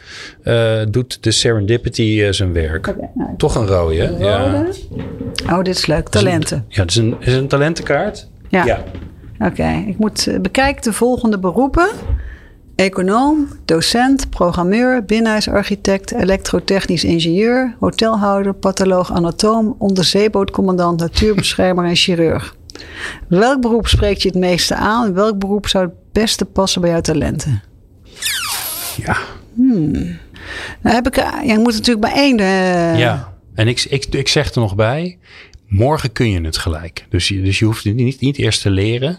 uh, 0.44 0.72
doet 0.88 1.22
de 1.22 1.30
serendipity 1.30 2.02
uh, 2.02 2.32
zijn 2.32 2.52
werk. 2.52 2.88
Okay, 2.88 3.10
nou, 3.14 3.30
Toch 3.36 3.54
een 3.54 3.66
rode, 3.66 3.96
hè? 3.96 4.08
Ja. 4.18 4.64
Oh, 5.50 5.62
dit 5.62 5.76
is 5.76 5.86
leuk. 5.86 6.08
Talenten. 6.08 6.64
ja, 6.68 6.80
het 6.80 6.90
is 6.90 6.96
een, 6.96 7.16
is 7.20 7.34
een 7.34 7.48
talentenkaart. 7.48 8.28
Ja. 8.48 8.64
ja. 8.64 8.84
Oké, 9.38 9.84
ik 9.86 9.98
moet 9.98 10.26
eh, 10.26 10.40
bekijken 10.40 10.82
de 10.82 10.92
volgende 10.92 11.38
beroepen. 11.38 11.88
Econoom, 12.78 13.48
docent, 13.64 14.30
programmeur, 14.30 15.04
binnenhuisarchitect, 15.04 16.12
elektrotechnisch 16.12 17.04
ingenieur, 17.04 17.76
hotelhouder, 17.78 18.54
patholoog, 18.54 19.12
anatoom, 19.12 19.74
onderzeebootcommandant, 19.78 21.00
natuurbeschermer 21.00 21.84
en 21.84 21.96
chirurg. 21.96 22.56
Welk 23.28 23.60
beroep 23.60 23.86
spreekt 23.86 24.22
je 24.22 24.28
het 24.28 24.38
meeste 24.38 24.74
aan 24.74 25.14
welk 25.14 25.38
beroep 25.38 25.68
zou 25.68 25.84
het 25.84 25.94
beste 26.12 26.44
passen 26.44 26.80
bij 26.80 26.90
jouw 26.90 27.00
talenten? 27.00 27.62
Ja. 28.96 29.16
Hmm. 29.54 29.92
Nou 30.82 30.94
heb 30.94 31.06
ik, 31.06 31.16
ja, 31.16 31.42
ik 31.42 31.56
moet 31.56 31.72
natuurlijk 31.72 32.00
bij 32.00 32.14
één. 32.14 32.38
Uh... 32.38 32.98
Ja, 32.98 33.32
en 33.54 33.68
ik, 33.68 33.86
ik, 33.88 34.04
ik 34.04 34.28
zeg 34.28 34.54
er 34.54 34.60
nog 34.60 34.74
bij: 34.74 35.18
morgen 35.66 36.12
kun 36.12 36.30
je 36.30 36.40
het 36.40 36.56
gelijk. 36.56 37.06
Dus 37.08 37.28
je, 37.28 37.42
dus 37.42 37.58
je 37.58 37.64
hoeft 37.64 37.84
het 37.84 37.94
niet, 37.94 38.20
niet 38.20 38.38
eerst 38.38 38.62
te 38.62 38.70
leren. 38.70 39.18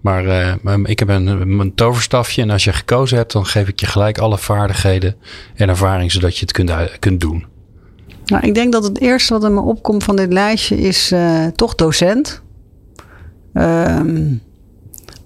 Maar, 0.00 0.24
uh, 0.24 0.54
maar 0.62 0.78
ik 0.82 0.98
heb 0.98 1.08
een, 1.08 1.72
toverstafje 1.74 2.42
en 2.42 2.50
als 2.50 2.64
je 2.64 2.72
gekozen 2.72 3.16
hebt, 3.16 3.32
dan 3.32 3.46
geef 3.46 3.68
ik 3.68 3.80
je 3.80 3.86
gelijk 3.86 4.18
alle 4.18 4.38
vaardigheden 4.38 5.16
en 5.54 5.68
ervaring 5.68 6.12
zodat 6.12 6.38
je 6.38 6.46
het 6.46 6.98
kunt, 6.98 7.20
doen. 7.20 7.46
Nou, 8.24 8.46
ik 8.46 8.54
denk 8.54 8.72
dat 8.72 8.84
het 8.84 9.00
eerste 9.00 9.32
wat 9.32 9.44
er 9.44 9.52
me 9.52 9.60
opkomt 9.60 10.04
van 10.04 10.16
dit 10.16 10.32
lijstje 10.32 10.78
is 10.80 11.12
uh, 11.12 11.46
toch 11.46 11.74
docent. 11.74 12.42
Um, 13.54 14.42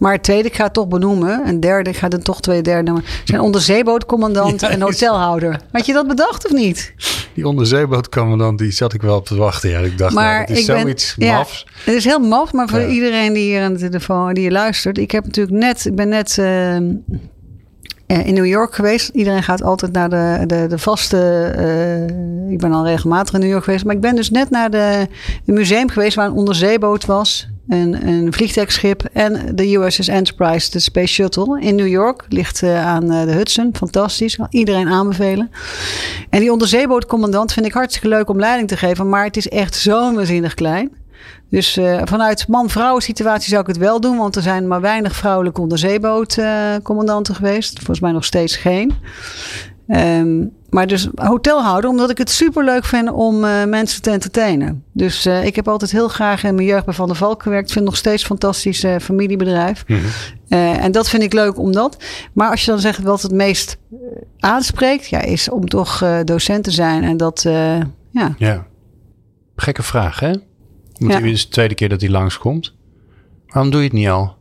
maar 0.02 0.12
het 0.12 0.22
tweede, 0.22 0.48
ik 0.48 0.54
ga 0.54 0.64
het 0.64 0.72
toch 0.72 0.88
benoemen. 0.88 1.44
En 1.44 1.60
derde, 1.60 1.90
ik 1.90 1.96
ga 1.96 2.08
er 2.08 2.22
toch 2.22 2.40
twee 2.40 2.62
derde 2.62 2.82
noemen. 2.90 3.04
Zijn 3.24 3.40
onderzeebootcommandant 3.40 4.60
ja, 4.60 4.70
en 4.70 4.80
hotelhouder. 4.80 5.60
Had 5.72 5.86
je 5.86 5.92
dat 5.92 6.06
bedacht 6.06 6.44
of 6.44 6.52
niet? 6.52 6.92
Die 7.34 7.46
onderzeebootcommandant, 7.46 8.58
die 8.58 8.70
zat 8.70 8.92
ik 8.92 9.02
wel 9.02 9.16
op 9.16 9.26
te 9.26 9.36
wachten. 9.36 9.70
Ja, 9.70 9.78
ik 9.78 9.98
dacht, 9.98 10.14
maar 10.14 10.38
nou, 10.38 10.40
het 10.40 10.58
is 10.58 10.64
zoiets 10.64 11.14
ben, 11.14 11.28
mafs. 11.28 11.66
Ja, 11.66 11.72
het 11.84 11.94
is 11.94 12.04
heel 12.04 12.18
maf, 12.18 12.52
maar 12.52 12.68
voor 12.68 12.80
ja. 12.80 12.86
iedereen 12.86 13.32
die 13.32 13.42
hier 13.42 13.62
aan 13.62 13.72
de 13.72 13.78
telefoon 13.78 14.34
die 14.34 14.44
je 14.44 14.50
luistert. 14.50 14.98
Ik 14.98 15.10
heb 15.10 15.24
natuurlijk 15.24 15.56
net, 15.56 15.84
ik 15.84 15.94
ben 15.94 16.08
net 16.08 16.36
uh, 16.40 16.76
in 18.20 18.34
New 18.34 18.46
York 18.46 18.74
geweest. 18.74 19.08
Iedereen 19.08 19.42
gaat 19.42 19.62
altijd 19.62 19.92
naar 19.92 20.10
de, 20.10 20.44
de, 20.46 20.66
de 20.68 20.78
vaste. 20.78 21.54
Uh, 21.58 22.50
ik 22.52 22.58
ben 22.58 22.72
al 22.72 22.86
regelmatig 22.86 23.34
in 23.34 23.40
New 23.40 23.50
York 23.50 23.64
geweest. 23.64 23.84
Maar 23.84 23.94
ik 23.94 24.00
ben 24.00 24.14
dus 24.14 24.30
net 24.30 24.50
naar 24.50 24.70
de, 24.70 25.06
museum 25.44 25.88
geweest 25.88 26.16
waar 26.16 26.26
een 26.26 26.32
onderzeeboot 26.32 27.06
was 27.06 27.48
een, 27.68 28.08
een 28.08 28.32
vliegtuigschip 28.32 29.04
en 29.12 29.56
de 29.56 29.76
USS 29.76 30.08
Enterprise, 30.08 30.70
de 30.70 30.78
Space 30.78 31.12
Shuttle 31.12 31.60
in 31.60 31.74
New 31.74 31.88
York. 31.88 32.24
Ligt 32.28 32.62
uh, 32.62 32.86
aan 32.86 33.06
de 33.06 33.14
Hudson. 33.14 33.70
Fantastisch. 33.72 34.38
Iedereen 34.50 34.88
aanbevelen. 34.88 35.50
En 36.30 36.40
die 36.40 36.52
onderzeebootcommandant 36.52 37.52
vind 37.52 37.66
ik 37.66 37.72
hartstikke 37.72 38.08
leuk 38.08 38.28
om 38.28 38.38
leiding 38.38 38.68
te 38.68 38.76
geven. 38.76 39.08
Maar 39.08 39.24
het 39.24 39.36
is 39.36 39.48
echt 39.48 39.74
zo 39.74 40.14
waanzinnig 40.14 40.54
klein. 40.54 40.90
Dus 41.50 41.76
uh, 41.76 42.00
vanuit 42.04 42.48
man-vrouw 42.48 42.98
situatie 42.98 43.48
zou 43.48 43.60
ik 43.60 43.66
het 43.66 43.76
wel 43.76 44.00
doen. 44.00 44.16
Want 44.16 44.36
er 44.36 44.42
zijn 44.42 44.68
maar 44.68 44.80
weinig 44.80 45.16
vrouwelijke 45.16 45.60
onderzeebootcommandanten 45.60 47.34
geweest. 47.34 47.76
Volgens 47.76 48.00
mij 48.00 48.12
nog 48.12 48.24
steeds 48.24 48.56
geen. 48.56 48.92
Um, 49.88 50.52
maar 50.70 50.86
dus 50.86 51.08
hotelhouder, 51.14 51.90
omdat 51.90 52.10
ik 52.10 52.18
het 52.18 52.30
super 52.30 52.64
leuk 52.64 52.84
vind 52.84 53.10
om 53.10 53.44
uh, 53.44 53.64
mensen 53.64 54.02
te 54.02 54.10
entertainen. 54.10 54.84
Dus 54.92 55.26
uh, 55.26 55.44
ik 55.44 55.56
heb 55.56 55.68
altijd 55.68 55.90
heel 55.90 56.08
graag 56.08 56.44
in 56.44 56.54
mijn 56.54 56.66
jeugd 56.66 56.84
bij 56.84 56.94
Van 56.94 57.06
der 57.06 57.16
Valk 57.16 57.42
gewerkt. 57.42 57.66
Ik 57.66 57.72
vind 57.72 57.84
nog 57.84 57.96
steeds 57.96 58.22
een 58.22 58.28
fantastisch 58.28 58.84
uh, 58.84 58.96
familiebedrijf. 58.98 59.84
Mm 59.86 59.98
-hmm. 60.48 60.74
en 60.74 60.92
dat 60.92 61.08
vind 61.08 61.22
ik 61.22 61.32
leuk 61.32 61.58
omdat. 61.58 61.96
Maar 62.32 62.50
als 62.50 62.64
je 62.64 62.70
dan 62.70 62.80
zegt 62.80 63.02
wat 63.02 63.22
het 63.22 63.32
meest 63.32 63.76
aanspreekt, 64.38 65.08
ja, 65.08 65.20
is 65.20 65.50
om 65.50 65.68
toch 65.68 66.04
docent 66.24 66.64
te 66.64 66.70
zijn. 66.70 67.04
En 67.04 67.16
dat, 67.16 67.42
ja. 68.10 68.34
Ja. 68.38 68.66
Gekke 69.56 69.82
vraag, 69.82 70.20
hè? 70.20 70.32
Ja. 71.10 71.18
is 71.18 71.44
de 71.44 71.48
tweede 71.48 71.74
keer 71.74 71.88
dat 71.88 72.00
hij 72.00 72.10
langskomt. 72.10 72.74
Waarom 73.46 73.70
doe 73.70 73.80
je 73.80 73.86
het 73.86 73.96
niet 73.96 74.08
al? 74.08 74.36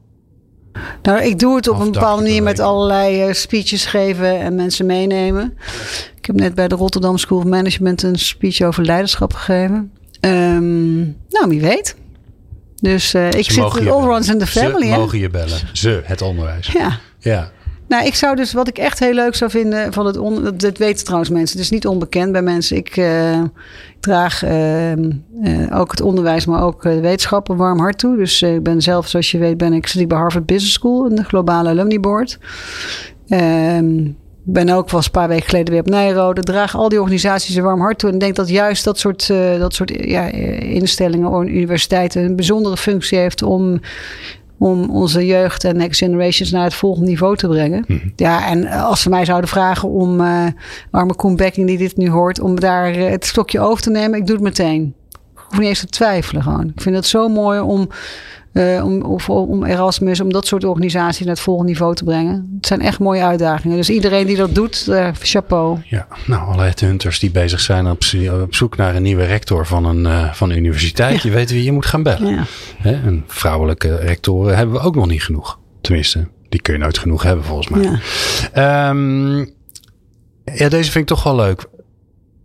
Nou, 1.01 1.23
ik 1.23 1.39
doe 1.39 1.55
het 1.55 1.67
op 1.67 1.79
een 1.79 1.91
bepaalde 1.91 2.21
manier 2.21 2.43
met 2.43 2.59
allerlei 2.59 3.27
uh, 3.27 3.33
speeches 3.33 3.85
geven 3.85 4.39
en 4.39 4.55
mensen 4.55 4.85
meenemen. 4.85 5.57
Ik 6.17 6.25
heb 6.25 6.35
net 6.35 6.55
bij 6.55 6.67
de 6.67 6.75
Rotterdam 6.75 7.17
School 7.17 7.37
of 7.37 7.45
Management 7.45 8.03
een 8.03 8.19
speech 8.19 8.61
over 8.61 8.85
leiderschap 8.85 9.33
gegeven. 9.33 9.91
Um, 10.21 11.17
nou, 11.29 11.47
wie 11.47 11.61
weet. 11.61 11.95
Dus 12.75 13.13
uh, 13.13 13.31
ik 13.31 13.51
zit 13.51 13.89
all 13.89 14.03
runs 14.03 14.29
in 14.29 14.37
the 14.37 14.47
family. 14.47 14.87
Ze 14.87 14.97
mogen 14.97 15.19
je 15.19 15.29
bellen. 15.29 15.59
Ze, 15.73 16.01
het 16.03 16.21
onderwijs. 16.21 16.67
Ja. 16.67 16.99
Ja. 17.19 17.51
Nou, 17.91 18.05
ik 18.05 18.15
zou 18.15 18.35
dus 18.35 18.53
wat 18.53 18.67
ik 18.67 18.77
echt 18.77 18.99
heel 18.99 19.13
leuk 19.13 19.35
zou 19.35 19.51
vinden 19.51 19.93
van 19.93 20.05
het 20.05 20.17
on, 20.17 20.43
dat 20.57 20.77
weten 20.77 21.03
trouwens 21.03 21.29
mensen. 21.31 21.57
Het 21.57 21.65
is 21.65 21.71
niet 21.71 21.87
onbekend 21.87 22.31
bij 22.31 22.41
mensen. 22.41 22.77
Ik 22.77 22.97
uh, 22.97 23.41
draag 23.99 24.43
uh, 24.43 24.91
uh, 24.91 25.79
ook 25.79 25.91
het 25.91 26.01
onderwijs, 26.01 26.45
maar 26.45 26.63
ook 26.63 26.81
de 26.81 26.99
wetenschap 26.99 27.49
een 27.49 27.57
warm 27.57 27.79
hart 27.79 27.97
toe. 27.97 28.17
Dus 28.17 28.41
ik 28.41 28.63
ben 28.63 28.81
zelf, 28.81 29.07
zoals 29.07 29.31
je 29.31 29.37
weet, 29.37 29.57
ben 29.57 29.73
ik 29.73 29.87
studie 29.87 30.07
bij 30.07 30.17
Harvard 30.17 30.45
Business 30.45 30.73
School 30.73 31.15
de 31.15 31.23
globale 31.23 31.69
alumni 31.69 31.99
board. 31.99 32.39
Ehm, 33.27 33.99
ik 34.45 34.53
ben 34.53 34.69
ook 34.69 34.89
wel 34.89 35.01
een 35.03 35.11
paar 35.11 35.27
weken 35.27 35.49
geleden 35.49 35.73
weer 35.73 35.81
op 35.81 35.89
Nijrode. 35.89 36.41
Draag 36.41 36.75
al 36.75 36.89
die 36.89 36.99
organisaties 37.01 37.55
een 37.55 37.63
warm 37.63 37.81
hart 37.81 37.99
toe. 37.99 38.11
En 38.11 38.17
denk 38.17 38.35
dat 38.35 38.49
juist 38.49 38.83
dat 38.83 38.99
soort, 38.99 39.27
dat 39.59 39.73
soort 39.73 40.05
ja, 40.05 40.25
instellingen 40.59 41.47
universiteiten 41.47 42.23
een 42.23 42.35
bijzondere 42.35 42.77
functie 42.77 43.17
heeft 43.17 43.41
om 43.41 43.79
om 44.61 44.89
onze 44.89 45.25
jeugd 45.25 45.63
en 45.63 45.77
next 45.77 45.99
generations 45.99 46.51
naar 46.51 46.63
het 46.63 46.73
volgende 46.73 47.09
niveau 47.09 47.35
te 47.35 47.47
brengen. 47.47 47.83
Mhm. 47.87 48.09
Ja, 48.15 48.47
en 48.47 48.67
als 48.67 49.01
ze 49.01 49.09
mij 49.09 49.25
zouden 49.25 49.49
vragen 49.49 49.89
om 49.89 50.21
uh, 50.21 50.45
arme 50.91 51.15
Koen 51.15 51.35
Becking 51.35 51.67
die 51.67 51.77
dit 51.77 51.97
nu 51.97 52.09
hoort, 52.09 52.39
om 52.39 52.59
daar 52.59 52.97
uh, 52.97 53.09
het 53.09 53.25
stokje 53.25 53.59
over 53.59 53.83
te 53.83 53.89
nemen, 53.89 54.19
ik 54.19 54.25
doe 54.25 54.35
het 54.35 54.43
meteen. 54.43 54.95
Ik 55.11 55.39
hoef 55.47 55.59
niet 55.59 55.67
eens 55.67 55.79
te 55.79 55.85
twijfelen 55.85 56.43
gewoon. 56.43 56.71
Ik 56.75 56.81
vind 56.81 56.95
het 56.95 57.05
zo 57.05 57.27
mooi 57.27 57.59
om 57.59 57.89
Uh, 58.53 58.85
om, 58.85 59.01
of 59.01 59.29
om 59.29 59.63
Erasmus, 59.63 60.19
om 60.19 60.31
dat 60.31 60.47
soort 60.47 60.63
organisaties 60.63 61.25
naar 61.25 61.33
het 61.33 61.43
volgende 61.43 61.71
niveau 61.71 61.95
te 61.95 62.03
brengen. 62.03 62.51
Het 62.55 62.65
zijn 62.65 62.81
echt 62.81 62.99
mooie 62.99 63.23
uitdagingen. 63.23 63.77
Dus 63.77 63.89
iedereen 63.89 64.27
die 64.27 64.35
dat 64.35 64.55
doet, 64.55 64.85
uh, 64.89 65.09
chapeau. 65.13 65.79
Ja, 65.85 66.07
nou, 66.25 66.53
alle 66.53 66.73
hunters 66.75 67.19
die 67.19 67.31
bezig 67.31 67.59
zijn 67.59 67.87
op, 67.87 68.03
op, 68.41 68.55
zoek 68.55 68.77
naar 68.77 68.95
een 68.95 69.03
nieuwe 69.03 69.25
rector 69.25 69.65
van 69.65 69.85
een, 69.85 70.03
uh, 70.03 70.33
van 70.33 70.49
een 70.49 70.57
universiteit. 70.57 71.21
Je 71.21 71.31
weet 71.31 71.51
wie 71.51 71.63
je 71.63 71.71
moet 71.71 71.85
gaan 71.85 72.03
bellen. 72.03 72.33
Ja. 72.33 72.43
Hè? 72.77 72.91
En 72.91 73.23
vrouwelijke 73.27 73.95
rectoren 73.95 74.57
hebben 74.57 74.75
we 74.75 74.81
ook 74.81 74.95
nog 74.95 75.07
niet 75.07 75.23
genoeg. 75.23 75.59
Tenminste, 75.81 76.27
die 76.49 76.61
kun 76.61 76.73
je 76.73 76.79
nooit 76.79 76.97
genoeg 76.97 77.23
hebben 77.23 77.45
volgens 77.45 77.69
mij. 77.69 77.99
Ja, 78.53 78.89
um, 78.89 79.37
ja 80.43 80.69
deze 80.69 80.91
vind 80.91 80.95
ik 80.95 81.15
toch 81.15 81.23
wel 81.23 81.35
leuk 81.35 81.69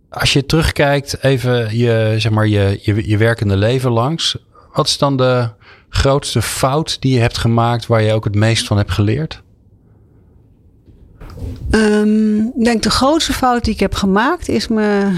als 0.09 0.33
je 0.33 0.45
terugkijkt, 0.45 1.23
even 1.23 1.77
je, 1.77 2.15
zeg 2.17 2.31
maar, 2.31 2.47
je, 2.47 2.79
je, 2.81 3.09
je 3.09 3.17
werkende 3.17 3.57
leven 3.57 3.91
langs. 3.91 4.37
Wat 4.73 4.87
is 4.87 4.97
dan 4.97 5.17
de 5.17 5.49
grootste 5.89 6.41
fout 6.41 7.01
die 7.01 7.13
je 7.13 7.19
hebt 7.19 7.37
gemaakt 7.37 7.87
waar 7.87 8.01
je 8.01 8.13
ook 8.13 8.23
het 8.23 8.35
meest 8.35 8.67
van 8.67 8.77
hebt 8.77 8.91
geleerd? 8.91 9.43
Um, 11.71 12.37
ik 12.57 12.63
denk 12.63 12.83
de 12.83 12.89
grootste 12.89 13.33
fout 13.33 13.63
die 13.63 13.73
ik 13.73 13.79
heb 13.79 13.93
gemaakt 13.93 14.49
is 14.49 14.67
me 14.67 15.11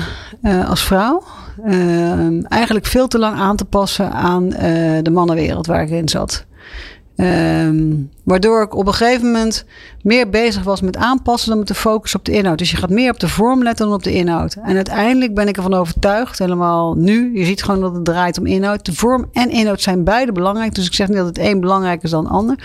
uh, 0.43 0.69
als 0.69 0.83
vrouw 0.83 1.23
uh, 1.65 2.51
eigenlijk 2.51 2.85
veel 2.85 3.07
te 3.07 3.19
lang 3.19 3.37
aan 3.37 3.55
te 3.55 3.65
passen 3.65 4.11
aan 4.11 4.43
uh, 4.43 4.59
de 5.01 5.11
mannenwereld 5.11 5.67
waar 5.67 5.81
ik 5.81 5.89
in 5.89 6.09
zat. 6.09 6.45
Um, 7.21 8.09
waardoor 8.23 8.61
ik 8.61 8.75
op 8.75 8.87
een 8.87 8.93
gegeven 8.93 9.25
moment 9.25 9.65
meer 10.01 10.29
bezig 10.29 10.63
was 10.63 10.81
met 10.81 10.97
aanpassen 10.97 11.49
dan 11.49 11.57
met 11.57 11.67
de 11.67 11.75
focus 11.75 12.15
op 12.15 12.25
de 12.25 12.31
inhoud. 12.31 12.57
Dus 12.57 12.71
je 12.71 12.77
gaat 12.77 12.89
meer 12.89 13.11
op 13.11 13.19
de 13.19 13.27
vorm 13.27 13.63
letten 13.63 13.85
dan 13.85 13.95
op 13.95 14.03
de 14.03 14.13
inhoud. 14.13 14.55
En 14.63 14.75
uiteindelijk 14.75 15.33
ben 15.33 15.47
ik 15.47 15.57
ervan 15.57 15.73
overtuigd, 15.73 16.39
helemaal 16.39 16.93
nu. 16.93 17.37
Je 17.37 17.45
ziet 17.45 17.63
gewoon 17.63 17.81
dat 17.81 17.95
het 17.95 18.05
draait 18.05 18.39
om 18.39 18.45
inhoud. 18.45 18.85
De 18.85 18.93
vorm 18.93 19.25
en 19.33 19.49
inhoud 19.49 19.81
zijn 19.81 20.03
beide 20.03 20.31
belangrijk. 20.31 20.75
Dus 20.75 20.85
ik 20.85 20.93
zeg 20.93 21.07
niet 21.07 21.17
dat 21.17 21.25
het 21.25 21.39
een 21.39 21.59
belangrijker 21.59 22.03
is 22.03 22.11
dan 22.11 22.23
het 22.23 22.33
ander. 22.33 22.55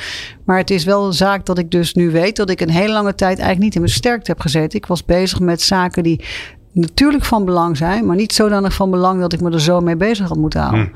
Maar 0.44 0.58
het 0.58 0.70
is 0.70 0.84
wel 0.84 1.06
een 1.06 1.12
zaak 1.12 1.46
dat 1.46 1.58
ik 1.58 1.70
dus 1.70 1.94
nu 1.94 2.10
weet 2.10 2.36
dat 2.36 2.50
ik 2.50 2.60
een 2.60 2.70
hele 2.70 2.92
lange 2.92 3.14
tijd 3.14 3.38
eigenlijk 3.38 3.60
niet 3.60 3.74
in 3.74 3.80
mijn 3.80 3.92
sterkte 3.92 4.30
heb 4.30 4.40
gezeten. 4.40 4.78
Ik 4.78 4.86
was 4.86 5.04
bezig 5.04 5.40
met 5.40 5.62
zaken 5.62 6.02
die 6.02 6.24
natuurlijk 6.74 7.24
van 7.24 7.44
belang 7.44 7.76
zijn, 7.76 8.06
maar 8.06 8.16
niet 8.16 8.32
zodanig 8.32 8.74
van 8.74 8.90
belang 8.90 9.20
dat 9.20 9.32
ik 9.32 9.40
me 9.40 9.50
er 9.50 9.60
zo 9.60 9.80
mee 9.80 9.96
bezig 9.96 10.28
had 10.28 10.36
moeten 10.36 10.60
houden. 10.60 10.90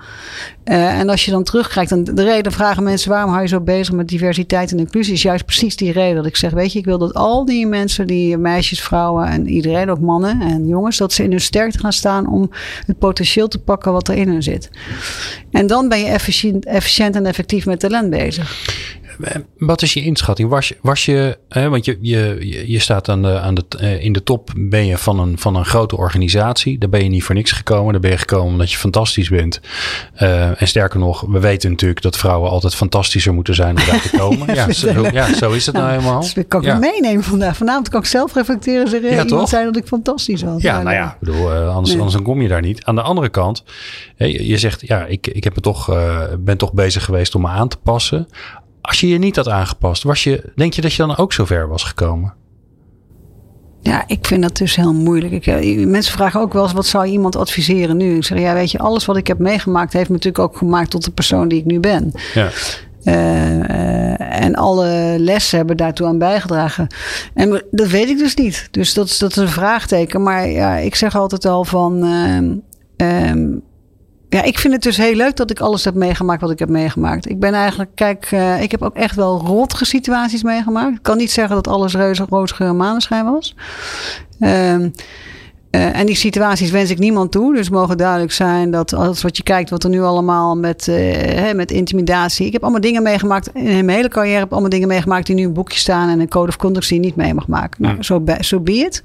Hmm. 0.64 0.74
Uh, 0.74 0.98
en 0.98 1.08
als 1.08 1.24
je 1.24 1.30
dan 1.30 1.42
terugkijkt, 1.42 1.90
dan 1.90 2.04
de 2.04 2.24
reden 2.24 2.52
vragen 2.52 2.82
mensen 2.82 3.10
waarom 3.10 3.30
hou 3.30 3.42
je 3.42 3.48
zo 3.48 3.60
bezig 3.60 3.94
met 3.94 4.08
diversiteit 4.08 4.72
en 4.72 4.78
inclusie, 4.78 5.12
is 5.12 5.22
juist 5.22 5.44
precies 5.44 5.76
die 5.76 5.92
reden 5.92 6.16
dat 6.16 6.26
ik 6.26 6.36
zeg, 6.36 6.50
weet 6.50 6.72
je, 6.72 6.78
ik 6.78 6.84
wil 6.84 6.98
dat 6.98 7.14
al 7.14 7.44
die 7.44 7.66
mensen, 7.66 8.06
die 8.06 8.36
meisjes, 8.36 8.82
vrouwen 8.82 9.26
en 9.26 9.48
iedereen, 9.48 9.90
ook 9.90 10.00
mannen 10.00 10.40
en 10.40 10.66
jongens, 10.66 10.96
dat 10.96 11.12
ze 11.12 11.22
in 11.22 11.30
hun 11.30 11.40
sterkte 11.40 11.78
gaan 11.78 11.92
staan 11.92 12.28
om 12.28 12.50
het 12.86 12.98
potentieel 12.98 13.48
te 13.48 13.58
pakken 13.58 13.92
wat 13.92 14.08
er 14.08 14.14
in 14.14 14.28
hun 14.28 14.42
zit. 14.42 14.70
En 15.50 15.66
dan 15.66 15.88
ben 15.88 15.98
je 15.98 16.06
efficiënt, 16.06 16.64
efficiënt 16.64 17.16
en 17.16 17.26
effectief 17.26 17.66
met 17.66 17.80
talent 17.80 18.10
bezig. 18.10 18.70
Wat 19.59 19.83
is 19.83 19.94
je 19.94 20.02
inschatting? 20.02 20.48
Was, 20.48 20.72
was 20.83 21.04
je, 21.04 21.38
hè, 21.48 21.68
want 21.68 21.85
je, 21.85 21.98
je, 22.00 22.64
je 22.66 22.78
staat 22.78 23.09
aan 23.09 23.22
de, 23.22 23.38
aan 23.40 23.54
de, 23.54 23.64
eh, 23.78 24.04
in 24.04 24.12
de 24.12 24.22
top, 24.22 24.50
ben 24.57 24.87
je 24.87 24.98
van 24.98 25.18
een, 25.18 25.38
van 25.38 25.57
een 25.57 25.64
grote 25.64 25.96
organisatie. 25.96 26.78
Daar 26.78 26.88
ben 26.88 27.02
je 27.02 27.09
niet 27.09 27.24
voor 27.24 27.35
niks 27.35 27.52
gekomen. 27.52 27.92
Daar 27.92 28.00
ben 28.00 28.11
je 28.11 28.18
gekomen 28.18 28.52
omdat 28.52 28.72
je 28.72 28.78
fantastisch 28.78 29.28
bent. 29.28 29.61
Uh, 30.22 30.61
en 30.61 30.68
sterker 30.68 30.98
nog, 30.98 31.24
we 31.28 31.40
weten 31.40 31.70
natuurlijk 31.70 32.02
dat 32.02 32.16
vrouwen 32.16 32.50
altijd 32.50 32.74
fantastischer 32.74 33.35
moeten 33.35 33.54
zijn 33.54 33.78
om 33.78 33.85
daar 33.87 34.02
te 34.02 34.16
komen. 34.18 34.54
ja, 34.54 34.72
zo, 34.72 35.09
ja, 35.12 35.35
zo 35.35 35.50
is 35.50 35.66
het 35.66 35.74
nou 35.74 35.90
helemaal. 35.90 36.20
Dus 36.20 36.35
kan 36.48 36.61
ik 36.61 36.66
ja. 36.66 36.78
meenemen 36.78 37.24
vandaag. 37.24 37.57
Vanavond 37.57 37.88
kan 37.88 38.00
ik 38.00 38.07
zelf 38.07 38.35
reflecteren 38.35 38.85
en 38.85 38.90
zeggen, 38.90 39.11
ja, 39.11 39.24
iemand 39.24 39.48
zei 39.48 39.64
dat 39.64 39.76
ik 39.76 39.87
fantastisch 39.87 40.42
was. 40.42 40.62
Ja, 40.62 40.83
nou 40.83 40.96
ja, 40.96 41.16
bedoel, 41.20 41.52
uh, 41.52 41.74
anders, 41.74 41.92
nee. 41.94 42.02
anders 42.02 42.22
kom 42.22 42.42
je 42.42 42.48
daar 42.48 42.62
niet. 42.62 42.85
Aan 42.85 42.94
de 42.94 43.02
andere 43.02 43.28
kant, 43.28 43.64
je, 44.16 44.46
je 44.46 44.59
zegt, 44.59 44.87
ja, 44.87 45.04
ik, 45.04 45.26
ik 45.26 45.44
heb 45.44 45.54
me 45.54 45.61
toch, 45.61 45.90
uh, 45.90 46.22
ben 46.38 46.57
toch 46.57 46.72
bezig 46.72 47.04
geweest 47.04 47.35
om 47.35 47.40
me 47.40 47.48
aan 47.48 47.68
te 47.68 47.76
passen. 47.76 48.28
Als 48.88 49.01
je 49.01 49.09
je 49.09 49.18
niet 49.18 49.37
had 49.37 49.48
aangepast, 49.48 50.03
was 50.03 50.24
je, 50.24 50.53
denk 50.55 50.72
je 50.72 50.81
dat 50.81 50.92
je 50.92 51.07
dan 51.07 51.16
ook 51.16 51.33
zo 51.33 51.44
ver 51.44 51.68
was 51.68 51.83
gekomen? 51.85 52.35
Ja, 53.81 54.05
ik 54.07 54.27
vind 54.27 54.42
dat 54.42 54.57
dus 54.57 54.77
heel 54.77 54.94
moeilijk. 54.94 55.33
Ik, 55.33 55.46
eh, 55.46 55.87
mensen 55.87 56.12
vragen 56.12 56.40
ook 56.40 56.53
wel 56.53 56.62
eens, 56.62 56.72
wat 56.72 56.87
zou 56.87 57.07
iemand 57.07 57.37
adviseren 57.37 57.96
nu? 57.96 58.16
Ik 58.16 58.24
zeg, 58.24 58.38
ja, 58.38 58.55
weet 58.55 58.70
je, 58.70 58.79
alles 58.79 59.05
wat 59.05 59.16
ik 59.16 59.27
heb 59.27 59.38
meegemaakt... 59.38 59.92
heeft 59.92 60.09
me 60.09 60.14
natuurlijk 60.14 60.44
ook 60.44 60.57
gemaakt 60.57 60.90
tot 60.90 61.05
de 61.05 61.11
persoon 61.11 61.48
die 61.48 61.59
ik 61.59 61.64
nu 61.64 61.81
ben. 61.81 62.12
Ja. 62.35 62.51
Uh, 63.05 64.42
en 64.42 64.55
alle 64.55 65.16
lessen 65.18 65.59
hebben 65.59 65.77
daartoe 65.77 66.07
aan 66.07 66.18
bijgedragen. 66.18 66.87
En 67.35 67.62
dat 67.70 67.88
weet 67.88 68.09
ik 68.09 68.18
dus 68.18 68.35
niet. 68.35 68.68
Dus 68.70 68.94
dat, 68.94 69.16
dat 69.18 69.31
is 69.31 69.37
een 69.37 69.48
vraagteken. 69.48 70.22
Maar 70.22 70.48
ja, 70.48 70.77
ik 70.77 70.94
zeg 70.94 71.16
altijd 71.16 71.44
al 71.44 71.64
van... 71.64 72.05
Uh, 72.96 73.59
ja, 74.28 74.42
ik 74.42 74.58
vind 74.58 74.72
het 74.74 74.82
dus 74.82 74.96
heel 74.96 75.14
leuk 75.14 75.36
dat 75.36 75.50
ik 75.50 75.60
alles 75.60 75.84
heb 75.84 75.94
meegemaakt 75.94 76.40
wat 76.40 76.50
ik 76.50 76.58
heb 76.58 76.68
meegemaakt. 76.68 77.28
Ik 77.28 77.40
ben 77.40 77.54
eigenlijk, 77.54 77.90
kijk, 77.94 78.30
uh, 78.32 78.62
ik 78.62 78.70
heb 78.70 78.82
ook 78.82 78.96
echt 78.96 79.14
wel 79.14 79.40
rotge 79.40 79.84
situaties 79.84 80.42
meegemaakt. 80.42 80.96
Ik 80.96 81.02
kan 81.02 81.16
niet 81.16 81.30
zeggen 81.30 81.54
dat 81.54 81.68
alles 81.68 81.94
reuze 81.94 82.26
roosgeur 82.28 82.74
maneschijn 82.74 83.24
was. 83.24 83.54
Uh, 84.40 84.74
uh, 85.70 85.98
en 85.98 86.06
die 86.06 86.14
situaties 86.14 86.70
wens 86.70 86.90
ik 86.90 86.98
niemand 86.98 87.32
toe. 87.32 87.54
Dus 87.54 87.70
mogen 87.70 87.96
duidelijk 87.96 88.32
zijn 88.32 88.70
dat 88.70 88.92
alles 88.92 89.22
wat 89.22 89.36
je 89.36 89.42
kijkt, 89.42 89.70
wat 89.70 89.84
er 89.84 89.90
nu 89.90 90.02
allemaal 90.02 90.56
met, 90.56 90.86
uh, 90.86 90.96
hè, 91.16 91.54
met 91.54 91.70
intimidatie. 91.70 92.46
Ik 92.46 92.52
heb 92.52 92.62
allemaal 92.62 92.80
dingen 92.80 93.02
meegemaakt. 93.02 93.50
In 93.54 93.64
mijn 93.64 93.88
hele 93.88 94.08
carrière 94.08 94.36
heb 94.36 94.46
ik 94.46 94.52
allemaal 94.52 94.70
dingen 94.70 94.88
meegemaakt 94.88 95.26
die 95.26 95.34
nu 95.34 95.42
in 95.42 95.48
een 95.48 95.54
boekje 95.54 95.78
staan. 95.78 96.08
En 96.08 96.20
een 96.20 96.28
code 96.28 96.48
of 96.48 96.56
conduct 96.56 96.88
die 96.88 97.00
je 97.00 97.04
niet 97.04 97.16
mee 97.16 97.34
mag 97.34 97.46
maken. 97.46 97.82
Nou, 97.82 98.02
zo 98.02 98.22
so, 98.26 98.34
so 98.38 98.60
be 98.60 98.72
it. 98.72 99.02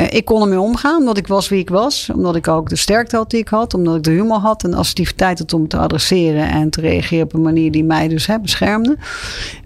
Uh, 0.00 0.06
ik 0.10 0.24
kon 0.24 0.42
ermee 0.42 0.60
omgaan, 0.60 0.98
omdat 0.98 1.16
ik 1.16 1.26
was 1.26 1.48
wie 1.48 1.58
ik 1.58 1.70
was. 1.70 2.10
Omdat 2.14 2.36
ik 2.36 2.48
ook 2.48 2.68
de 2.68 2.76
sterkte 2.76 3.16
had 3.16 3.30
die 3.30 3.40
ik 3.40 3.48
had. 3.48 3.74
Omdat 3.74 3.96
ik 3.96 4.02
de 4.02 4.10
humor 4.10 4.38
had 4.38 4.64
en 4.64 4.74
assertiviteit 4.74 5.38
had 5.38 5.52
om 5.52 5.68
te 5.68 5.76
adresseren. 5.76 6.48
En 6.48 6.70
te 6.70 6.80
reageren 6.80 7.24
op 7.24 7.34
een 7.34 7.42
manier 7.42 7.70
die 7.70 7.84
mij 7.84 8.08
dus 8.08 8.26
hè, 8.26 8.40
beschermde. 8.40 8.96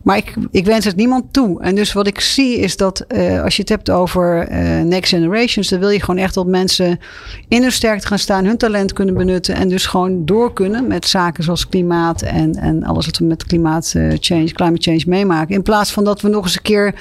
Maar 0.03 0.17
ik, 0.17 0.35
ik 0.51 0.65
wens 0.65 0.85
het 0.85 0.97
niemand 0.97 1.25
toe. 1.31 1.63
En 1.63 1.75
dus 1.75 1.93
wat 1.93 2.07
ik 2.07 2.21
zie 2.21 2.59
is 2.59 2.77
dat 2.77 3.05
uh, 3.09 3.43
als 3.43 3.57
je 3.57 3.61
het 3.61 3.71
hebt 3.71 3.91
over 3.91 4.51
uh, 4.51 4.81
next 4.81 5.11
generations. 5.11 5.69
Dan 5.69 5.79
wil 5.79 5.91
je 5.91 6.01
gewoon 6.01 6.21
echt 6.21 6.35
dat 6.35 6.47
mensen 6.47 7.01
in 7.49 7.63
hun 7.63 7.73
sterkte 7.73 8.07
gaan 8.07 8.19
staan. 8.19 8.45
Hun 8.45 8.57
talent 8.57 8.93
kunnen 8.93 9.15
benutten. 9.15 9.55
En 9.55 9.69
dus 9.69 9.87
gewoon 9.87 10.25
door 10.25 10.53
kunnen 10.53 10.87
met 10.87 11.07
zaken 11.07 11.45
zoals 11.45 11.69
klimaat. 11.69 12.23
En, 12.23 12.55
en 12.55 12.85
alles 12.85 13.07
wat 13.07 13.19
we 13.19 13.25
met 13.25 13.47
klimaat 13.47 13.95
change, 14.19 14.53
climate 14.53 14.83
change 14.83 15.03
meemaken. 15.07 15.55
In 15.55 15.63
plaats 15.63 15.93
van 15.93 16.05
dat 16.05 16.21
we 16.21 16.29
nog 16.29 16.45
eens 16.45 16.57
een 16.57 16.63
keer. 16.63 16.95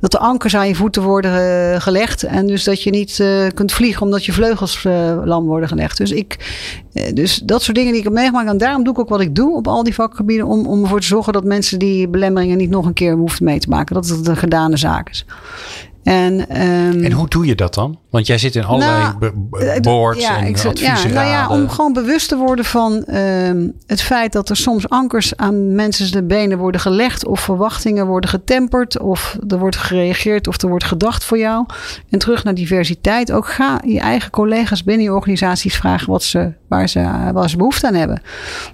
Dat 0.00 0.10
de 0.10 0.18
ankers 0.18 0.56
aan 0.56 0.68
je 0.68 0.74
voeten 0.74 1.02
worden 1.02 1.80
gelegd. 1.80 2.22
En 2.22 2.46
dus 2.46 2.64
dat 2.64 2.73
je 2.82 2.90
niet 2.90 3.18
uh, 3.18 3.46
kunt 3.54 3.72
vliegen 3.72 4.02
omdat 4.02 4.24
je 4.24 4.32
vleugels 4.32 4.84
uh, 4.84 5.20
lam 5.24 5.44
worden 5.44 5.68
gelegd. 5.68 5.96
Dus, 5.96 6.10
ik, 6.12 6.36
uh, 6.92 7.12
dus 7.12 7.38
dat 7.38 7.62
soort 7.62 7.76
dingen 7.76 7.90
die 7.90 8.00
ik 8.00 8.06
heb 8.06 8.16
meegemaakt. 8.16 8.48
En 8.48 8.58
daarom 8.58 8.84
doe 8.84 8.92
ik 8.92 8.98
ook 8.98 9.08
wat 9.08 9.20
ik 9.20 9.34
doe 9.34 9.56
op 9.56 9.66
al 9.66 9.82
die 9.82 9.94
vakgebieden. 9.94 10.46
Om, 10.46 10.66
om 10.66 10.82
ervoor 10.82 11.00
te 11.00 11.06
zorgen 11.06 11.32
dat 11.32 11.44
mensen 11.44 11.78
die 11.78 12.08
belemmeringen 12.08 12.56
niet 12.56 12.70
nog 12.70 12.86
een 12.86 12.92
keer 12.92 13.14
hoeven 13.14 13.44
mee 13.44 13.58
te 13.58 13.68
maken. 13.68 13.94
Dat 13.94 14.08
het 14.08 14.26
een 14.26 14.36
gedane 14.36 14.76
zaak 14.76 15.10
is. 15.10 15.26
En, 16.04 16.40
um, 16.62 17.04
en 17.04 17.12
hoe 17.12 17.28
doe 17.28 17.46
je 17.46 17.54
dat 17.54 17.74
dan? 17.74 17.98
Want 18.10 18.26
jij 18.26 18.38
zit 18.38 18.54
in 18.54 18.64
allerlei 18.64 19.12
nou, 19.20 19.80
boards 19.80 20.20
ja, 20.20 20.38
en 20.38 20.46
ik, 20.46 20.78
ja, 20.78 21.06
nou 21.06 21.26
ja, 21.26 21.48
om 21.48 21.68
gewoon 21.68 21.92
bewust 21.92 22.28
te 22.28 22.36
worden 22.36 22.64
van 22.64 23.04
um, 23.14 23.72
het 23.86 24.02
feit 24.02 24.32
dat 24.32 24.48
er 24.48 24.56
soms 24.56 24.88
ankers 24.88 25.36
aan 25.36 25.74
mensen 25.74 26.12
de 26.12 26.22
benen 26.22 26.58
worden 26.58 26.80
gelegd. 26.80 27.26
Of 27.26 27.40
verwachtingen 27.40 28.06
worden 28.06 28.30
getemperd. 28.30 29.00
Of 29.00 29.38
er 29.48 29.58
wordt 29.58 29.76
gereageerd 29.76 30.46
of 30.46 30.62
er 30.62 30.68
wordt 30.68 30.84
gedacht 30.84 31.24
voor 31.24 31.38
jou. 31.38 31.66
En 32.10 32.18
terug 32.18 32.44
naar 32.44 32.54
diversiteit. 32.54 33.32
Ook 33.32 33.46
ga 33.46 33.80
je 33.86 34.00
eigen 34.00 34.30
collega's 34.30 34.84
binnen 34.84 35.04
je 35.04 35.14
organisaties 35.14 35.76
vragen 35.76 36.10
wat 36.10 36.22
ze, 36.22 36.52
waar, 36.74 36.88
ze, 36.88 37.32
waar 37.32 37.50
ze 37.50 37.56
behoefte 37.56 37.86
aan 37.86 37.94
hebben. 37.94 38.22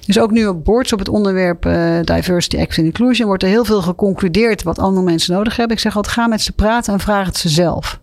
Dus 0.06 0.18
ook 0.18 0.30
nu 0.30 0.46
op 0.46 0.64
boards 0.64 0.92
op 0.92 0.98
het 0.98 1.08
onderwerp 1.08 1.66
uh, 1.66 2.00
Diversity, 2.04 2.58
Action 2.58 2.86
Inclusion 2.86 3.26
wordt 3.26 3.42
er 3.42 3.48
heel 3.48 3.64
veel 3.64 3.82
geconcludeerd 3.82 4.62
wat 4.62 4.78
andere 4.78 5.04
mensen 5.04 5.34
nodig 5.34 5.56
hebben. 5.56 5.76
Ik 5.76 5.82
zeg 5.82 5.96
altijd 5.96 6.14
ga 6.14 6.26
met 6.26 6.40
ze 6.40 6.52
praten 6.52 6.92
en 6.92 7.00
vraag 7.00 7.26
het 7.26 7.36
ze 7.36 7.48
zelf. 7.48 8.00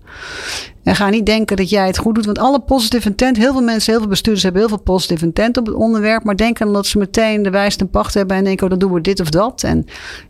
En 0.87 0.95
ga 0.95 1.09
niet 1.09 1.25
denken 1.25 1.57
dat 1.57 1.69
jij 1.69 1.87
het 1.87 1.97
goed 1.97 2.15
doet. 2.15 2.25
Want 2.25 2.39
alle 2.39 2.59
positive 2.59 3.07
intent, 3.09 3.37
heel 3.37 3.51
veel 3.51 3.61
mensen, 3.61 3.91
heel 3.91 4.01
veel 4.01 4.09
bestuurders 4.09 4.43
hebben 4.43 4.61
heel 4.61 4.69
veel 4.69 4.83
positive 4.83 5.25
intent 5.25 5.57
op 5.57 5.65
het 5.65 5.75
onderwerp. 5.75 6.23
Maar 6.23 6.35
denken 6.35 6.73
dat 6.73 6.85
ze 6.85 6.97
meteen 6.97 7.43
de 7.43 7.49
wijste 7.49 7.85
pacht 7.85 8.13
hebben 8.13 8.37
en 8.37 8.43
denken, 8.43 8.63
oh, 8.63 8.69
dan 8.69 8.79
doen 8.79 8.93
we 8.93 9.01
dit 9.01 9.19
of 9.19 9.29
dat. 9.29 9.63
En 9.63 9.85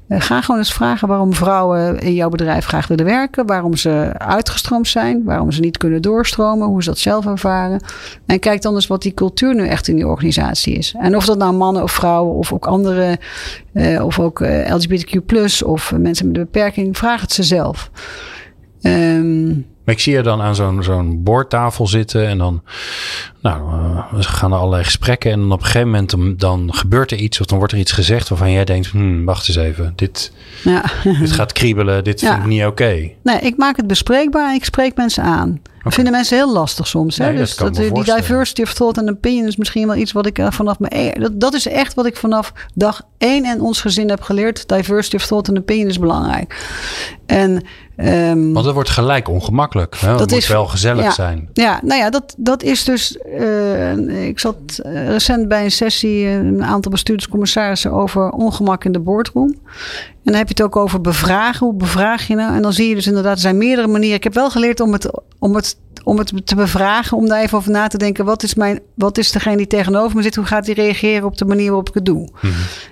uh, 0.07 0.21
ga 0.21 0.41
gewoon 0.41 0.59
eens 0.59 0.73
vragen 0.73 1.07
waarom 1.07 1.33
vrouwen 1.33 1.99
in 1.99 2.13
jouw 2.13 2.29
bedrijf 2.29 2.65
graag 2.65 2.87
willen 2.87 3.05
werken. 3.05 3.45
Waarom 3.45 3.75
ze 3.75 4.11
uitgestroomd 4.17 4.87
zijn. 4.87 5.23
Waarom 5.23 5.51
ze 5.51 5.59
niet 5.59 5.77
kunnen 5.77 6.01
doorstromen. 6.01 6.67
Hoe 6.67 6.83
ze 6.83 6.89
dat 6.89 6.99
zelf 6.99 7.25
ervaren. 7.25 7.81
En 8.25 8.39
kijk 8.39 8.61
dan 8.61 8.75
eens 8.75 8.87
wat 8.87 9.01
die 9.01 9.13
cultuur 9.13 9.55
nu 9.55 9.67
echt 9.67 9.87
in 9.87 9.95
die 9.95 10.07
organisatie 10.07 10.75
is. 10.75 10.93
En 10.99 11.15
of 11.15 11.25
dat 11.25 11.37
nou 11.37 11.53
mannen 11.53 11.83
of 11.83 11.91
vrouwen 11.91 12.35
of 12.35 12.53
ook 12.53 12.65
andere, 12.65 13.19
uh, 13.73 14.05
of 14.05 14.19
ook 14.19 14.39
uh, 14.39 14.75
LGBTQ 14.75 15.63
of 15.65 15.91
mensen 15.97 16.27
met 16.27 16.37
een 16.37 16.43
beperking, 16.43 16.97
vraag 16.97 17.21
het 17.21 17.31
ze 17.31 17.43
zelf. 17.43 17.91
Um, 18.87 19.65
maar 19.87 19.95
ik 19.95 20.01
zie 20.01 20.13
je 20.13 20.21
dan 20.21 20.41
aan 20.41 20.55
zo'n 20.55 20.83
zo'n 20.83 21.23
boordtafel 21.23 21.87
zitten 21.87 22.27
en 22.27 22.37
dan 22.37 22.63
nou, 23.41 23.71
uh, 23.71 24.03
gaan 24.11 24.51
er 24.51 24.57
allerlei 24.57 24.83
gesprekken. 24.83 25.31
En 25.31 25.39
dan 25.39 25.51
op 25.51 25.59
een 25.59 25.65
gegeven 25.65 25.87
moment 25.87 26.09
dan, 26.09 26.35
dan, 26.37 26.73
gebeurt 26.73 27.11
er 27.11 27.17
iets 27.17 27.39
of 27.39 27.45
dan 27.45 27.57
wordt 27.57 27.73
er 27.73 27.79
iets 27.79 27.91
gezegd 27.91 28.29
waarvan 28.29 28.51
jij 28.51 28.65
denkt, 28.65 28.87
hmm, 28.87 29.25
wacht 29.25 29.47
eens 29.47 29.57
even, 29.57 29.93
dit, 29.95 30.31
ja. 30.63 30.83
dit 31.19 31.31
gaat 31.31 31.51
kriebelen, 31.51 32.03
dit 32.03 32.19
ja. 32.21 32.29
vind 32.31 32.41
ik 32.43 32.49
niet 32.49 32.61
oké. 32.61 32.69
Okay. 32.69 33.15
Nee, 33.23 33.39
ik 33.39 33.57
maak 33.57 33.77
het 33.77 33.87
bespreekbaar 33.87 34.49
en 34.49 34.55
ik 34.55 34.65
spreek 34.65 34.95
mensen 34.95 35.23
aan. 35.23 35.61
Dat 35.83 35.93
vinden 35.95 36.13
mensen 36.13 36.37
heel 36.37 36.53
lastig 36.53 36.87
soms. 36.87 37.17
Hè? 37.17 37.25
Nee, 37.25 37.37
dat 37.37 37.75
dus 37.75 37.89
me 37.89 38.03
die 38.03 38.15
diversity 38.15 38.61
of 38.61 38.73
thought 38.73 38.97
en 38.97 39.09
opinion 39.09 39.47
is 39.47 39.55
misschien 39.55 39.87
wel 39.87 39.95
iets 39.95 40.11
wat 40.11 40.25
ik 40.25 40.39
eh, 40.39 40.51
vanaf 40.51 40.79
mijn... 40.79 40.93
e- 40.95 41.19
Dat, 41.19 41.39
dat 41.39 41.53
is 41.53 41.67
echt 41.67 41.93
wat 41.93 42.05
ik 42.05 42.17
vanaf 42.17 42.53
dag 42.73 43.01
één 43.17 43.45
en 43.45 43.61
ons 43.61 43.81
gezin 43.81 44.09
heb 44.09 44.21
geleerd. 44.21 44.67
Diversity 44.69 45.15
of 45.15 45.25
thought 45.25 45.47
en 45.47 45.57
opinion 45.57 45.87
is 45.89 45.99
belangrijk. 45.99 46.65
En... 47.25 47.63
ehm, 47.95 48.51
Want 48.51 48.65
het 48.65 48.73
wordt 48.73 48.89
gelijk 48.89 49.29
ongemakkelijk. 49.29 49.95
Hè? 49.99 50.09
Het 50.09 50.17
Dat 50.19 50.29
moet 50.29 50.39
is- 50.39 50.47
wel 50.47 50.65
gezellig 50.67 51.03
ja. 51.03 51.11
zijn. 51.11 51.49
Ja, 51.53 51.79
nou 51.83 51.99
ja, 52.01 52.09
dat, 52.09 52.35
dat 52.37 52.63
is 52.63 52.83
dus. 52.83 53.17
eh, 53.17 54.27
ik 54.27 54.39
zat 54.39 54.55
eh, 54.83 55.07
recent 55.09 55.47
bij 55.47 55.63
een 55.63 55.71
sessie, 55.71 56.27
een 56.27 56.63
aantal 56.63 56.91
bestuurderscommissarissen 56.91 57.91
over 57.91 58.29
ongemak 58.29 58.83
in 58.85 58.91
de 58.91 58.99
boardroom. 58.99 59.55
En 60.27 60.33
dan 60.33 60.41
heb 60.41 60.57
je 60.57 60.63
het 60.63 60.73
ook 60.73 60.83
over 60.83 61.01
bevragen. 61.01 61.65
Hoe 61.65 61.75
bevraag 61.75 62.27
je 62.27 62.35
nou? 62.35 62.55
En 62.55 62.61
dan 62.61 62.73
zie 62.73 62.89
je 62.89 62.95
dus 62.95 63.07
inderdaad, 63.07 63.33
er 63.33 63.39
zijn 63.39 63.57
meerdere 63.57 63.87
manieren. 63.87 64.15
Ik 64.15 64.23
heb 64.23 64.33
wel 64.33 64.49
geleerd 64.49 64.79
om 64.79 64.93
het, 64.93 65.11
om 65.39 65.55
het, 65.55 65.77
om 66.03 66.17
het 66.17 66.45
te 66.45 66.55
bevragen, 66.55 67.17
om 67.17 67.27
daar 67.27 67.41
even 67.41 67.57
over 67.57 67.71
na 67.71 67.87
te 67.87 67.97
denken. 67.97 68.25
Wat 68.25 68.43
is, 68.43 68.55
mijn, 68.55 68.79
wat 68.93 69.17
is 69.17 69.31
degene 69.31 69.57
die 69.57 69.67
tegenover 69.67 70.15
me 70.15 70.23
zit? 70.23 70.35
Hoe 70.35 70.45
gaat 70.45 70.65
die 70.65 70.73
reageren 70.73 71.25
op 71.25 71.37
de 71.37 71.45
manier 71.45 71.65
waarop 71.65 71.87
ik 71.89 71.93
het 71.93 72.05
doe? 72.05 72.29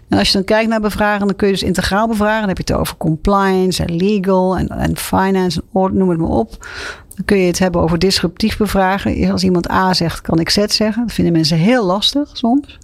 En 0.10 0.18
als 0.18 0.28
je 0.28 0.34
dan 0.34 0.44
kijkt 0.44 0.70
naar 0.70 0.82
bevragen, 0.82 1.28
dan 1.28 1.36
kun 1.36 1.48
je 1.48 1.54
dus 1.54 1.64
integraal 1.64 2.08
bevragen. 2.08 2.40
Dan 2.40 2.48
heb 2.48 2.58
je 2.58 2.74
het 2.74 2.82
over 2.82 2.98
compliance 2.98 3.84
en 3.86 3.96
legal 3.96 4.58
en, 4.58 4.68
en 4.68 4.98
finance 4.98 5.64
en 5.74 5.98
noem 5.98 6.10
het 6.10 6.20
maar 6.20 6.30
op. 6.30 6.68
Dan 7.16 7.26
kun 7.26 7.38
je 7.38 7.48
het 7.48 7.60
hebben 7.60 7.82
over 7.82 8.00
disruptief 8.00 8.58
bevragen. 8.58 9.32
Als 9.32 9.44
iemand 9.44 9.72
A 9.72 9.94
zegt, 9.94 10.22
kan 10.22 10.40
ik 10.40 10.50
Z 10.50 10.66
zeggen. 10.66 11.02
Dat 11.02 11.14
vinden 11.14 11.34
mensen 11.34 11.58
heel 11.58 11.86
lastig 11.86 12.30
soms. 12.34 12.78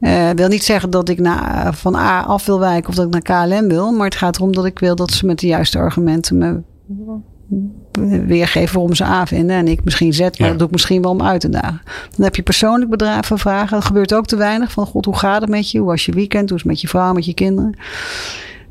Eh 0.00 0.30
wil 0.30 0.48
niet 0.48 0.64
zeggen 0.64 0.90
dat 0.90 1.08
ik 1.08 1.18
naar, 1.20 1.74
van 1.74 1.94
A 1.94 2.20
af 2.22 2.46
wil 2.46 2.58
wijken 2.60 2.88
of 2.88 2.94
dat 2.94 3.06
ik 3.14 3.24
naar 3.24 3.46
KLM 3.46 3.68
wil. 3.68 3.92
Maar 3.92 4.04
het 4.06 4.14
gaat 4.14 4.36
erom 4.36 4.52
dat 4.52 4.64
ik 4.64 4.78
wil 4.78 4.94
dat 4.96 5.10
ze 5.10 5.26
met 5.26 5.38
de 5.38 5.46
juiste 5.46 5.78
argumenten 5.78 6.38
me 6.38 6.60
weergeven 8.26 8.74
waarom 8.74 8.94
ze 8.94 9.04
A 9.04 9.26
vinden. 9.26 9.56
En 9.56 9.68
ik 9.68 9.84
misschien 9.84 10.12
Z, 10.12 10.20
maar 10.20 10.30
Ja. 10.32 10.48
dat 10.48 10.58
doe 10.58 10.66
ik 10.66 10.72
misschien 10.72 11.02
wel 11.02 11.10
om 11.10 11.22
uit 11.22 11.40
te 11.40 11.48
dagen. 11.48 11.80
Dan 12.16 12.24
heb 12.24 12.36
je 12.36 12.42
persoonlijk 12.42 12.90
bedrijven 12.90 13.38
vragen. 13.38 13.70
Dat 13.70 13.84
gebeurt 13.84 14.14
ook 14.14 14.26
te 14.26 14.36
weinig. 14.36 14.72
Van 14.72 14.86
god, 14.86 15.04
hoe 15.04 15.16
gaat 15.16 15.40
het 15.40 15.50
met 15.50 15.70
je? 15.70 15.78
Hoe 15.78 15.86
was 15.86 16.04
je 16.06 16.12
weekend? 16.12 16.48
Hoe 16.48 16.58
is 16.58 16.62
het 16.64 16.72
met 16.72 16.80
je 16.80 16.88
vrouw, 16.88 17.12
met 17.12 17.24
je 17.24 17.34
kinderen? 17.34 17.74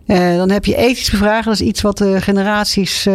Eh, 0.10 0.36
dan 0.36 0.49
heb 0.49 0.66
je 0.66 0.76
ethisch 0.76 1.10
bevragen. 1.10 1.43
Dat 1.43 1.53
is 1.53 1.68
iets 1.68 1.82
wat 1.82 1.97
de 1.97 2.22
generaties, 2.22 3.05
eh, 3.05 3.14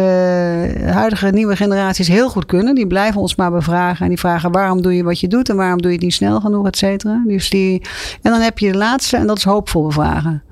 huidige 0.91 1.29
nieuwe 1.29 1.55
generaties 1.55 2.07
heel 2.07 2.29
goed 2.29 2.45
kunnen. 2.45 2.75
Die 2.75 2.87
blijven 2.87 3.21
ons 3.21 3.35
maar 3.35 3.51
bevragen. 3.51 4.03
En 4.03 4.09
die 4.09 4.19
vragen 4.19 4.51
waarom 4.51 4.81
doe 4.81 4.95
je 4.95 5.03
wat 5.03 5.19
je 5.19 5.27
doet 5.27 5.49
en 5.49 5.55
waarom 5.55 5.81
doe 5.81 5.91
je 5.91 5.95
het 5.95 6.05
niet 6.05 6.13
snel 6.13 6.39
genoeg, 6.39 6.67
et 6.67 6.77
cetera. 6.77 7.23
Dus 7.27 7.49
die, 7.49 7.81
en 8.21 8.31
dan 8.31 8.41
heb 8.41 8.59
je 8.59 8.71
de 8.71 8.77
laatste 8.77 9.17
en 9.17 9.27
dat 9.27 9.37
is 9.37 9.43
hoopvol 9.43 9.85
bevragen. 9.85 10.43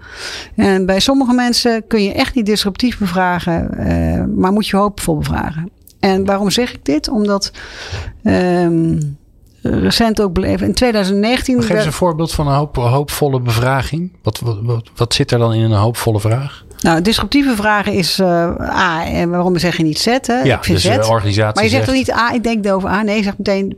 En 0.55 0.85
bij 0.85 0.99
sommige 0.99 1.33
mensen 1.33 1.87
kun 1.87 2.03
je 2.03 2.13
echt 2.13 2.35
niet 2.35 2.45
disruptief 2.45 2.97
bevragen, 2.97 3.77
eh, 3.77 4.23
maar 4.35 4.51
moet 4.51 4.67
je 4.67 4.77
hoopvol 4.77 5.17
bevragen. 5.17 5.69
En 5.99 6.25
waarom 6.25 6.49
zeg 6.49 6.73
ik 6.73 6.85
dit? 6.85 7.09
Omdat 7.09 7.51
ehm, 8.23 8.99
recent 9.63 10.21
ook 10.21 10.33
beleven. 10.33 10.67
In 10.67 10.73
2019. 10.73 11.61
Geef 11.63 11.69
eens 11.77 11.85
een 11.85 11.91
voorbeeld 11.93 12.31
van 12.33 12.47
een 12.47 12.53
hoop, 12.55 12.75
hoopvolle 12.75 13.39
bevraging. 13.39 14.11
Wat, 14.23 14.39
wat, 14.39 14.57
wat, 14.61 14.89
wat 14.95 15.13
zit 15.13 15.31
er 15.31 15.39
dan 15.39 15.53
in 15.53 15.61
een 15.61 15.71
hoopvolle 15.71 16.19
vraag? 16.19 16.65
Nou, 16.81 17.01
disruptieve 17.01 17.55
vragen 17.55 17.93
is 17.93 18.19
eh, 18.19 18.27
A. 18.59 19.05
En 19.05 19.29
waarom 19.29 19.57
zeg 19.57 19.77
je 19.77 19.83
niet 19.83 19.99
Z? 19.99 20.05
Hè? 20.05 20.41
Ja, 20.41 20.57
ik 20.57 20.63
vind 20.63 20.81
dus 20.81 20.91
Z. 20.91 20.95
de 20.97 21.07
organisatie 21.07 21.53
Maar 21.55 21.63
je 21.63 21.69
zegt 21.69 21.85
toch 21.85 21.95
zegt- 21.95 22.07
niet 22.07 22.17
A, 22.17 22.33
ik 22.33 22.43
denk 22.43 22.67
over 22.67 22.89
A. 22.89 23.01
Nee, 23.01 23.17
je 23.17 23.23
zegt 23.23 23.37
meteen, 23.37 23.77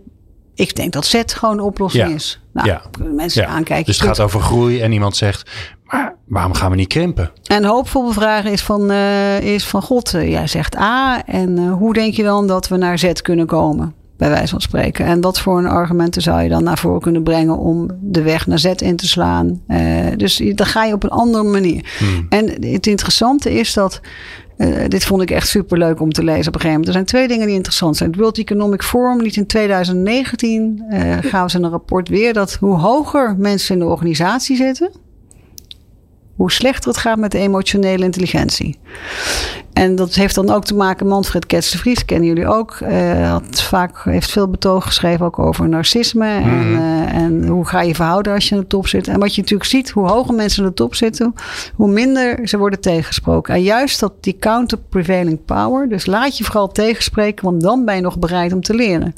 ik 0.56 0.76
denk 0.76 0.94
dat 0.94 1.06
Z 1.06 1.22
gewoon 1.26 1.58
de 1.58 1.64
oplossing 1.64 2.08
Ja. 2.08 2.14
is. 2.16 2.40
Nou, 2.54 2.68
Ja. 2.68 2.82
mensen 3.14 3.42
Ja, 3.42 3.48
aankijken. 3.48 3.86
dus 3.86 3.98
het 4.00 4.08
gaat 4.08 4.20
over 4.20 4.40
groei 4.42 4.82
en 4.82 4.92
iemand 4.92 5.16
zegt, 5.18 5.50
maar 5.86 6.16
waarom 6.28 6.54
gaan 6.54 6.70
we 6.70 6.76
niet 6.76 6.88
krimpen? 6.88 7.32
En 7.44 7.64
hoopvol 7.66 8.06
bevragen 8.08 8.52
is 8.52 8.62
van, 8.62 8.92
eh, 8.92 9.40
is 9.40 9.66
van 9.66 9.82
God, 9.82 10.14
eh, 10.14 10.30
jij 10.30 10.48
zegt 10.48 10.78
A. 10.78 11.26
En 11.26 11.58
eh, 11.58 11.72
hoe 11.74 11.94
denk 11.94 12.14
je 12.14 12.24
dan 12.24 12.48
dat 12.48 12.68
we 12.68 12.78
naar 12.78 13.00
Z 13.00 13.12
kunnen 13.12 13.46
komen? 13.46 13.94
Bij 14.18 14.30
wijze 14.30 14.48
van 14.48 14.62
spreken. 14.62 15.06
En 15.06 15.22
wat 15.22 15.40
voor 15.40 15.58
een 15.58 15.68
argumenten 15.68 16.22
zou 16.22 16.42
je 16.42 16.50
dan 16.50 16.64
naar 16.64 16.78
voren 16.78 17.02
kunnen 17.02 17.24
brengen 17.24 17.58
om 17.58 17.88
de 18.02 18.22
weg 18.22 18.48
naar 18.48 18.60
Z 18.60 18.66
in 18.66 18.96
te 18.96 19.08
slaan? 19.08 19.62
Eh, 19.68 19.80
dus 20.18 20.42
dan 20.56 20.66
ga 20.66 20.84
je 20.86 20.94
op 20.94 21.04
een 21.04 21.10
andere 21.10 21.44
manier. 21.44 21.86
En 22.30 22.50
het 22.74 22.88
interessante 22.88 23.54
is 23.54 23.74
dat. 23.74 24.02
eh, 24.58 24.70
dit 24.88 25.04
vond 25.06 25.22
ik 25.22 25.32
echt 25.32 25.48
super 25.48 25.78
leuk 25.78 26.00
om 26.00 26.12
te 26.12 26.24
lezen 26.24 26.48
op 26.48 26.56
een 26.56 26.62
gegeven 26.62 26.70
moment. 26.70 26.88
Er 26.88 26.94
zijn 26.94 27.06
twee 27.06 27.28
dingen 27.28 27.46
die 27.48 27.56
interessant 27.56 27.98
zijn. 27.98 28.10
Het 28.10 28.20
World 28.20 28.38
Economic 28.38 28.84
Forum 28.84 29.22
liet 29.22 29.36
in 29.36 29.46
2019 29.46 30.84
eh 30.90 31.18
gaven 31.22 31.50
ze 31.50 31.58
een 31.58 31.70
rapport 31.70 32.10
weer 32.10 32.34
dat 32.34 32.54
hoe 32.60 32.78
hoger 32.78 33.36
mensen 33.38 33.74
in 33.74 33.80
de 33.80 33.88
organisatie 33.88 34.56
zitten, 34.56 34.92
hoe 36.36 36.52
slechter 36.52 36.90
het 36.90 37.00
gaat 37.00 37.18
met 37.18 37.32
de 37.32 37.38
emotionele 37.38 38.06
intelligentie. 38.06 38.78
En 39.76 39.96
dat 39.96 40.14
heeft 40.14 40.36
dan 40.36 40.50
ook 40.50 40.66
te 40.66 40.76
maken, 40.76 41.08
Manfred 41.08 41.46
Kets 41.46 41.72
de 41.72 41.78
Vries, 41.78 42.06
kennen 42.06 42.28
jullie 42.28 42.48
ook. 42.48 42.72
eh, 42.72 43.32
had 43.32 43.62
vaak, 43.62 44.04
heeft 44.04 44.32
veel 44.32 44.48
betoog 44.48 44.86
geschreven 44.86 45.26
ook 45.26 45.40
over 45.40 45.70
narcisme. 45.70 46.28
En, 46.28 46.76
eh, 46.76 47.14
en 47.16 47.48
hoe 47.48 47.66
ga 47.66 47.82
je 47.82 47.96
verhouden 47.96 48.34
als 48.34 48.50
je 48.50 48.56
aan 48.56 48.62
de 48.62 48.68
top 48.68 48.88
zit. 48.88 49.08
En 49.08 49.20
wat 49.20 49.36
je 49.36 49.42
natuurlijk 49.42 49.70
ziet, 49.70 49.90
hoe 49.90 50.08
hoger 50.08 50.34
mensen 50.34 50.64
aan 50.64 50.70
de 50.70 50.76
top 50.76 50.96
zitten, 50.96 51.34
hoe 51.76 51.88
minder 51.92 52.48
ze 52.48 52.58
worden 52.58 52.80
tegensproken. 52.82 53.54
En 53.54 53.62
juist 53.62 54.00
dat 54.00 54.14
die 54.20 54.38
counter 54.40 54.78
prevailing 54.90 55.46
power. 55.46 55.90
Dus 55.90 56.06
laat 56.06 56.38
je 56.38 56.44
vooral 56.44 56.68
tegenspreken, 56.68 57.46
want 57.46 57.62
dan 57.62 57.86
ben 57.86 57.96
je 57.96 58.02
nog 58.02 58.20
bereid 58.20 58.54
om 58.54 58.62
te 58.62 58.74
leren. 58.74 59.16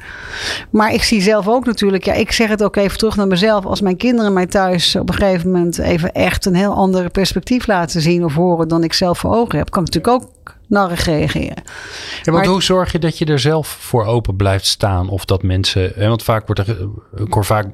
Maar 0.69 0.93
ik 0.93 1.03
zie 1.03 1.21
zelf 1.21 1.47
ook 1.47 1.65
natuurlijk, 1.65 2.05
ja, 2.05 2.13
ik 2.13 2.31
zeg 2.31 2.49
het 2.49 2.63
ook 2.63 2.75
even 2.75 2.97
terug 2.97 3.15
naar 3.15 3.27
mezelf. 3.27 3.65
Als 3.65 3.81
mijn 3.81 3.97
kinderen 3.97 4.33
mij 4.33 4.47
thuis 4.47 4.95
op 4.95 5.09
een 5.09 5.15
gegeven 5.15 5.51
moment 5.51 5.77
even 5.77 6.13
echt 6.13 6.45
een 6.45 6.55
heel 6.55 6.73
andere 6.73 7.09
perspectief 7.09 7.67
laten 7.67 8.01
zien 8.01 8.23
of 8.23 8.33
horen 8.33 8.67
dan 8.67 8.83
ik 8.83 8.93
zelf 8.93 9.19
voor 9.19 9.35
ogen 9.35 9.57
heb, 9.57 9.69
kan 9.69 9.83
ik 9.83 9.93
natuurlijk 9.93 10.23
ook 10.23 10.35
narrig 10.67 11.05
reageren. 11.05 11.63
Ja, 11.65 12.31
want 12.31 12.37
Maar- 12.37 12.45
hoe 12.45 12.63
zorg 12.63 12.91
je 12.91 12.99
dat 12.99 13.17
je 13.17 13.25
er 13.25 13.39
zelf 13.39 13.67
voor 13.67 14.05
open 14.05 14.35
blijft 14.35 14.65
staan? 14.65 15.09
Of 15.09 15.25
dat 15.25 15.43
mensen, 15.43 15.91
hè, 15.95 16.07
want 16.07 16.23
vaak 16.23 16.47
wordt 16.47 16.67
er, 16.67 16.77
ik 17.15 17.33
hoor 17.33 17.45
vaak 17.45 17.67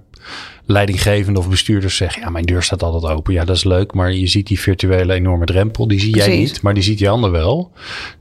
leidinggevenden 0.65 1.41
of 1.41 1.49
bestuurders 1.49 1.95
zeggen, 1.95 2.21
ja, 2.21 2.29
mijn 2.29 2.45
deur 2.45 2.63
staat 2.63 2.83
altijd 2.83 3.13
open. 3.13 3.33
Ja, 3.33 3.45
dat 3.45 3.55
is 3.55 3.63
leuk, 3.63 3.93
maar 3.93 4.13
je 4.13 4.27
ziet 4.27 4.47
die 4.47 4.59
virtuele 4.59 5.13
enorme 5.13 5.45
drempel, 5.45 5.87
die 5.87 5.99
zie 5.99 6.15
jij 6.15 6.37
niet, 6.37 6.61
maar 6.61 6.73
die 6.73 6.83
ziet 6.83 6.97
die 6.97 7.09
ander 7.09 7.31
wel. 7.31 7.71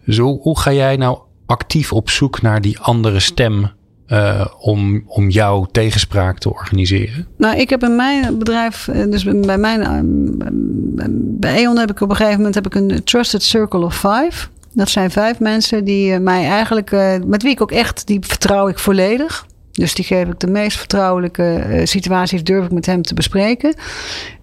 Dus 0.06 0.18
hoe, 0.18 0.40
hoe 0.40 0.58
ga 0.58 0.72
jij 0.72 0.96
nou 0.96 1.18
actief 1.46 1.92
op 1.92 2.10
zoek 2.10 2.42
naar 2.42 2.60
die 2.60 2.78
andere 2.78 3.20
stem 3.20 3.70
eh, 4.06 4.46
om, 4.58 5.02
om 5.06 5.28
jouw 5.28 5.64
tegenspraak 5.64 6.38
te 6.38 6.50
organiseren? 6.50 7.26
Nou, 7.36 7.56
ik 7.56 7.70
heb 7.70 7.82
in 7.82 7.96
mijn 7.96 8.38
bedrijf, 8.38 8.88
eh, 8.88 9.10
dus 9.10 9.24
bij 9.24 9.58
mijn, 9.58 9.80
eh, 9.82 11.04
bij 11.14 11.62
E.ON 11.62 11.78
heb 11.78 11.90
ik 11.90 12.00
op 12.00 12.10
een 12.10 12.16
gegeven 12.16 12.36
moment 12.36 12.54
heb 12.54 12.66
ik 12.66 12.74
een 12.74 13.04
Trusted 13.04 13.42
Circle 13.42 13.84
of 13.84 13.94
Five. 13.94 14.46
Dat 14.74 14.88
zijn 14.88 15.10
vijf 15.10 15.40
mensen 15.40 15.84
die 15.84 16.12
eh, 16.12 16.20
mij 16.20 16.48
eigenlijk, 16.48 16.92
eh, 16.92 17.14
met 17.26 17.42
wie 17.42 17.52
ik 17.52 17.60
ook 17.60 17.72
echt, 17.72 18.06
die 18.06 18.18
vertrouw 18.20 18.68
ik 18.68 18.78
volledig. 18.78 19.46
Dus 19.72 19.94
die 19.94 20.04
geef 20.04 20.28
ik 20.28 20.40
de 20.40 20.46
meest 20.46 20.78
vertrouwelijke 20.78 21.54
eh, 21.54 21.86
situaties, 21.86 22.44
durf 22.44 22.64
ik 22.64 22.72
met 22.72 22.86
hem 22.86 23.02
te 23.02 23.14
bespreken. 23.14 23.74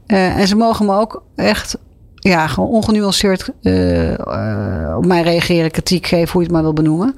En 0.08 0.48
ze 0.48 0.56
mogen 0.56 0.86
me 0.86 0.96
ook 0.96 1.24
echt 1.36 1.78
ja, 2.16 2.48
gewoon 2.48 2.70
ongenuanceerd 2.70 3.50
op 4.98 5.06
mij 5.06 5.22
reageren, 5.22 5.72
kritiek 5.72 6.08
geven, 6.08 6.32
hoe 6.32 6.42
je 6.42 6.48
het 6.48 6.56
maar 6.56 6.64
wil 6.64 6.74
benoemen. 6.74 7.16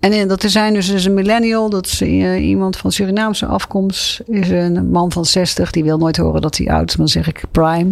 En 0.00 0.12
eh, 0.12 0.28
dat 0.28 0.42
zijn 0.46 0.74
dus, 0.74 1.04
een 1.04 1.14
millennial, 1.14 1.70
dat 1.70 1.86
is 1.86 2.02
iemand 2.02 2.76
van 2.76 2.92
Surinaamse 2.92 3.46
afkomst, 3.46 4.22
is 4.26 4.48
een 4.48 4.90
man 4.90 5.12
van 5.12 5.24
60, 5.24 5.70
die 5.70 5.84
wil 5.84 5.98
nooit 5.98 6.16
horen 6.16 6.40
dat 6.40 6.56
hij 6.56 6.66
oud 6.66 6.88
is, 6.88 6.96
maar 6.96 7.06
dan 7.06 7.22
zeg 7.22 7.28
ik 7.28 7.44
prime. 7.50 7.90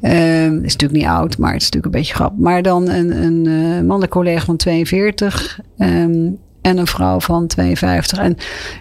Ehm, 0.00 0.54
is 0.54 0.72
natuurlijk 0.72 1.00
niet 1.00 1.10
oud, 1.10 1.38
maar 1.38 1.52
het 1.52 1.62
is 1.62 1.70
natuurlijk 1.70 1.94
een 1.94 2.00
beetje 2.00 2.14
grap. 2.14 2.38
Maar 2.38 2.62
dan 2.62 2.88
een, 2.88 3.22
een 3.22 3.46
eh, 3.46 3.86
mannelijk 3.86 4.10
collega 4.10 4.44
van 4.44 4.56
42 4.56 5.60
ehm, 5.78 6.28
en 6.66 6.78
een 6.78 6.86
vrouw 6.86 7.20
van 7.20 7.46
52. 7.46 8.18
En 8.18 8.36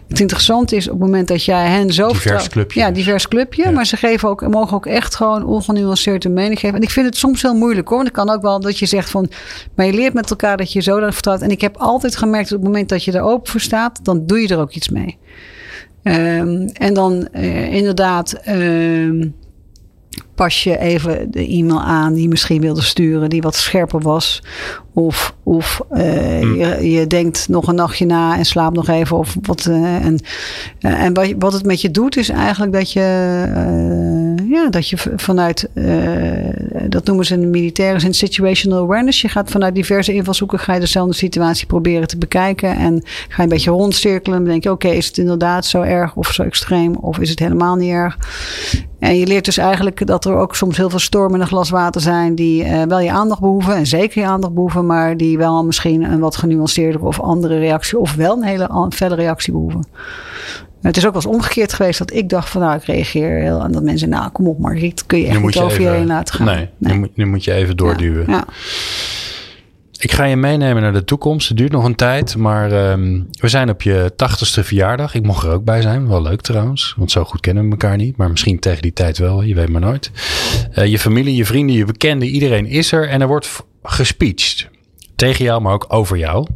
het 0.08 0.20
interessante 0.20 0.76
is 0.76 0.86
op 0.86 0.92
het 0.92 1.02
moment 1.02 1.28
dat 1.28 1.44
jij 1.44 1.68
hen 1.68 1.94
zo... 1.94 2.08
Divers 2.08 2.50
clubje 2.50 2.80
Ja, 2.80 2.92
divers 2.92 3.28
clubje. 3.28 3.64
Ja. 3.64 3.72
Maar 3.72 3.86
ze 3.86 3.98
geven 3.98 4.30
ook, 4.30 4.48
mogen 4.48 4.76
ook 4.76 4.86
echt 4.86 5.16
gewoon 5.16 5.46
ongenuanceerd 5.46 6.26
een 6.26 6.34
mening 6.34 6.60
geven. 6.60 6.76
En 6.76 6.82
ik 6.82 6.90
vind 6.90 7.06
het 7.06 7.18
soms 7.18 7.42
heel 7.42 7.56
moeilijk 7.56 7.88
hoor. 7.88 7.98
Want 7.98 8.10
het 8.10 8.18
kan 8.18 8.30
ook 8.36 8.42
wel 8.42 8.60
dat 8.60 8.80
je 8.80 8.86
zegt 8.86 9.10
van... 9.10 9.30
Maar 9.76 9.86
je 9.86 9.94
leert 9.94 10.14
met 10.14 10.30
elkaar 10.30 10.58
dat 10.58 10.72
je 10.72 10.82
zo 10.82 11.00
dan 11.00 11.14
vertrouwt. 11.14 11.42
En 11.42 11.50
ik 11.50 11.62
heb 11.62 11.78
altijd 11.78 12.16
gemerkt 12.16 12.50
dat 12.50 12.58
op 12.58 12.64
het 12.64 12.74
moment 12.74 12.90
dat 12.90 13.04
je 13.04 13.12
er 13.12 13.22
open 13.22 13.52
voor 13.52 13.62
staat... 13.62 14.00
dan 14.04 14.26
doe 14.26 14.40
je 14.40 14.48
er 14.48 14.60
ook 14.60 14.74
iets 14.74 14.90
mee. 14.90 15.18
Ehm, 16.04 16.68
en 16.74 16.94
dan 16.94 17.28
eh, 17.32 17.74
inderdaad... 17.74 18.34
pas 20.36 20.64
je 20.64 20.80
even 20.80 21.32
de 21.32 21.48
e-mail 21.48 21.82
aan 21.82 22.14
die 22.14 22.22
je 22.22 22.28
misschien 22.28 22.62
wilde 22.62 22.82
sturen, 22.82 23.30
die 23.30 23.42
wat 23.42 23.56
scherper 23.56 24.02
was. 24.02 24.42
Of, 24.94 25.36
of 25.44 25.82
eh, 25.90 26.42
je, 26.42 26.92
je 26.92 27.08
denkt 27.08 27.48
nog 27.48 27.68
een 27.68 27.76
nachtje 27.76 28.06
na 28.06 28.38
en 28.38 28.46
slaapt 28.46 28.76
nog 28.76 28.88
even. 28.88 29.18
Of 29.18 29.36
wat, 29.42 29.66
eh, 29.66 30.06
en 30.06 30.20
eh, 30.80 31.04
en 31.04 31.40
wat, 31.40 31.54
het 31.54 31.66
met 31.66 31.82
je 31.82 31.92
doet, 31.92 32.18
is 32.18 32.30
eigenlijk 32.30 32.74
dat 32.74 32.92
je, 32.92 33.02
ja, 34.50 34.70
dat 34.70 34.90
je 34.90 34.98
vanuit, 35.16 35.70
dat 36.90 37.06
noemen 37.06 37.26
ze 37.26 37.34
in 37.34 37.42
de 37.42 37.48
militaire 37.48 38.00
zin 38.00 38.14
situational 38.14 38.84
awareness. 38.84 39.22
Je 39.22 39.30
gaat 39.30 39.52
vanuit 39.52 39.76
diverse 39.76 40.14
invalshoeken, 40.14 40.60
ga 40.60 40.74
je 40.74 40.80
dezelfde 40.80 41.14
situatie 41.14 41.68
proberen 41.68 42.08
te 42.08 42.18
bekijken. 42.18 42.78
En 42.78 43.02
ga 43.04 43.36
je 43.36 43.44
een 43.44 43.50
beetje 43.50 43.72
rondcirkelen. 43.72 44.38
En 44.38 44.44
dan 44.44 44.52
denk 44.52 44.64
je, 44.64 44.72
oké, 44.72 44.88
is 44.88 45.08
het 45.08 45.18
inderdaad 45.18 45.66
zo 45.66 45.82
erg 45.82 46.16
of 46.16 46.32
zo 46.32 46.44
extreem? 46.44 46.96
Of 46.96 47.20
is 47.20 47.30
het 47.30 47.40
helemaal 47.40 47.76
niet 47.76 47.92
erg? 47.92 48.18
En 49.00 49.18
je 49.18 49.28
leert 49.28 49.46
dus 49.46 49.58
eigenlijk 49.58 50.08
dat 50.08 50.25
dat 50.26 50.34
er 50.34 50.40
ook 50.40 50.56
soms 50.56 50.78
heel 50.78 50.90
veel 50.90 51.00
stormen 51.00 51.36
in 51.36 51.42
een 51.42 51.48
glas 51.48 51.70
water 51.70 52.02
zijn 52.02 52.36
die 52.36 52.64
uh, 52.64 52.84
wel 52.84 53.00
je 53.00 53.12
aandacht 53.12 53.40
behoeven. 53.40 53.76
En 53.76 53.88
zeker 53.88 54.22
je 54.22 54.28
aandacht 54.28 54.54
behoeven, 54.54 54.86
maar 54.86 55.18
die 55.18 55.38
wel 55.38 55.66
misschien 55.66 56.04
een 56.04 56.20
wat 56.20 56.36
genuanceerdere 56.36 57.06
of 57.06 57.20
andere 57.20 57.60
reactie. 57.60 58.00
Of 58.00 58.16
wel 58.16 58.38
een 58.38 58.44
hele 58.44 58.90
felle 58.90 59.16
reactie 59.16 59.54
behoeven. 59.54 59.88
Het 60.82 60.98
is 60.98 61.06
ook 61.06 61.14
wel 61.14 61.22
eens 61.22 61.34
omgekeerd 61.34 61.74
geweest 61.74 62.00
dat 62.00 62.14
ik 62.14 62.30
dacht 62.30 62.50
van 62.50 62.62
nou, 62.62 62.76
ik 62.76 62.84
reageer 62.84 63.40
heel 63.40 63.62
aan 63.62 63.72
dat 63.72 63.84
mensen, 63.84 64.10
nou 64.10 64.30
kom 64.30 64.48
op 64.48 64.60
Margriet, 64.60 65.06
kun 65.06 65.20
je 65.20 65.28
echt 65.28 65.42
niet 65.42 65.58
over 65.58 65.82
je 65.82 65.88
heen 65.88 66.08
laten 66.08 66.36
gaan. 66.36 66.46
Nee, 66.46 66.70
nee. 66.78 66.94
Nu, 66.94 67.00
moet, 67.00 67.16
nu, 67.16 67.26
moet, 67.26 67.44
je 67.44 67.54
even 67.54 67.78
doorduwen. 67.78 68.26
Ja, 68.28 68.34
ja. 68.34 68.46
Ik 69.98 70.12
ga 70.12 70.24
je 70.24 70.36
meenemen 70.36 70.82
naar 70.82 70.94
de 70.94 71.04
toekomst. 71.04 71.48
Het 71.48 71.58
duurt 71.58 71.72
nog 71.72 71.84
een 71.84 71.96
tijd, 71.96 72.36
maar 72.36 72.92
um, 72.92 73.28
we 73.32 73.48
zijn 73.48 73.70
op 73.70 73.82
je 73.82 74.14
tachtigste 74.16 74.64
verjaardag. 74.64 75.14
Ik 75.14 75.24
mocht 75.24 75.44
er 75.44 75.52
ook 75.52 75.64
bij 75.64 75.82
zijn. 75.82 76.08
Wel 76.08 76.22
leuk 76.22 76.42
trouwens, 76.42 76.94
want 76.98 77.12
zo 77.12 77.24
goed 77.24 77.40
kennen 77.40 77.64
we 77.64 77.72
elkaar 77.72 77.98
niet. 77.98 78.18
Maar 78.18 78.30
misschien 78.30 78.60
tegen 78.60 78.82
die 78.82 78.94
tijd 78.94 79.18
wel, 79.18 79.42
je 79.42 79.56
weet 79.56 79.70
maar 79.70 79.82
nooit. 79.82 80.12
Uh, 80.74 80.86
je 80.86 81.00
familie, 81.00 81.36
je 81.36 81.46
vrienden, 81.46 81.76
je 81.76 81.86
bekenden, 81.86 82.28
iedereen 82.28 82.66
is 82.66 82.92
er. 82.92 83.10
En 83.10 83.22
er 83.22 83.28
wordt 83.28 83.64
gespeecht. 83.84 84.68
Tegen 85.16 85.46
jou, 85.46 85.62
maar 85.62 85.74
ook 85.74 85.86
over 85.88 86.18
jou. 86.18 86.48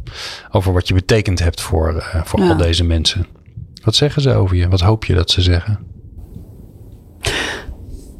Over 0.50 0.72
wat 0.72 0.88
je 0.88 0.94
betekend 0.94 1.38
hebt 1.38 1.60
voor, 1.60 1.94
uh, 1.94 2.24
voor 2.24 2.40
ja. 2.40 2.48
al 2.48 2.56
deze 2.56 2.84
mensen. 2.84 3.26
Wat 3.84 3.94
zeggen 3.94 4.22
ze 4.22 4.34
over 4.34 4.56
je? 4.56 4.68
Wat 4.68 4.80
hoop 4.80 5.04
je 5.04 5.14
dat 5.14 5.30
ze 5.30 5.40
zeggen? 5.42 5.78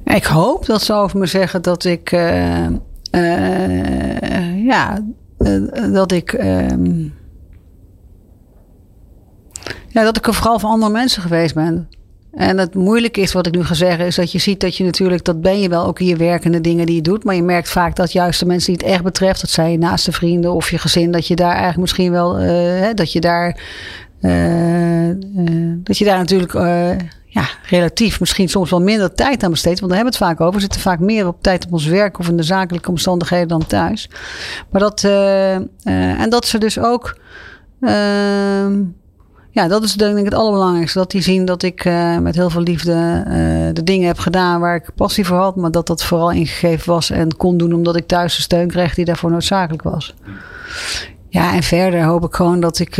Ik 0.04 0.24
hoop 0.24 0.66
dat 0.66 0.82
ze 0.82 0.94
over 0.94 1.18
me 1.18 1.26
zeggen 1.26 1.62
dat 1.62 1.84
ik... 1.84 2.12
Uh, 2.12 2.66
uh, 3.10 4.64
ja, 4.64 5.04
uh, 5.38 5.92
dat 5.92 6.12
ik. 6.12 6.32
Uh, 6.32 6.66
ja, 9.88 10.02
dat 10.02 10.16
ik 10.16 10.26
er 10.26 10.34
vooral 10.34 10.58
voor 10.58 10.68
andere 10.68 10.92
mensen 10.92 11.22
geweest 11.22 11.54
ben. 11.54 11.88
En 12.32 12.58
het 12.58 12.74
moeilijke 12.74 13.20
is 13.20 13.32
wat 13.32 13.46
ik 13.46 13.54
nu 13.54 13.64
ga 13.64 13.74
zeggen, 13.74 14.06
is 14.06 14.14
dat 14.14 14.32
je 14.32 14.38
ziet 14.38 14.60
dat 14.60 14.76
je 14.76 14.84
natuurlijk, 14.84 15.24
dat 15.24 15.40
ben 15.40 15.60
je 15.60 15.68
wel 15.68 15.86
ook 15.86 16.00
in 16.00 16.06
je 16.06 16.16
werkende 16.16 16.60
dingen 16.60 16.86
die 16.86 16.94
je 16.94 17.02
doet. 17.02 17.24
Maar 17.24 17.34
je 17.34 17.42
merkt 17.42 17.68
vaak 17.68 17.96
dat 17.96 18.12
juist 18.12 18.40
de 18.40 18.46
mensen 18.46 18.72
die 18.72 18.82
het 18.82 18.94
echt 18.94 19.02
betreft, 19.02 19.40
dat 19.40 19.50
zijn 19.50 19.70
je 19.70 19.78
naaste 19.78 20.12
vrienden 20.12 20.52
of 20.52 20.70
je 20.70 20.78
gezin, 20.78 21.10
dat 21.10 21.26
je 21.26 21.36
daar 21.36 21.52
eigenlijk 21.52 21.80
misschien 21.80 22.10
wel, 22.10 22.42
uh, 22.42 22.86
dat 22.94 23.12
je 23.12 23.20
daar, 23.20 23.60
dat 25.82 25.98
je 25.98 26.04
daar 26.04 26.18
natuurlijk 26.18 26.54
ja, 27.32 27.48
relatief 27.62 28.20
misschien 28.20 28.48
soms 28.48 28.70
wel 28.70 28.80
minder 28.80 29.14
tijd 29.14 29.42
aan 29.42 29.50
besteedt. 29.50 29.80
Want 29.80 29.92
daar 29.92 30.00
hebben 30.02 30.18
we 30.18 30.24
het 30.24 30.36
vaak 30.36 30.40
over. 30.46 30.54
We 30.54 30.60
zitten 30.60 30.80
vaak 30.80 30.98
meer 30.98 31.26
op 31.26 31.42
tijd 31.42 31.66
op 31.66 31.72
ons 31.72 31.86
werk 31.86 32.18
of 32.18 32.28
in 32.28 32.36
de 32.36 32.42
zakelijke 32.42 32.90
omstandigheden 32.90 33.48
dan 33.48 33.66
thuis. 33.66 34.10
Maar 34.70 34.80
dat, 34.80 35.02
uh, 35.02 35.54
en 36.20 36.30
dat 36.30 36.46
ze 36.46 36.58
dus 36.58 36.78
ook. 36.78 37.18
Uh, 37.80 37.90
ja, 39.50 39.68
dat 39.68 39.82
is 39.82 39.94
denk 39.94 40.18
ik 40.18 40.24
het 40.24 40.34
allerbelangrijkste. 40.34 40.98
Dat 40.98 41.10
die 41.10 41.22
zien 41.22 41.44
dat 41.44 41.62
ik 41.62 41.84
uh, 41.84 42.18
met 42.18 42.34
heel 42.34 42.50
veel 42.50 42.60
liefde 42.60 43.22
de 43.72 43.82
dingen 43.84 44.06
heb 44.06 44.18
gedaan 44.18 44.60
waar 44.60 44.74
ik 44.74 44.94
passie 44.94 45.26
voor 45.26 45.38
had. 45.38 45.56
Maar 45.56 45.70
dat 45.70 45.86
dat 45.86 46.04
vooral 46.04 46.30
ingegeven 46.30 46.92
was 46.92 47.10
en 47.10 47.36
kon 47.36 47.56
doen 47.56 47.72
omdat 47.72 47.96
ik 47.96 48.06
thuis 48.06 48.36
de 48.36 48.42
steun 48.42 48.68
kreeg 48.68 48.94
die 48.94 49.04
daarvoor 49.04 49.30
noodzakelijk 49.30 49.82
was. 49.82 50.14
Ja, 51.28 51.54
en 51.54 51.62
verder 51.62 52.02
hoop 52.02 52.24
ik 52.24 52.34
gewoon 52.34 52.60
dat 52.60 52.78
ik 52.78 52.96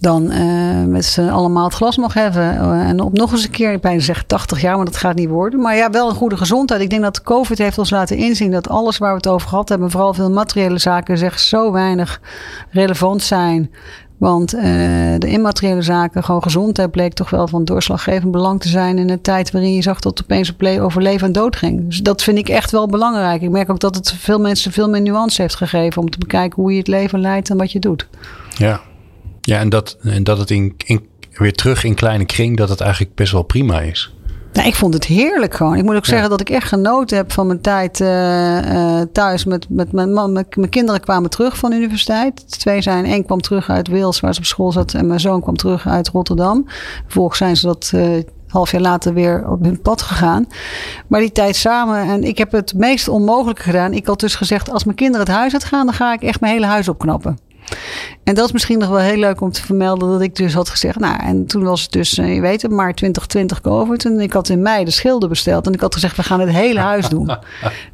dan 0.00 0.32
uh, 0.32 0.84
met 0.84 1.04
z'n 1.04 1.28
allemaal 1.28 1.64
het 1.64 1.74
glas 1.74 1.96
nog 1.96 2.14
hebben. 2.14 2.54
Uh, 2.54 2.88
en 2.88 3.00
op 3.00 3.12
nog 3.12 3.32
eens 3.32 3.44
een 3.44 3.50
keer, 3.50 3.72
ik 3.72 3.80
bijna 3.80 4.00
zeg 4.00 4.24
80 4.24 4.60
jaar, 4.60 4.76
maar 4.76 4.84
dat 4.84 4.96
gaat 4.96 5.14
niet 5.14 5.28
worden. 5.28 5.60
Maar 5.60 5.76
ja, 5.76 5.90
wel 5.90 6.08
een 6.08 6.14
goede 6.14 6.36
gezondheid. 6.36 6.80
Ik 6.80 6.90
denk 6.90 7.02
dat 7.02 7.22
COVID 7.22 7.58
heeft 7.58 7.78
ons 7.78 7.90
laten 7.90 8.16
inzien 8.16 8.50
dat 8.50 8.68
alles 8.68 8.98
waar 8.98 9.10
we 9.10 9.16
het 9.16 9.28
over 9.28 9.48
gehad 9.48 9.68
hebben, 9.68 9.90
vooral 9.90 10.14
veel 10.14 10.30
materiële 10.30 10.78
zaken, 10.78 11.18
zeg 11.18 11.38
zo 11.38 11.72
weinig 11.72 12.20
relevant 12.70 13.22
zijn. 13.22 13.70
Want 14.18 14.54
uh, 14.54 14.62
de 15.18 15.26
immateriële 15.26 15.82
zaken, 15.82 16.24
gewoon 16.24 16.42
gezondheid, 16.42 16.90
bleek 16.90 17.12
toch 17.12 17.30
wel 17.30 17.48
van 17.48 17.64
doorslaggevend 17.64 18.30
belang 18.30 18.60
te 18.60 18.68
zijn 18.68 18.98
in 18.98 19.10
een 19.10 19.20
tijd 19.20 19.50
waarin 19.50 19.74
je 19.74 19.82
zag 19.82 20.00
dat 20.00 20.22
opeens 20.22 20.52
een 20.58 20.80
over 20.80 21.02
leven 21.02 21.26
en 21.26 21.32
dood 21.32 21.56
ging. 21.56 21.86
Dus 21.86 21.98
dat 22.02 22.22
vind 22.22 22.38
ik 22.38 22.48
echt 22.48 22.70
wel 22.70 22.86
belangrijk. 22.86 23.42
Ik 23.42 23.50
merk 23.50 23.70
ook 23.70 23.80
dat 23.80 23.94
het 23.94 24.12
veel 24.12 24.40
mensen 24.40 24.72
veel 24.72 24.88
meer 24.88 25.00
nuance 25.00 25.42
heeft 25.42 25.54
gegeven 25.54 26.02
om 26.02 26.10
te 26.10 26.18
bekijken 26.18 26.62
hoe 26.62 26.72
je 26.72 26.78
het 26.78 26.88
leven 26.88 27.20
leidt 27.20 27.50
en 27.50 27.56
wat 27.56 27.72
je 27.72 27.78
doet. 27.78 28.08
Ja, 28.56 28.80
ja, 29.48 29.58
en 29.58 29.68
dat, 29.68 29.96
en 30.02 30.24
dat 30.24 30.38
het 30.38 30.50
in, 30.50 30.74
in, 30.76 31.06
weer 31.32 31.52
terug 31.52 31.84
in 31.84 31.94
kleine 31.94 32.24
kring, 32.24 32.56
dat 32.56 32.68
het 32.68 32.80
eigenlijk 32.80 33.14
best 33.14 33.32
wel 33.32 33.42
prima 33.42 33.80
is. 33.80 34.12
Nou, 34.52 34.68
ik 34.68 34.74
vond 34.74 34.94
het 34.94 35.04
heerlijk 35.04 35.54
gewoon. 35.54 35.76
Ik 35.76 35.84
moet 35.84 35.96
ook 35.96 36.06
zeggen 36.06 36.30
dat 36.30 36.40
ik 36.40 36.50
echt 36.50 36.68
genoten 36.68 37.16
heb 37.16 37.32
van 37.32 37.46
mijn 37.46 37.60
tijd 37.60 38.00
uh, 38.00 38.08
uh, 38.08 39.00
thuis. 39.12 39.44
Met, 39.44 39.66
met 39.68 39.92
mijn 39.92 40.12
man. 40.12 40.32
Mijn, 40.32 40.46
mijn, 40.50 40.68
kinderen 40.70 41.00
kwamen 41.00 41.30
terug 41.30 41.56
van 41.56 41.70
de 41.70 41.76
universiteit. 41.76 42.58
Twee 42.58 42.82
zijn. 42.82 43.04
één 43.04 43.24
kwam 43.24 43.40
terug 43.40 43.70
uit 43.70 43.88
Wales, 43.88 44.20
waar 44.20 44.34
ze 44.34 44.40
op 44.40 44.46
school 44.46 44.72
zat. 44.72 44.94
En 44.94 45.06
mijn 45.06 45.20
zoon 45.20 45.40
kwam 45.40 45.56
terug 45.56 45.86
uit 45.86 46.08
Rotterdam. 46.08 46.64
Vervolgens 47.04 47.38
zijn 47.38 47.56
ze 47.56 47.66
dat. 47.66 47.92
Uh, 47.94 48.22
half 48.48 48.70
jaar 48.70 48.80
later 48.80 49.14
weer 49.14 49.50
op 49.50 49.62
hun 49.64 49.80
pad 49.80 50.02
gegaan. 50.02 50.46
Maar 51.06 51.20
die 51.20 51.32
tijd 51.32 51.56
samen. 51.56 52.00
En 52.00 52.24
ik 52.24 52.38
heb 52.38 52.52
het 52.52 52.74
meest 52.74 53.08
onmogelijke 53.08 53.62
gedaan. 53.62 53.92
Ik 53.92 54.06
had 54.06 54.20
dus 54.20 54.34
gezegd: 54.34 54.70
als 54.70 54.84
mijn 54.84 54.96
kinderen 54.96 55.26
het 55.26 55.36
huis 55.36 55.52
uitgaan, 55.52 55.86
dan 55.86 55.94
ga 55.94 56.12
ik 56.12 56.22
echt 56.22 56.40
mijn 56.40 56.52
hele 56.52 56.66
huis 56.66 56.88
opknappen. 56.88 57.47
En 58.24 58.34
dat 58.34 58.46
is 58.46 58.52
misschien 58.52 58.78
nog 58.78 58.88
wel 58.88 58.98
heel 58.98 59.16
leuk 59.16 59.40
om 59.40 59.52
te 59.52 59.62
vermelden 59.62 60.08
dat 60.10 60.20
ik 60.20 60.36
dus 60.36 60.54
had 60.54 60.70
gezegd, 60.70 60.98
nou, 60.98 61.22
en 61.22 61.46
toen 61.46 61.62
was 61.62 61.82
het 61.82 61.92
dus, 61.92 62.10
je 62.10 62.40
weet 62.40 62.62
het, 62.62 62.70
maart 62.70 62.96
2020 62.96 63.60
COVID. 63.60 64.04
En 64.04 64.20
ik 64.20 64.32
had 64.32 64.48
in 64.48 64.62
mei 64.62 64.84
de 64.84 64.90
schilder 64.90 65.28
besteld. 65.28 65.66
En 65.66 65.72
ik 65.72 65.80
had 65.80 65.94
gezegd, 65.94 66.16
we 66.16 66.22
gaan 66.22 66.40
het 66.40 66.50
hele 66.50 66.80
huis 66.80 67.08
doen. 67.08 67.26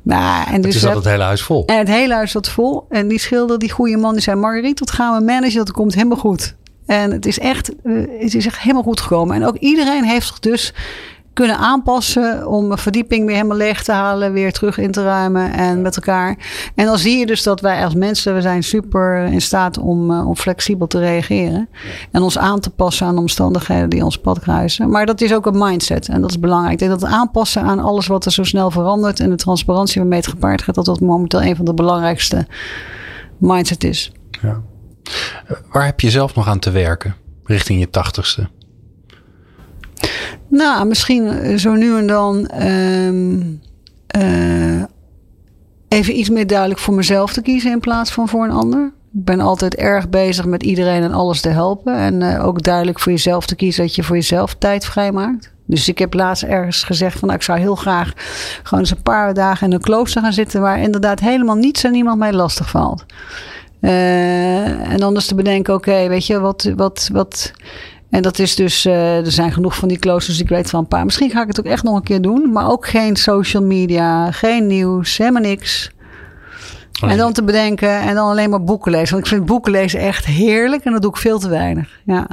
nou, 0.02 0.50
en 0.50 0.60
dus 0.60 0.74
het 0.74 0.82
zat 0.82 0.94
het 0.94 1.04
hele 1.04 1.22
huis 1.22 1.42
vol. 1.42 1.66
En 1.66 1.78
het 1.78 1.88
hele 1.88 2.14
huis 2.14 2.30
zat 2.30 2.48
vol. 2.48 2.86
En 2.88 3.08
die 3.08 3.18
schilder, 3.18 3.58
die 3.58 3.70
goede 3.70 3.96
man, 3.96 4.12
die 4.12 4.22
zei, 4.22 4.36
Marguerite, 4.36 4.84
dat 4.84 4.94
gaan 4.94 5.18
we 5.18 5.24
managen, 5.24 5.56
dat 5.56 5.70
komt 5.70 5.94
helemaal 5.94 6.18
goed. 6.18 6.54
En 6.86 7.10
het 7.10 7.26
is 7.26 7.38
echt, 7.38 7.70
het 8.18 8.34
is 8.34 8.46
echt 8.46 8.58
helemaal 8.58 8.82
goed 8.82 9.00
gekomen. 9.00 9.36
En 9.36 9.46
ook 9.46 9.56
iedereen 9.56 10.04
heeft 10.04 10.26
zich 10.26 10.38
dus 10.38 10.72
kunnen 11.34 11.58
aanpassen 11.58 12.46
om 12.46 12.70
een 12.70 12.78
verdieping 12.78 13.26
weer 13.26 13.34
helemaal 13.36 13.56
leeg 13.56 13.82
te 13.82 13.92
halen, 13.92 14.32
weer 14.32 14.52
terug 14.52 14.78
in 14.78 14.90
te 14.90 15.02
ruimen 15.02 15.52
en 15.52 15.82
met 15.82 15.96
elkaar. 15.96 16.36
En 16.74 16.84
dan 16.84 16.98
zie 16.98 17.18
je 17.18 17.26
dus 17.26 17.42
dat 17.42 17.60
wij 17.60 17.84
als 17.84 17.94
mensen, 17.94 18.34
we 18.34 18.40
zijn 18.40 18.62
super 18.62 19.24
in 19.24 19.40
staat 19.40 19.78
om, 19.78 20.10
uh, 20.10 20.28
om 20.28 20.36
flexibel 20.36 20.86
te 20.86 20.98
reageren 20.98 21.68
en 22.10 22.22
ons 22.22 22.38
aan 22.38 22.60
te 22.60 22.70
passen 22.70 23.06
aan 23.06 23.14
de 23.14 23.20
omstandigheden 23.20 23.90
die 23.90 24.04
ons 24.04 24.18
pad 24.18 24.38
kruisen. 24.38 24.90
Maar 24.90 25.06
dat 25.06 25.20
is 25.20 25.34
ook 25.34 25.46
een 25.46 25.58
mindset 25.58 26.08
en 26.08 26.20
dat 26.20 26.30
is 26.30 26.38
belangrijk. 26.38 26.72
Ik 26.72 26.78
denk 26.78 26.90
dat 26.90 27.00
het 27.00 27.10
aanpassen 27.10 27.62
aan 27.62 27.78
alles 27.78 28.06
wat 28.06 28.24
er 28.24 28.32
zo 28.32 28.44
snel 28.44 28.70
verandert 28.70 29.20
en 29.20 29.30
de 29.30 29.36
transparantie 29.36 30.00
waarmee 30.00 30.18
het 30.18 30.28
gepaard 30.28 30.62
gaat, 30.62 30.74
dat 30.74 30.84
dat 30.84 31.00
momenteel 31.00 31.42
een 31.42 31.56
van 31.56 31.64
de 31.64 31.74
belangrijkste 31.74 32.46
mindset 33.38 33.84
is. 33.84 34.12
Ja. 34.42 34.62
Waar 35.72 35.84
heb 35.84 36.00
je 36.00 36.10
zelf 36.10 36.34
nog 36.34 36.48
aan 36.48 36.58
te 36.58 36.70
werken 36.70 37.14
richting 37.44 37.80
je 37.80 37.90
tachtigste? 37.90 38.48
Nou, 40.48 40.86
misschien 40.86 41.28
eh, 41.28 41.56
zo 41.56 41.72
nu 41.72 41.96
en 41.96 42.06
dan 42.06 42.50
um, 42.62 43.60
uh, 44.16 44.82
even 45.88 46.18
iets 46.18 46.30
meer 46.30 46.46
duidelijk 46.46 46.80
voor 46.80 46.94
mezelf 46.94 47.32
te 47.32 47.42
kiezen 47.42 47.70
in 47.70 47.80
plaats 47.80 48.10
van 48.10 48.28
voor 48.28 48.44
een 48.44 48.50
ander. 48.50 48.92
Ik 49.12 49.24
ben 49.24 49.40
altijd 49.40 49.74
erg 49.74 50.08
bezig 50.08 50.44
met 50.44 50.62
iedereen 50.62 51.02
en 51.02 51.12
alles 51.12 51.40
te 51.40 51.48
helpen. 51.48 51.96
En 51.96 52.20
uh, 52.20 52.46
ook 52.46 52.62
duidelijk 52.62 53.00
voor 53.00 53.12
jezelf 53.12 53.46
te 53.46 53.54
kiezen 53.56 53.84
dat 53.84 53.94
je 53.94 54.02
voor 54.02 54.16
jezelf 54.16 54.54
tijd 54.54 54.84
vrijmaakt. 54.84 55.52
Dus 55.66 55.88
ik 55.88 55.98
heb 55.98 56.14
laatst 56.14 56.42
ergens 56.42 56.82
gezegd 56.82 57.18
van 57.18 57.28
nou, 57.28 57.40
ik 57.40 57.44
zou 57.44 57.58
heel 57.58 57.74
graag 57.74 58.12
gewoon 58.62 58.80
eens 58.80 58.90
een 58.90 59.02
paar 59.02 59.34
dagen 59.34 59.66
in 59.66 59.72
een 59.72 59.80
klooster 59.80 60.22
gaan 60.22 60.32
zitten 60.32 60.60
waar 60.60 60.80
inderdaad 60.80 61.20
helemaal 61.20 61.56
niets 61.56 61.84
en 61.84 61.92
niemand 61.92 62.18
mij 62.18 62.32
lastig 62.32 62.70
valt. 62.70 63.04
Uh, 63.80 64.92
en 64.92 65.02
anders 65.02 65.26
te 65.26 65.34
bedenken, 65.34 65.74
oké, 65.74 66.08
weet 66.08 66.26
je, 66.26 66.40
wat, 66.40 66.72
wat, 66.76 67.08
wat, 67.12 67.52
en 68.14 68.22
dat 68.22 68.38
is 68.38 68.54
dus, 68.54 68.86
uh, 68.86 69.24
er 69.24 69.32
zijn 69.32 69.52
genoeg 69.52 69.76
van 69.76 69.88
die 69.88 69.98
kloosters, 69.98 70.40
ik 70.40 70.48
weet 70.48 70.70
van 70.70 70.80
een 70.80 70.88
paar. 70.88 71.04
Misschien 71.04 71.30
ga 71.30 71.42
ik 71.42 71.46
het 71.46 71.58
ook 71.58 71.66
echt 71.66 71.82
nog 71.82 71.96
een 71.96 72.02
keer 72.02 72.22
doen. 72.22 72.52
Maar 72.52 72.70
ook 72.70 72.86
geen 72.86 73.16
social 73.16 73.62
media, 73.62 74.30
geen 74.30 74.66
nieuws, 74.66 75.16
helemaal 75.16 75.42
niks. 75.42 75.90
Oh, 77.02 77.10
en 77.10 77.16
dan 77.16 77.32
te 77.32 77.44
bedenken 77.44 78.00
en 78.00 78.14
dan 78.14 78.28
alleen 78.28 78.50
maar 78.50 78.64
boeken 78.64 78.92
lezen. 78.92 79.10
Want 79.14 79.26
ik 79.26 79.32
vind 79.32 79.46
boeken 79.46 79.72
lezen 79.72 80.00
echt 80.00 80.24
heerlijk 80.24 80.84
en 80.84 80.92
dat 80.92 81.02
doe 81.02 81.10
ik 81.10 81.16
veel 81.16 81.38
te 81.38 81.48
weinig. 81.48 82.00
Ja, 82.04 82.28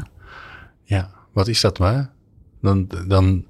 ja 0.83 1.09
wat 1.33 1.47
is 1.47 1.61
dat 1.61 1.79
maar? 1.79 2.09
Dan, 2.61 2.89
dan, 3.07 3.45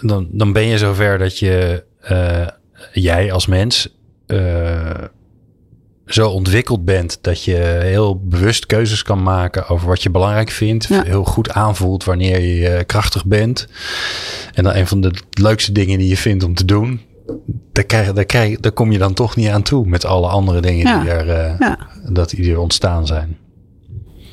dan, 0.00 0.28
dan 0.30 0.52
ben 0.52 0.66
je 0.66 0.78
zover 0.78 1.18
dat 1.18 1.38
je, 1.38 1.84
uh, 2.10 2.46
jij 2.92 3.32
als 3.32 3.46
mens... 3.46 3.96
Uh, 4.26 4.90
zo 6.14 6.28
ontwikkeld 6.28 6.84
bent 6.84 7.18
dat 7.20 7.44
je 7.44 7.56
heel 7.82 8.20
bewust 8.24 8.66
keuzes 8.66 9.02
kan 9.02 9.22
maken 9.22 9.68
over 9.68 9.88
wat 9.88 10.02
je 10.02 10.10
belangrijk 10.10 10.50
vindt. 10.50 10.88
Heel 10.88 11.24
goed 11.24 11.50
aanvoelt 11.50 12.04
wanneer 12.04 12.40
je 12.40 12.84
krachtig 12.84 13.26
bent. 13.26 13.68
En 14.54 14.64
dan 14.64 14.74
een 14.74 14.86
van 14.86 15.00
de 15.00 15.12
leukste 15.30 15.72
dingen 15.72 15.98
die 15.98 16.08
je 16.08 16.16
vindt 16.16 16.44
om 16.44 16.54
te 16.54 16.64
doen. 16.64 17.00
Daar, 17.72 17.84
krijg, 17.84 18.12
daar, 18.12 18.24
krijg, 18.24 18.60
daar 18.60 18.72
kom 18.72 18.92
je 18.92 18.98
dan 18.98 19.14
toch 19.14 19.36
niet 19.36 19.48
aan 19.48 19.62
toe 19.62 19.86
met 19.86 20.04
alle 20.04 20.28
andere 20.28 20.60
dingen 20.60 21.00
die, 21.00 21.10
er, 21.10 21.26
uh, 21.26 21.58
ja. 21.58 21.78
dat 22.08 22.30
die 22.30 22.50
er 22.50 22.58
ontstaan 22.58 23.06
zijn. 23.06 23.36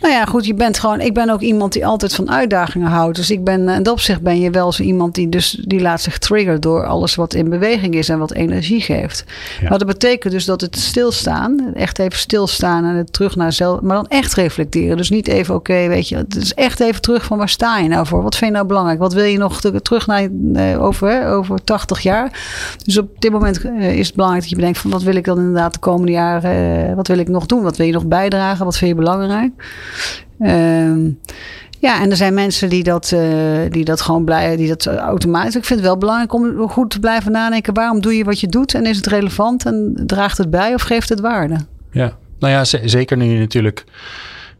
Nou 0.02 0.14
ja, 0.14 0.26
goed, 0.26 0.46
je 0.46 0.54
bent 0.54 0.80
gewoon. 0.80 1.02
Ik 1.02 1.14
ben 1.14 1.30
ook 1.30 1.42
iemand 1.42 1.74
die 1.74 1.86
altijd 1.86 2.16
van 2.16 2.32
uitdagingen 2.32 2.88
houdt. 2.88 3.16
Dus 3.16 3.32
ik 3.32 3.44
ben, 3.44 3.70
in 3.70 3.84
dat 3.84 3.94
opzicht 3.94 4.22
ben 4.22 4.40
je 4.40 4.50
wel 4.50 4.72
zo 4.72 4.84
iemand 4.84 5.16
die 5.16 5.30
dus 5.30 5.62
die 5.68 5.82
laat 5.82 6.02
zich 6.02 6.18
triggeren 6.18 6.62
door 6.62 6.86
alles 6.86 7.16
wat 7.16 7.34
in 7.34 7.50
beweging 7.50 7.94
is 7.96 8.10
en 8.10 8.20
wat 8.20 8.34
energie 8.34 8.82
geeft. 8.82 9.24
Ja. 9.62 9.70
Maar 9.70 9.78
dat 9.78 9.88
betekent 9.88 10.34
dus 10.34 10.46
dat 10.46 10.62
het 10.62 10.78
stilstaan, 10.78 11.74
echt 11.74 12.00
even 12.00 12.18
stilstaan 12.20 12.86
en 12.86 12.96
het 12.96 13.14
terug 13.14 13.36
naar 13.36 13.54
zelf, 13.54 13.82
maar 13.82 13.96
dan 13.96 14.08
echt 14.08 14.34
reflecteren. 14.34 14.98
Dus 14.98 15.10
niet 15.10 15.28
even, 15.28 15.56
oké, 15.56 15.88
weet 15.88 16.10
je, 16.10 16.16
het 16.16 16.36
is 16.36 16.54
echt 16.54 16.80
even 16.80 17.02
terug 17.02 17.24
van 17.26 17.38
waar 17.38 17.50
sta 17.50 17.78
je 17.78 17.88
nou 17.90 18.06
voor? 18.08 18.24
Wat 18.24 18.36
vind 18.36 18.50
je 18.52 18.56
nou 18.56 18.68
belangrijk? 18.68 19.00
Wat 19.00 19.14
wil 19.14 19.24
je 19.24 19.38
nog 19.38 19.62
te- 19.62 19.82
terug 19.82 20.08
naar 20.08 20.28
eh, 20.54 20.84
over, 20.84 21.10
hè, 21.10 21.32
over 21.34 21.64
80 21.64 22.00
jaar? 22.00 22.32
Dus 22.84 22.98
op 22.98 23.10
dit 23.22 23.32
moment 23.32 23.62
eh, 23.62 23.98
is 23.98 24.06
het 24.06 24.16
belangrijk 24.16 24.44
dat 24.44 24.52
je 24.52 24.60
bedenkt 24.60 24.80
van 24.80 24.92
wat 24.92 25.04
wil 25.04 25.16
ik 25.16 25.26
dan 25.26 25.38
inderdaad 25.38 25.74
de 25.74 25.80
komende 25.80 26.12
jaren, 26.12 26.88
eh, 26.90 26.96
wat 26.96 27.08
wil 27.08 27.18
ik 27.18 27.28
nog 27.28 27.46
doen? 27.46 27.62
Wat 27.62 27.78
wil 27.78 27.86
je 27.86 27.94
nog 27.94 28.06
bijdragen? 28.06 28.66
Wat 28.66 28.78
vind 28.78 28.90
je 28.92 28.96
belangrijk? 28.96 29.52
Ehm, 30.40 31.10
ja, 31.80 32.02
en 32.02 32.10
er 32.10 32.16
zijn 32.16 32.34
mensen 32.34 32.70
die 32.70 32.84
dat, 32.84 33.12
eh, 33.12 33.22
die 33.70 33.86
dat 33.86 34.02
gewoon 34.02 34.26
blij, 34.26 34.56
die 34.56 34.68
dat 34.68 34.86
automatisch. 34.88 35.56
Ik 35.56 35.66
vind 35.66 35.80
het 35.80 35.88
wel 35.88 35.98
belangrijk 35.98 36.34
om 36.34 36.70
goed 36.70 36.90
te 36.90 37.00
blijven 37.00 37.32
nadenken. 37.32 37.74
Waarom 37.74 38.02
doe 38.02 38.18
je 38.18 38.24
wat 38.24 38.40
je 38.40 38.48
doet? 38.48 38.74
En 38.74 38.86
is 38.86 38.98
het 38.98 39.08
relevant? 39.08 39.66
En 39.66 40.04
draagt 40.06 40.38
het 40.38 40.50
bij 40.50 40.74
of 40.74 40.82
geeft 40.82 41.10
het 41.10 41.20
waarde? 41.20 41.56
Ja, 41.92 42.18
nou 42.40 42.54
ja, 42.54 42.64
zeker 42.88 43.18
nu 43.18 43.26
je 43.26 43.40
natuurlijk 43.40 43.84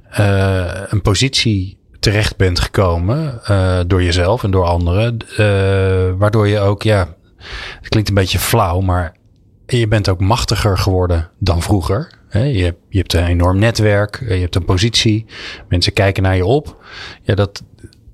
eh, 0.10 0.82
een 0.90 1.02
positie 1.02 1.78
terecht 2.00 2.38
bent 2.38 2.60
gekomen 2.60 3.44
eh, 3.44 3.80
door 3.88 4.04
jezelf 4.04 4.44
en 4.44 4.52
door 4.52 4.66
anderen, 4.66 5.18
waardoor 6.18 6.48
je 6.48 6.60
ook, 6.60 6.84
ja, 6.84 7.08
het 7.80 7.90
klinkt 7.90 8.10
een 8.10 8.16
beetje 8.16 8.40
flauw, 8.40 8.80
maar 8.80 9.16
je 9.66 9.88
bent 9.88 10.10
ook 10.10 10.20
machtiger 10.20 10.78
geworden 10.78 11.30
dan 11.38 11.62
vroeger. 11.62 12.19
Je, 12.30 12.64
hebt, 12.64 12.78
je 12.90 12.98
hebt 12.98 13.14
een 13.14 13.26
enorm 13.26 13.60
netwerk, 13.60 14.16
eh, 14.16 14.36
je 14.36 14.42
hebt 14.42 14.56
een 14.56 14.66
positie, 14.66 15.26
mensen 15.68 15.94
kijken 15.94 16.24
naar 16.24 16.36
je 16.36 16.46
op. 16.46 16.84
Ja, 17.22 17.36
dat, 17.36 17.64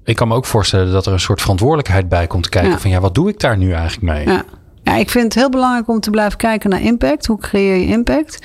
ik 0.03 0.16
kan 0.16 0.28
me 0.28 0.36
ook 0.36 0.45
voorstellen 0.45 0.91
dat 0.91 1.05
er 1.05 1.13
een 1.13 1.20
soort 1.20 1.41
verantwoordelijkheid 1.41 2.09
bij 2.09 2.28
komt 2.28 2.49
kijken 2.49 2.72
Ja. 2.72 2.80
van 2.80 2.89
ja, 2.89 2.99
wat 2.99 3.16
doe 3.16 3.30
ik 3.30 3.39
daar 3.39 3.57
nu 3.57 3.72
eigenlijk 3.72 4.13
mee? 4.13 4.26
Ja. 4.28 4.43
ja, 4.84 4.95
ik 4.95 5.09
vind 5.09 5.24
het 5.24 5.34
heel 5.34 5.49
belangrijk 5.49 5.88
om 5.88 5.99
te 5.99 6.09
blijven 6.09 6.38
kijken 6.38 6.70
naar 6.70 6.82
impact. 6.82 7.26
Hoe 7.26 7.39
creëer 7.39 7.76
je 7.76 7.88
impact? 7.88 8.39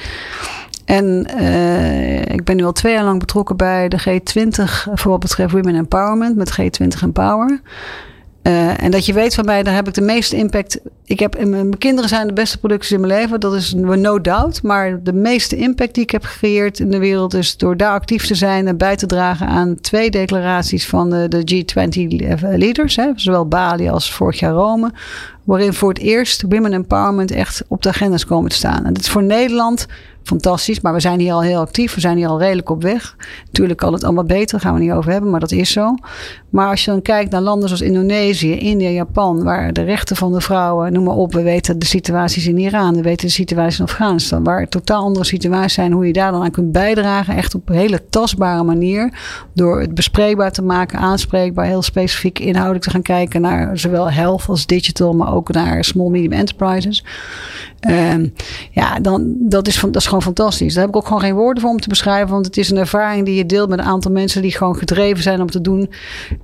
En 0.85 1.27
eh, 1.27 2.21
ik 2.21 2.45
ben 2.45 2.57
nu 2.57 2.65
al 2.65 2.73
twee 2.73 2.93
jaar 2.93 3.05
lang 3.05 3.19
betrokken 3.19 3.57
bij 3.57 3.89
de 3.89 4.01
G20 4.01 4.63
voor 4.95 5.11
wat 5.11 5.21
betreft 5.21 5.53
Women 5.53 5.75
Empowerment 5.75 6.37
met 6.37 6.61
G20 6.61 7.03
Empower. 7.03 7.61
Eh, 8.43 8.83
en 8.83 8.91
dat 8.91 9.07
je 9.07 9.13
weet 9.13 9.35
van 9.35 9.45
mij, 9.45 9.63
daar 9.63 9.75
heb 9.75 9.89
ik 9.89 9.95
de 9.95 10.01
meeste 10.01 10.37
impact. 10.37 10.81
Ik 11.05 11.21
heb, 11.21 11.45
mijn 11.45 11.79
kinderen 11.79 12.09
zijn 12.09 12.27
de 12.27 12.33
beste 12.33 12.59
producties 12.59 12.93
in 12.93 13.01
mijn 13.01 13.13
leven, 13.13 13.41
dat 13.41 13.55
is 13.55 13.75
no 13.75 14.21
doubt. 14.21 14.63
Maar 14.63 15.03
de 15.03 15.13
meeste 15.13 15.57
impact 15.57 15.95
die 15.95 16.03
ik 16.03 16.11
heb 16.11 16.25
gecreëerd 16.25 16.79
in 16.79 16.91
de 16.91 16.99
wereld 16.99 17.35
is 17.35 17.57
door 17.57 17.77
daar 17.77 17.93
actief 17.93 18.27
te 18.27 18.35
zijn 18.35 18.67
en 18.67 18.77
bij 18.77 18.97
te 18.97 19.07
dragen 19.07 19.47
aan 19.47 19.81
twee 19.81 20.11
declaraties 20.11 20.87
van 20.87 21.11
de, 21.11 21.29
de 21.29 21.65
G20 21.65 22.07
leaders, 22.41 22.97
hè, 22.97 23.11
zowel 23.15 23.49
Bali 23.49 23.89
als 23.89 24.13
vorig 24.13 24.39
jaar 24.39 24.53
Rome, 24.53 24.93
waarin 25.45 25.73
voor 25.73 25.89
het 25.89 25.99
eerst 25.99 26.45
women 26.49 26.73
empowerment 26.73 27.31
echt 27.31 27.65
op 27.69 27.83
de 27.83 27.89
agenda 27.89 28.15
is 28.15 28.27
komen 28.27 28.51
te 28.51 28.57
staan. 28.57 28.85
En 28.85 28.93
dat 28.93 29.03
is 29.03 29.11
voor 29.11 29.23
Nederland 29.23 29.87
fantastisch, 30.23 30.81
maar 30.81 30.93
we 30.93 31.01
zijn 31.01 31.21
hier 31.21 31.33
al 31.33 31.43
heel 31.43 31.61
actief. 31.61 31.95
We 31.95 32.01
zijn 32.01 32.17
hier 32.17 32.29
al 32.29 32.39
redelijk 32.39 32.71
op 32.71 32.83
weg. 32.83 33.17
Natuurlijk 33.45 33.79
kan 33.79 33.93
het 33.93 34.05
allemaal 34.05 34.25
beter, 34.25 34.51
daar 34.51 34.61
gaan 34.61 34.75
we 34.75 34.81
niet 34.81 34.93
over 34.93 35.11
hebben, 35.11 35.31
maar 35.31 35.41
dat 35.41 35.53
is 35.53 35.73
zo. 35.73 35.95
Maar 36.51 36.69
als 36.69 36.85
je 36.85 36.91
dan 36.91 37.03
kijkt 37.03 37.31
naar 37.31 37.41
landen 37.41 37.69
zoals 37.69 37.83
Indonesië, 37.83 38.59
India, 38.59 38.89
Japan, 38.89 39.43
waar 39.43 39.73
de 39.73 39.83
rechten 39.83 40.17
van 40.17 40.33
de 40.33 40.41
vrouwen, 40.41 40.93
noem 40.93 41.05
maar 41.05 41.15
op, 41.15 41.33
we 41.33 41.43
weten 41.43 41.79
de 41.79 41.87
situaties 41.87 42.47
in 42.47 42.59
Iran, 42.59 42.95
we 42.95 43.03
weten 43.03 43.27
de 43.27 43.33
situaties 43.33 43.79
in 43.79 43.85
Afghanistan, 43.85 44.45
waar 44.45 44.69
totaal 44.69 45.03
andere 45.03 45.25
situaties 45.25 45.75
zijn, 45.75 45.93
hoe 45.93 46.07
je 46.07 46.13
daar 46.13 46.33
dan 46.33 46.43
aan 46.43 46.51
kunt 46.51 46.73
bijdragen, 46.73 47.37
echt 47.37 47.55
op 47.55 47.69
een 47.69 47.75
hele 47.75 48.09
tastbare 48.09 48.63
manier, 48.63 49.13
door 49.55 49.81
het 49.81 49.95
bespreekbaar 49.95 50.53
te 50.53 50.63
maken, 50.63 50.99
aanspreekbaar, 50.99 51.67
heel 51.67 51.83
specifiek 51.83 52.39
inhoudelijk 52.39 52.85
te 52.85 52.91
gaan 52.91 53.03
kijken 53.03 53.41
naar 53.41 53.79
zowel 53.79 54.11
health 54.11 54.49
als 54.49 54.67
digital, 54.67 55.13
maar 55.13 55.30
ook 55.33 55.53
naar 55.53 55.85
small 55.85 56.09
medium 56.11 56.33
enterprises. 56.33 57.05
Ehm, 57.81 58.27
ja, 58.71 58.99
dan, 59.01 59.35
dat, 59.39 59.67
is 59.67 59.79
van, 59.79 59.91
dat 59.91 60.01
is 60.01 60.07
gewoon 60.07 60.23
fantastisch. 60.23 60.73
Daar 60.75 60.83
heb 60.85 60.91
ik 60.95 60.97
ook 61.01 61.07
gewoon 61.07 61.21
geen 61.23 61.35
woorden 61.35 61.63
voor 61.63 61.71
om 61.73 61.81
te 61.81 61.89
beschrijven. 61.89 62.31
Want 62.31 62.47
het 62.47 62.57
is 62.57 62.71
een 62.71 62.77
ervaring 62.77 63.25
die 63.25 63.35
je 63.35 63.47
deelt 63.47 63.69
met 63.69 63.79
een 63.79 63.85
aantal 63.85 64.11
mensen 64.11 64.43
die 64.43 64.57
gewoon 64.57 64.77
gedreven 64.77 65.23
zijn 65.23 65.41
om 65.41 65.51
te 65.51 65.61
doen. 65.61 65.91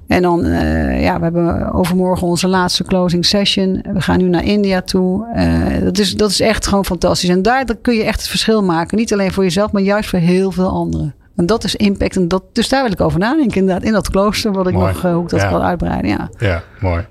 En 0.06 0.22
dan, 0.22 0.44
eh, 0.44 1.02
ja, 1.02 1.16
we 1.16 1.22
hebben 1.22 1.72
overmorgen 1.72 2.26
onze 2.26 2.48
laatste 2.48 2.84
closing 2.84 3.24
session. 3.26 3.84
We 3.92 4.00
gaan 4.00 4.18
nu 4.18 4.28
naar 4.28 4.44
India 4.44 4.80
toe. 4.82 5.26
Eh, 5.34 5.82
dat, 5.84 5.98
is, 5.98 6.14
dat 6.14 6.30
is 6.30 6.40
echt 6.40 6.66
gewoon 6.66 6.84
fantastisch. 6.84 7.28
En 7.28 7.42
daar 7.42 7.64
kun 7.82 7.94
je 7.94 8.04
echt 8.04 8.20
het 8.20 8.28
verschil 8.28 8.62
maken. 8.62 8.98
Niet 8.98 9.12
alleen 9.12 9.32
voor 9.32 9.42
jezelf, 9.42 9.72
maar 9.72 9.82
juist 9.82 10.08
voor 10.08 10.18
heel 10.18 10.50
veel 10.50 10.68
anderen. 10.68 11.14
En 11.36 11.46
dat 11.46 11.64
is 11.64 11.74
impact. 11.76 12.16
En 12.16 12.28
dat, 12.28 12.42
dus 12.52 12.68
daar 12.68 12.82
wil 12.82 12.92
ik 12.92 13.00
over 13.00 13.18
nadenken. 13.18 13.60
Inderdaad, 13.60 13.84
in 13.84 13.92
dat 13.92 14.10
klooster, 14.10 14.52
wat 14.52 14.66
ik 14.66 14.74
Mooi. 14.74 14.92
nog, 14.92 15.04
eh, 15.04 15.12
hoe 15.12 15.22
ik 15.22 15.28
dat 15.28 15.40
Ja. 15.40 15.48
kan 15.48 15.62
uitbreiden. 15.62 16.10
Ja. 16.10 16.30
Ja, 16.38 16.62
mooi. 16.80 17.04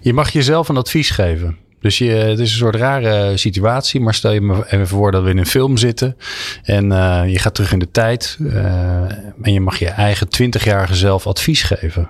Je 0.00 0.12
mag 0.12 0.30
jezelf 0.30 0.68
een 0.68 0.76
advies 0.76 1.10
geven. 1.10 1.56
Dus 1.80 1.98
je, 1.98 2.10
het 2.10 2.38
is 2.38 2.50
een 2.50 2.58
soort 2.58 2.74
rare 2.74 3.36
situatie, 3.36 4.00
maar 4.00 4.14
stel 4.14 4.32
je 4.32 4.40
me 4.40 4.64
even 4.66 4.88
voor 4.88 5.12
dat 5.12 5.22
we 5.22 5.30
in 5.30 5.38
een 5.38 5.46
film 5.46 5.76
zitten 5.76 6.16
en 6.62 6.92
eh, 6.92 7.22
je 7.32 7.38
gaat 7.38 7.54
terug 7.54 7.72
in 7.72 7.78
de 7.78 7.90
tijd 7.90 8.38
eh, 8.52 9.02
en 9.42 9.52
je 9.52 9.60
mag 9.60 9.78
je 9.78 9.88
eigen 9.88 10.26
20-jarige 10.26 10.94
zelf 10.94 11.26
advies 11.26 11.62
geven. 11.62 12.08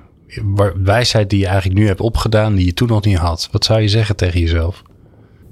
Wijsheid 0.84 1.30
die 1.30 1.38
je 1.38 1.46
eigenlijk 1.46 1.80
nu 1.80 1.86
hebt 1.86 2.00
opgedaan, 2.00 2.54
die 2.54 2.66
je 2.66 2.74
toen 2.74 2.88
nog 2.88 3.04
niet 3.04 3.16
had. 3.16 3.48
Wat 3.52 3.64
zou 3.64 3.80
je 3.80 3.88
zeggen 3.88 4.16
tegen 4.16 4.40
jezelf? 4.40 4.82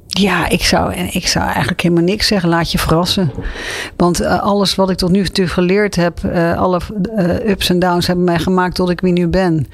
Ja, 0.07 0.49
ik 0.49 0.63
zou, 0.63 0.95
ik 0.95 1.27
zou 1.27 1.45
eigenlijk 1.47 1.81
helemaal 1.83 2.05
niks 2.05 2.27
zeggen. 2.27 2.49
Laat 2.49 2.73
je 2.73 2.79
verrassen. 2.79 3.33
Want 3.97 4.21
eh, 4.21 4.43
alles 4.43 4.75
wat 4.75 4.91
ik 4.91 4.97
tot 4.97 5.11
nu 5.11 5.25
toe 5.25 5.47
geleerd 5.47 5.97
heb, 5.97 6.25
alle 6.57 6.81
ups 7.47 7.71
en 7.71 7.79
downs 7.79 8.07
hebben 8.07 8.25
mij 8.25 8.39
gemaakt 8.39 8.75
tot 8.75 8.91
ik 8.91 9.01
wie 9.01 9.13
nu 9.13 9.27
ben. 9.27 9.67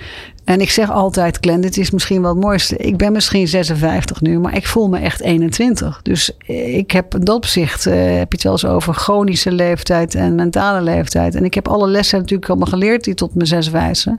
En 0.45 0.61
ik 0.61 0.71
zeg 0.71 0.91
altijd, 0.91 1.39
Glenn, 1.41 1.61
dit 1.61 1.77
is 1.77 1.91
misschien 1.91 2.23
wel 2.23 2.31
het 2.31 2.41
mooiste. 2.41 2.77
Ik 2.77 2.97
ben 2.97 3.13
misschien 3.13 3.49
56 3.49 4.21
nu, 4.21 4.39
maar 4.39 4.57
ik 4.57 4.67
voel 4.67 4.89
me 4.89 4.99
echt 4.99 5.21
21. 5.21 6.01
Dus 6.03 6.31
ik 6.47 6.91
heb 6.91 7.15
in 7.15 7.25
dat 7.25 7.37
opzicht, 7.37 7.87
eh, 7.87 7.95
heb 7.95 8.33
je 8.33 8.37
het 8.37 8.43
wel 8.43 8.53
eens 8.53 8.65
over 8.65 8.95
chronische 8.95 9.53
leeftijd 9.53 10.15
en 10.15 10.35
mentale 10.35 10.83
leeftijd. 10.83 11.35
En 11.35 11.45
ik 11.45 11.55
heb 11.55 11.69
alle 11.69 11.89
lessen 11.89 12.19
natuurlijk 12.19 12.49
allemaal 12.49 12.69
geleerd 12.69 13.05
die 13.05 13.15
tot 13.15 13.35
mijn 13.35 13.47
56. 13.47 14.13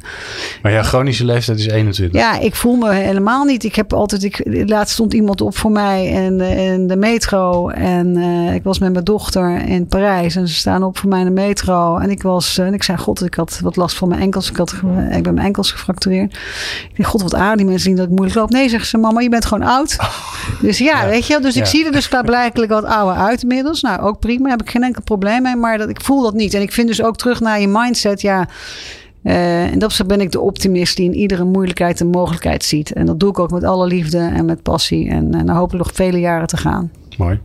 Maar 0.62 0.72
jouw 0.72 0.84
chronische 0.84 1.26
leeftijd 1.26 1.60
is 1.60 1.68
21. 1.68 2.22
Ja, 2.22 2.40
ik 2.40 2.56
voel 2.56 2.76
me 2.76 2.94
helemaal 2.94 3.44
niet. 3.44 3.64
Ik 3.64 3.76
heb 3.76 3.94
altijd, 3.94 4.24
ik, 4.24 4.42
laatst 4.46 4.94
stond 4.94 5.14
iemand 5.14 5.42
op 5.42 5.58
voor 5.58 5.72
mij 5.72 6.14
en, 6.14 6.42
en 6.42 6.88
de 6.88 6.96
metro. 6.96 7.70
En 7.70 8.18
eh, 8.18 8.54
ik 8.54 8.64
was 8.64 8.80
met 8.80 8.94
mijn 8.94 9.06
dochter 9.06 9.66
in 9.66 9.88
Parijs 9.88 10.36
en 10.36 10.48
ze 10.48 10.56
staan 10.56 10.84
op 10.84 10.98
voor 10.98 11.10
mij 11.10 11.20
in 11.20 11.26
de 11.26 11.32
metro. 11.32 11.98
En 11.98 12.10
ik 12.10 12.22
was, 12.22 12.58
eh, 12.58 12.66
en 12.66 12.74
ik 12.74 12.84
zei, 12.84 12.98
god, 12.98 13.26
ik 13.26 13.34
had 13.34 13.60
wat 13.64 13.76
last 13.76 13.96
van 13.96 14.08
mijn 14.08 14.22
enkels. 14.22 14.50
Ik, 14.50 14.58
had, 14.58 14.74
ik 15.12 15.24
ben 15.24 15.34
mijn 15.34 15.46
enkels 15.46 15.72
gefractureerd. 15.72 16.12
Ik 16.22 16.96
denk, 16.96 17.10
god, 17.10 17.22
wat 17.22 17.36
aardig. 17.36 17.56
Die 17.58 17.66
mensen 17.66 17.84
zien 17.84 17.96
dat 17.96 18.06
ik 18.06 18.12
moeilijk 18.12 18.36
loop. 18.38 18.50
Nee, 18.50 18.70
zegt 18.70 18.88
ze, 18.88 18.98
mama, 18.98 19.20
je 19.22 19.30
bent 19.30 19.46
gewoon 19.46 19.68
oud. 19.68 19.98
Dus 20.62 20.78
ja, 20.78 21.02
Ja. 21.04 21.08
weet 21.10 21.28
je 21.28 21.34
wel. 21.34 21.42
Dus 21.42 21.54
Ja. 21.54 21.62
ik 21.62 21.68
zie 21.68 21.86
er 21.86 21.92
dus 21.92 22.08
klaarblijkelijk 22.10 22.72
wat 22.72 22.84
ouder 22.84 23.16
uit 23.24 23.42
inmiddels. 23.42 23.82
Nou, 23.82 24.02
ook 24.02 24.20
prima. 24.20 24.50
Heb 24.50 24.62
ik 24.62 24.70
geen 24.70 24.84
enkel 24.84 25.02
probleem 25.02 25.42
mee. 25.42 25.56
Maar 25.56 25.78
dat, 25.78 25.90
ik 25.90 26.02
voel 26.02 26.22
dat 26.22 26.34
niet. 26.34 26.54
En 26.54 26.62
ik 26.62 26.72
vind 26.72 26.88
dus 26.88 27.04
ook 27.04 27.16
terug 27.16 27.40
naar 27.40 27.60
je 27.60 27.68
mindset, 27.68 28.22
ja... 28.22 28.48
Eh, 29.24 29.64
en 29.72 29.80
dat 29.80 30.02
ben 30.08 30.22
ik 30.22 30.32
de 30.32 30.40
optimist 30.40 30.96
die 30.96 31.06
in 31.06 31.14
iedere 31.14 31.44
moeilijkheid 31.44 32.00
een 32.00 32.10
mogelijkheid 32.10 32.64
ziet. 32.64 32.94
En 32.94 33.06
dat 33.06 33.20
doe 33.20 33.30
ik 33.30 33.40
ook 33.40 33.52
met 33.52 33.64
alle 33.64 33.88
liefde 33.88 34.18
en 34.18 34.46
met 34.46 34.62
passie. 34.64 35.10
En, 35.10 35.34
en 35.34 35.46
dan 35.46 35.56
hopelijk 35.56 35.86
nog 35.86 35.96
vele 35.96 36.20
jaren 36.20 36.48
te 36.48 36.58
gaan. 36.58 36.92
Mooi. 37.18 37.40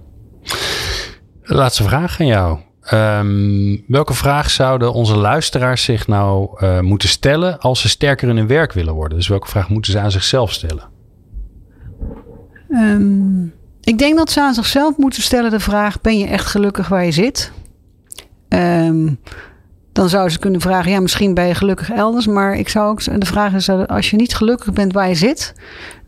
Laatste 1.42 1.82
vraag 1.82 2.20
aan 2.20 2.26
jou. 2.26 2.58
Ehm, 2.88 3.76
welke 3.86 4.14
vraag 4.14 4.50
zouden 4.50 4.92
onze 4.92 5.16
luisteraars 5.16 5.82
zich 5.82 6.06
nou 6.06 6.48
eh, 6.56 6.80
moeten 6.80 7.08
stellen 7.08 7.58
als 7.58 7.80
ze 7.80 7.88
sterker 7.88 8.28
in 8.28 8.36
hun 8.36 8.46
werk 8.46 8.72
willen 8.72 8.94
worden? 8.94 9.18
Dus 9.18 9.28
welke 9.28 9.48
vraag 9.48 9.68
moeten 9.68 9.92
ze 9.92 9.98
aan 9.98 10.10
zichzelf 10.10 10.52
stellen? 10.52 10.82
Ehm, 12.70 13.44
ik 13.80 13.98
denk 13.98 14.16
dat 14.16 14.30
ze 14.30 14.40
aan 14.40 14.54
zichzelf 14.54 14.96
moeten 14.96 15.22
stellen 15.22 15.50
de 15.50 15.60
vraag: 15.60 16.00
ben 16.00 16.18
je 16.18 16.26
echt 16.26 16.46
gelukkig 16.46 16.88
waar 16.88 17.04
je 17.04 17.12
zit? 17.12 17.52
Ehm, 18.48 19.14
dan 19.92 20.08
zouden 20.08 20.32
ze 20.32 20.38
kunnen 20.38 20.60
vragen: 20.60 20.90
ja, 20.90 21.00
misschien 21.00 21.34
ben 21.34 21.46
je 21.46 21.54
gelukkig 21.54 21.90
elders. 21.90 22.26
Maar 22.26 22.54
ik 22.54 22.68
zou 22.68 22.88
ook 22.90 23.20
de 23.20 23.26
vraag 23.26 23.52
is: 23.52 23.68
als 23.68 24.10
je 24.10 24.16
niet 24.16 24.34
gelukkig 24.34 24.72
bent 24.72 24.92
waar 24.92 25.08
je 25.08 25.14
zit, 25.14 25.54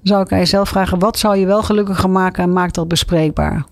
zou 0.02 0.22
ik 0.22 0.32
aan 0.32 0.38
jezelf 0.38 0.68
vragen: 0.68 0.98
wat 0.98 1.18
zou 1.18 1.36
je 1.36 1.46
wel 1.46 1.62
gelukkiger 1.62 2.10
maken 2.10 2.42
en 2.42 2.52
maak 2.52 2.72
dat 2.72 2.88
bespreekbaar? 2.88 3.64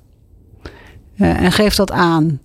Eh, 1.19 1.43
en 1.43 1.53
geef 1.53 1.75
dat 1.75 1.91
aan. 1.91 2.41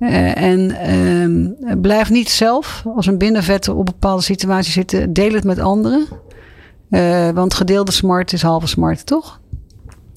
Eh, 0.00 0.36
en 0.36 0.70
ehm, 0.70 1.80
blijf 1.80 2.10
niet 2.10 2.28
zelf 2.30 2.82
als 2.96 3.06
een 3.06 3.18
binnenvetter 3.18 3.74
op 3.74 3.86
bepaalde 3.86 4.22
situaties 4.22 4.72
zitten. 4.72 5.12
Deel 5.12 5.32
het 5.32 5.44
met 5.44 5.58
anderen. 5.58 6.06
Eh, 6.90 7.30
want 7.30 7.54
gedeelde 7.54 7.92
smart 7.92 8.32
is 8.32 8.42
halve 8.42 8.66
smart, 8.66 9.06
toch? 9.06 9.40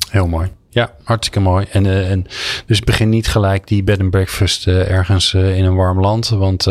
Heel 0.09 0.27
mooi. 0.27 0.49
Ja, 0.69 0.93
hartstikke 1.03 1.39
mooi. 1.39 1.65
En, 1.71 1.85
en 1.85 2.25
dus 2.65 2.79
begin 2.79 3.09
niet 3.09 3.27
gelijk 3.27 3.67
die 3.67 3.83
bed 3.83 3.99
and 3.99 4.09
breakfast 4.09 4.67
ergens 4.67 5.33
in 5.33 5.65
een 5.65 5.75
warm 5.75 5.99
land. 5.99 6.29
Want 6.29 6.63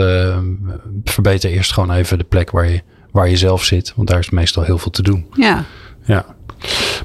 verbeter 1.04 1.50
eerst 1.50 1.72
gewoon 1.72 1.92
even 1.92 2.18
de 2.18 2.24
plek 2.24 2.50
waar 2.50 2.68
je, 2.68 2.82
waar 3.10 3.28
je 3.28 3.36
zelf 3.36 3.64
zit. 3.64 3.92
Want 3.96 4.08
daar 4.08 4.18
is 4.18 4.30
meestal 4.30 4.62
heel 4.62 4.78
veel 4.78 4.90
te 4.90 5.02
doen. 5.02 5.26
Ja. 5.32 5.64
Ja. 6.04 6.24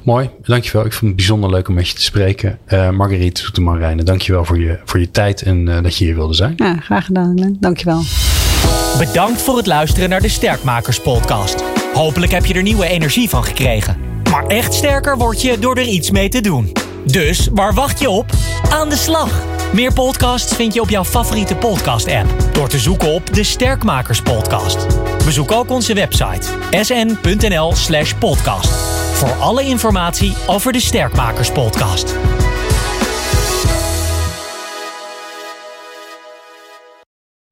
Mooi, 0.04 0.30
dankjewel. 0.42 0.86
Ik 0.86 0.92
vond 0.92 1.06
het 1.06 1.16
bijzonder 1.16 1.50
leuk 1.50 1.68
om 1.68 1.74
met 1.74 1.88
je 1.88 1.96
te 1.96 2.02
spreken. 2.02 2.60
Eh 2.66 2.90
Marguerite 2.90 3.42
Soeteman-Rijnen, 3.42 4.06
dankjewel 4.06 4.46
voor 4.46 4.60
je, 4.60 4.80
voor 4.86 5.00
je 5.00 5.12
tijd 5.12 5.42
en 5.42 5.68
eh, 5.68 5.84
dat 5.84 5.98
je 5.98 6.06
hier 6.06 6.16
wilde 6.16 6.34
zijn. 6.34 6.54
Ja, 6.58 6.78
graag 6.80 7.06
gedaan, 7.06 7.34
Glenn. 7.36 7.58
Dankjewel. 7.60 8.02
Bedankt 8.98 9.42
voor 9.42 9.58
het 9.58 9.68
luisteren 9.68 10.10
naar 10.10 10.22
de 10.22 10.30
Sterkmakers 10.30 11.00
podcast. 11.00 11.64
Hopelijk 11.94 12.32
heb 12.32 12.46
je 12.46 12.54
er 12.54 12.62
nieuwe 12.62 12.88
energie 12.88 13.30
van 13.30 13.44
gekregen. 13.44 13.98
Maar 14.32 14.46
echt 14.46 14.74
sterker 14.74 15.18
word 15.18 15.42
je 15.42 15.60
door 15.60 15.76
er 15.76 15.88
iets 15.88 16.12
mee 16.12 16.30
te 16.30 16.42
doen. 16.42 16.72
Dus 17.06 17.50
waar 17.54 17.74
wacht 17.74 18.00
je 18.00 18.10
op? 18.10 18.30
Aan 18.70 18.90
de 18.90 18.96
slag! 18.96 19.44
Meer 19.74 19.94
podcasts 19.94 20.56
vind 20.56 20.74
je 20.74 20.82
op 20.82 20.90
jouw 20.90 21.04
favoriete 21.04 21.56
podcast-app 21.56 22.34
door 22.54 22.68
te 22.68 22.80
zoeken 22.80 23.10
op 23.10 23.34
de 23.34 23.44
Sterkmakers 23.44 24.22
podcast. 24.22 24.88
Bezoek 25.26 25.52
ook 25.52 25.70
onze 25.70 25.94
website 25.94 26.48
sn.nl/podcast 26.72 28.70
voor 29.14 29.34
alle 29.34 29.64
informatie 29.64 30.34
over 30.48 30.72
de 30.72 30.80
Sterkmakers 30.80 31.52
podcast. 31.52 32.16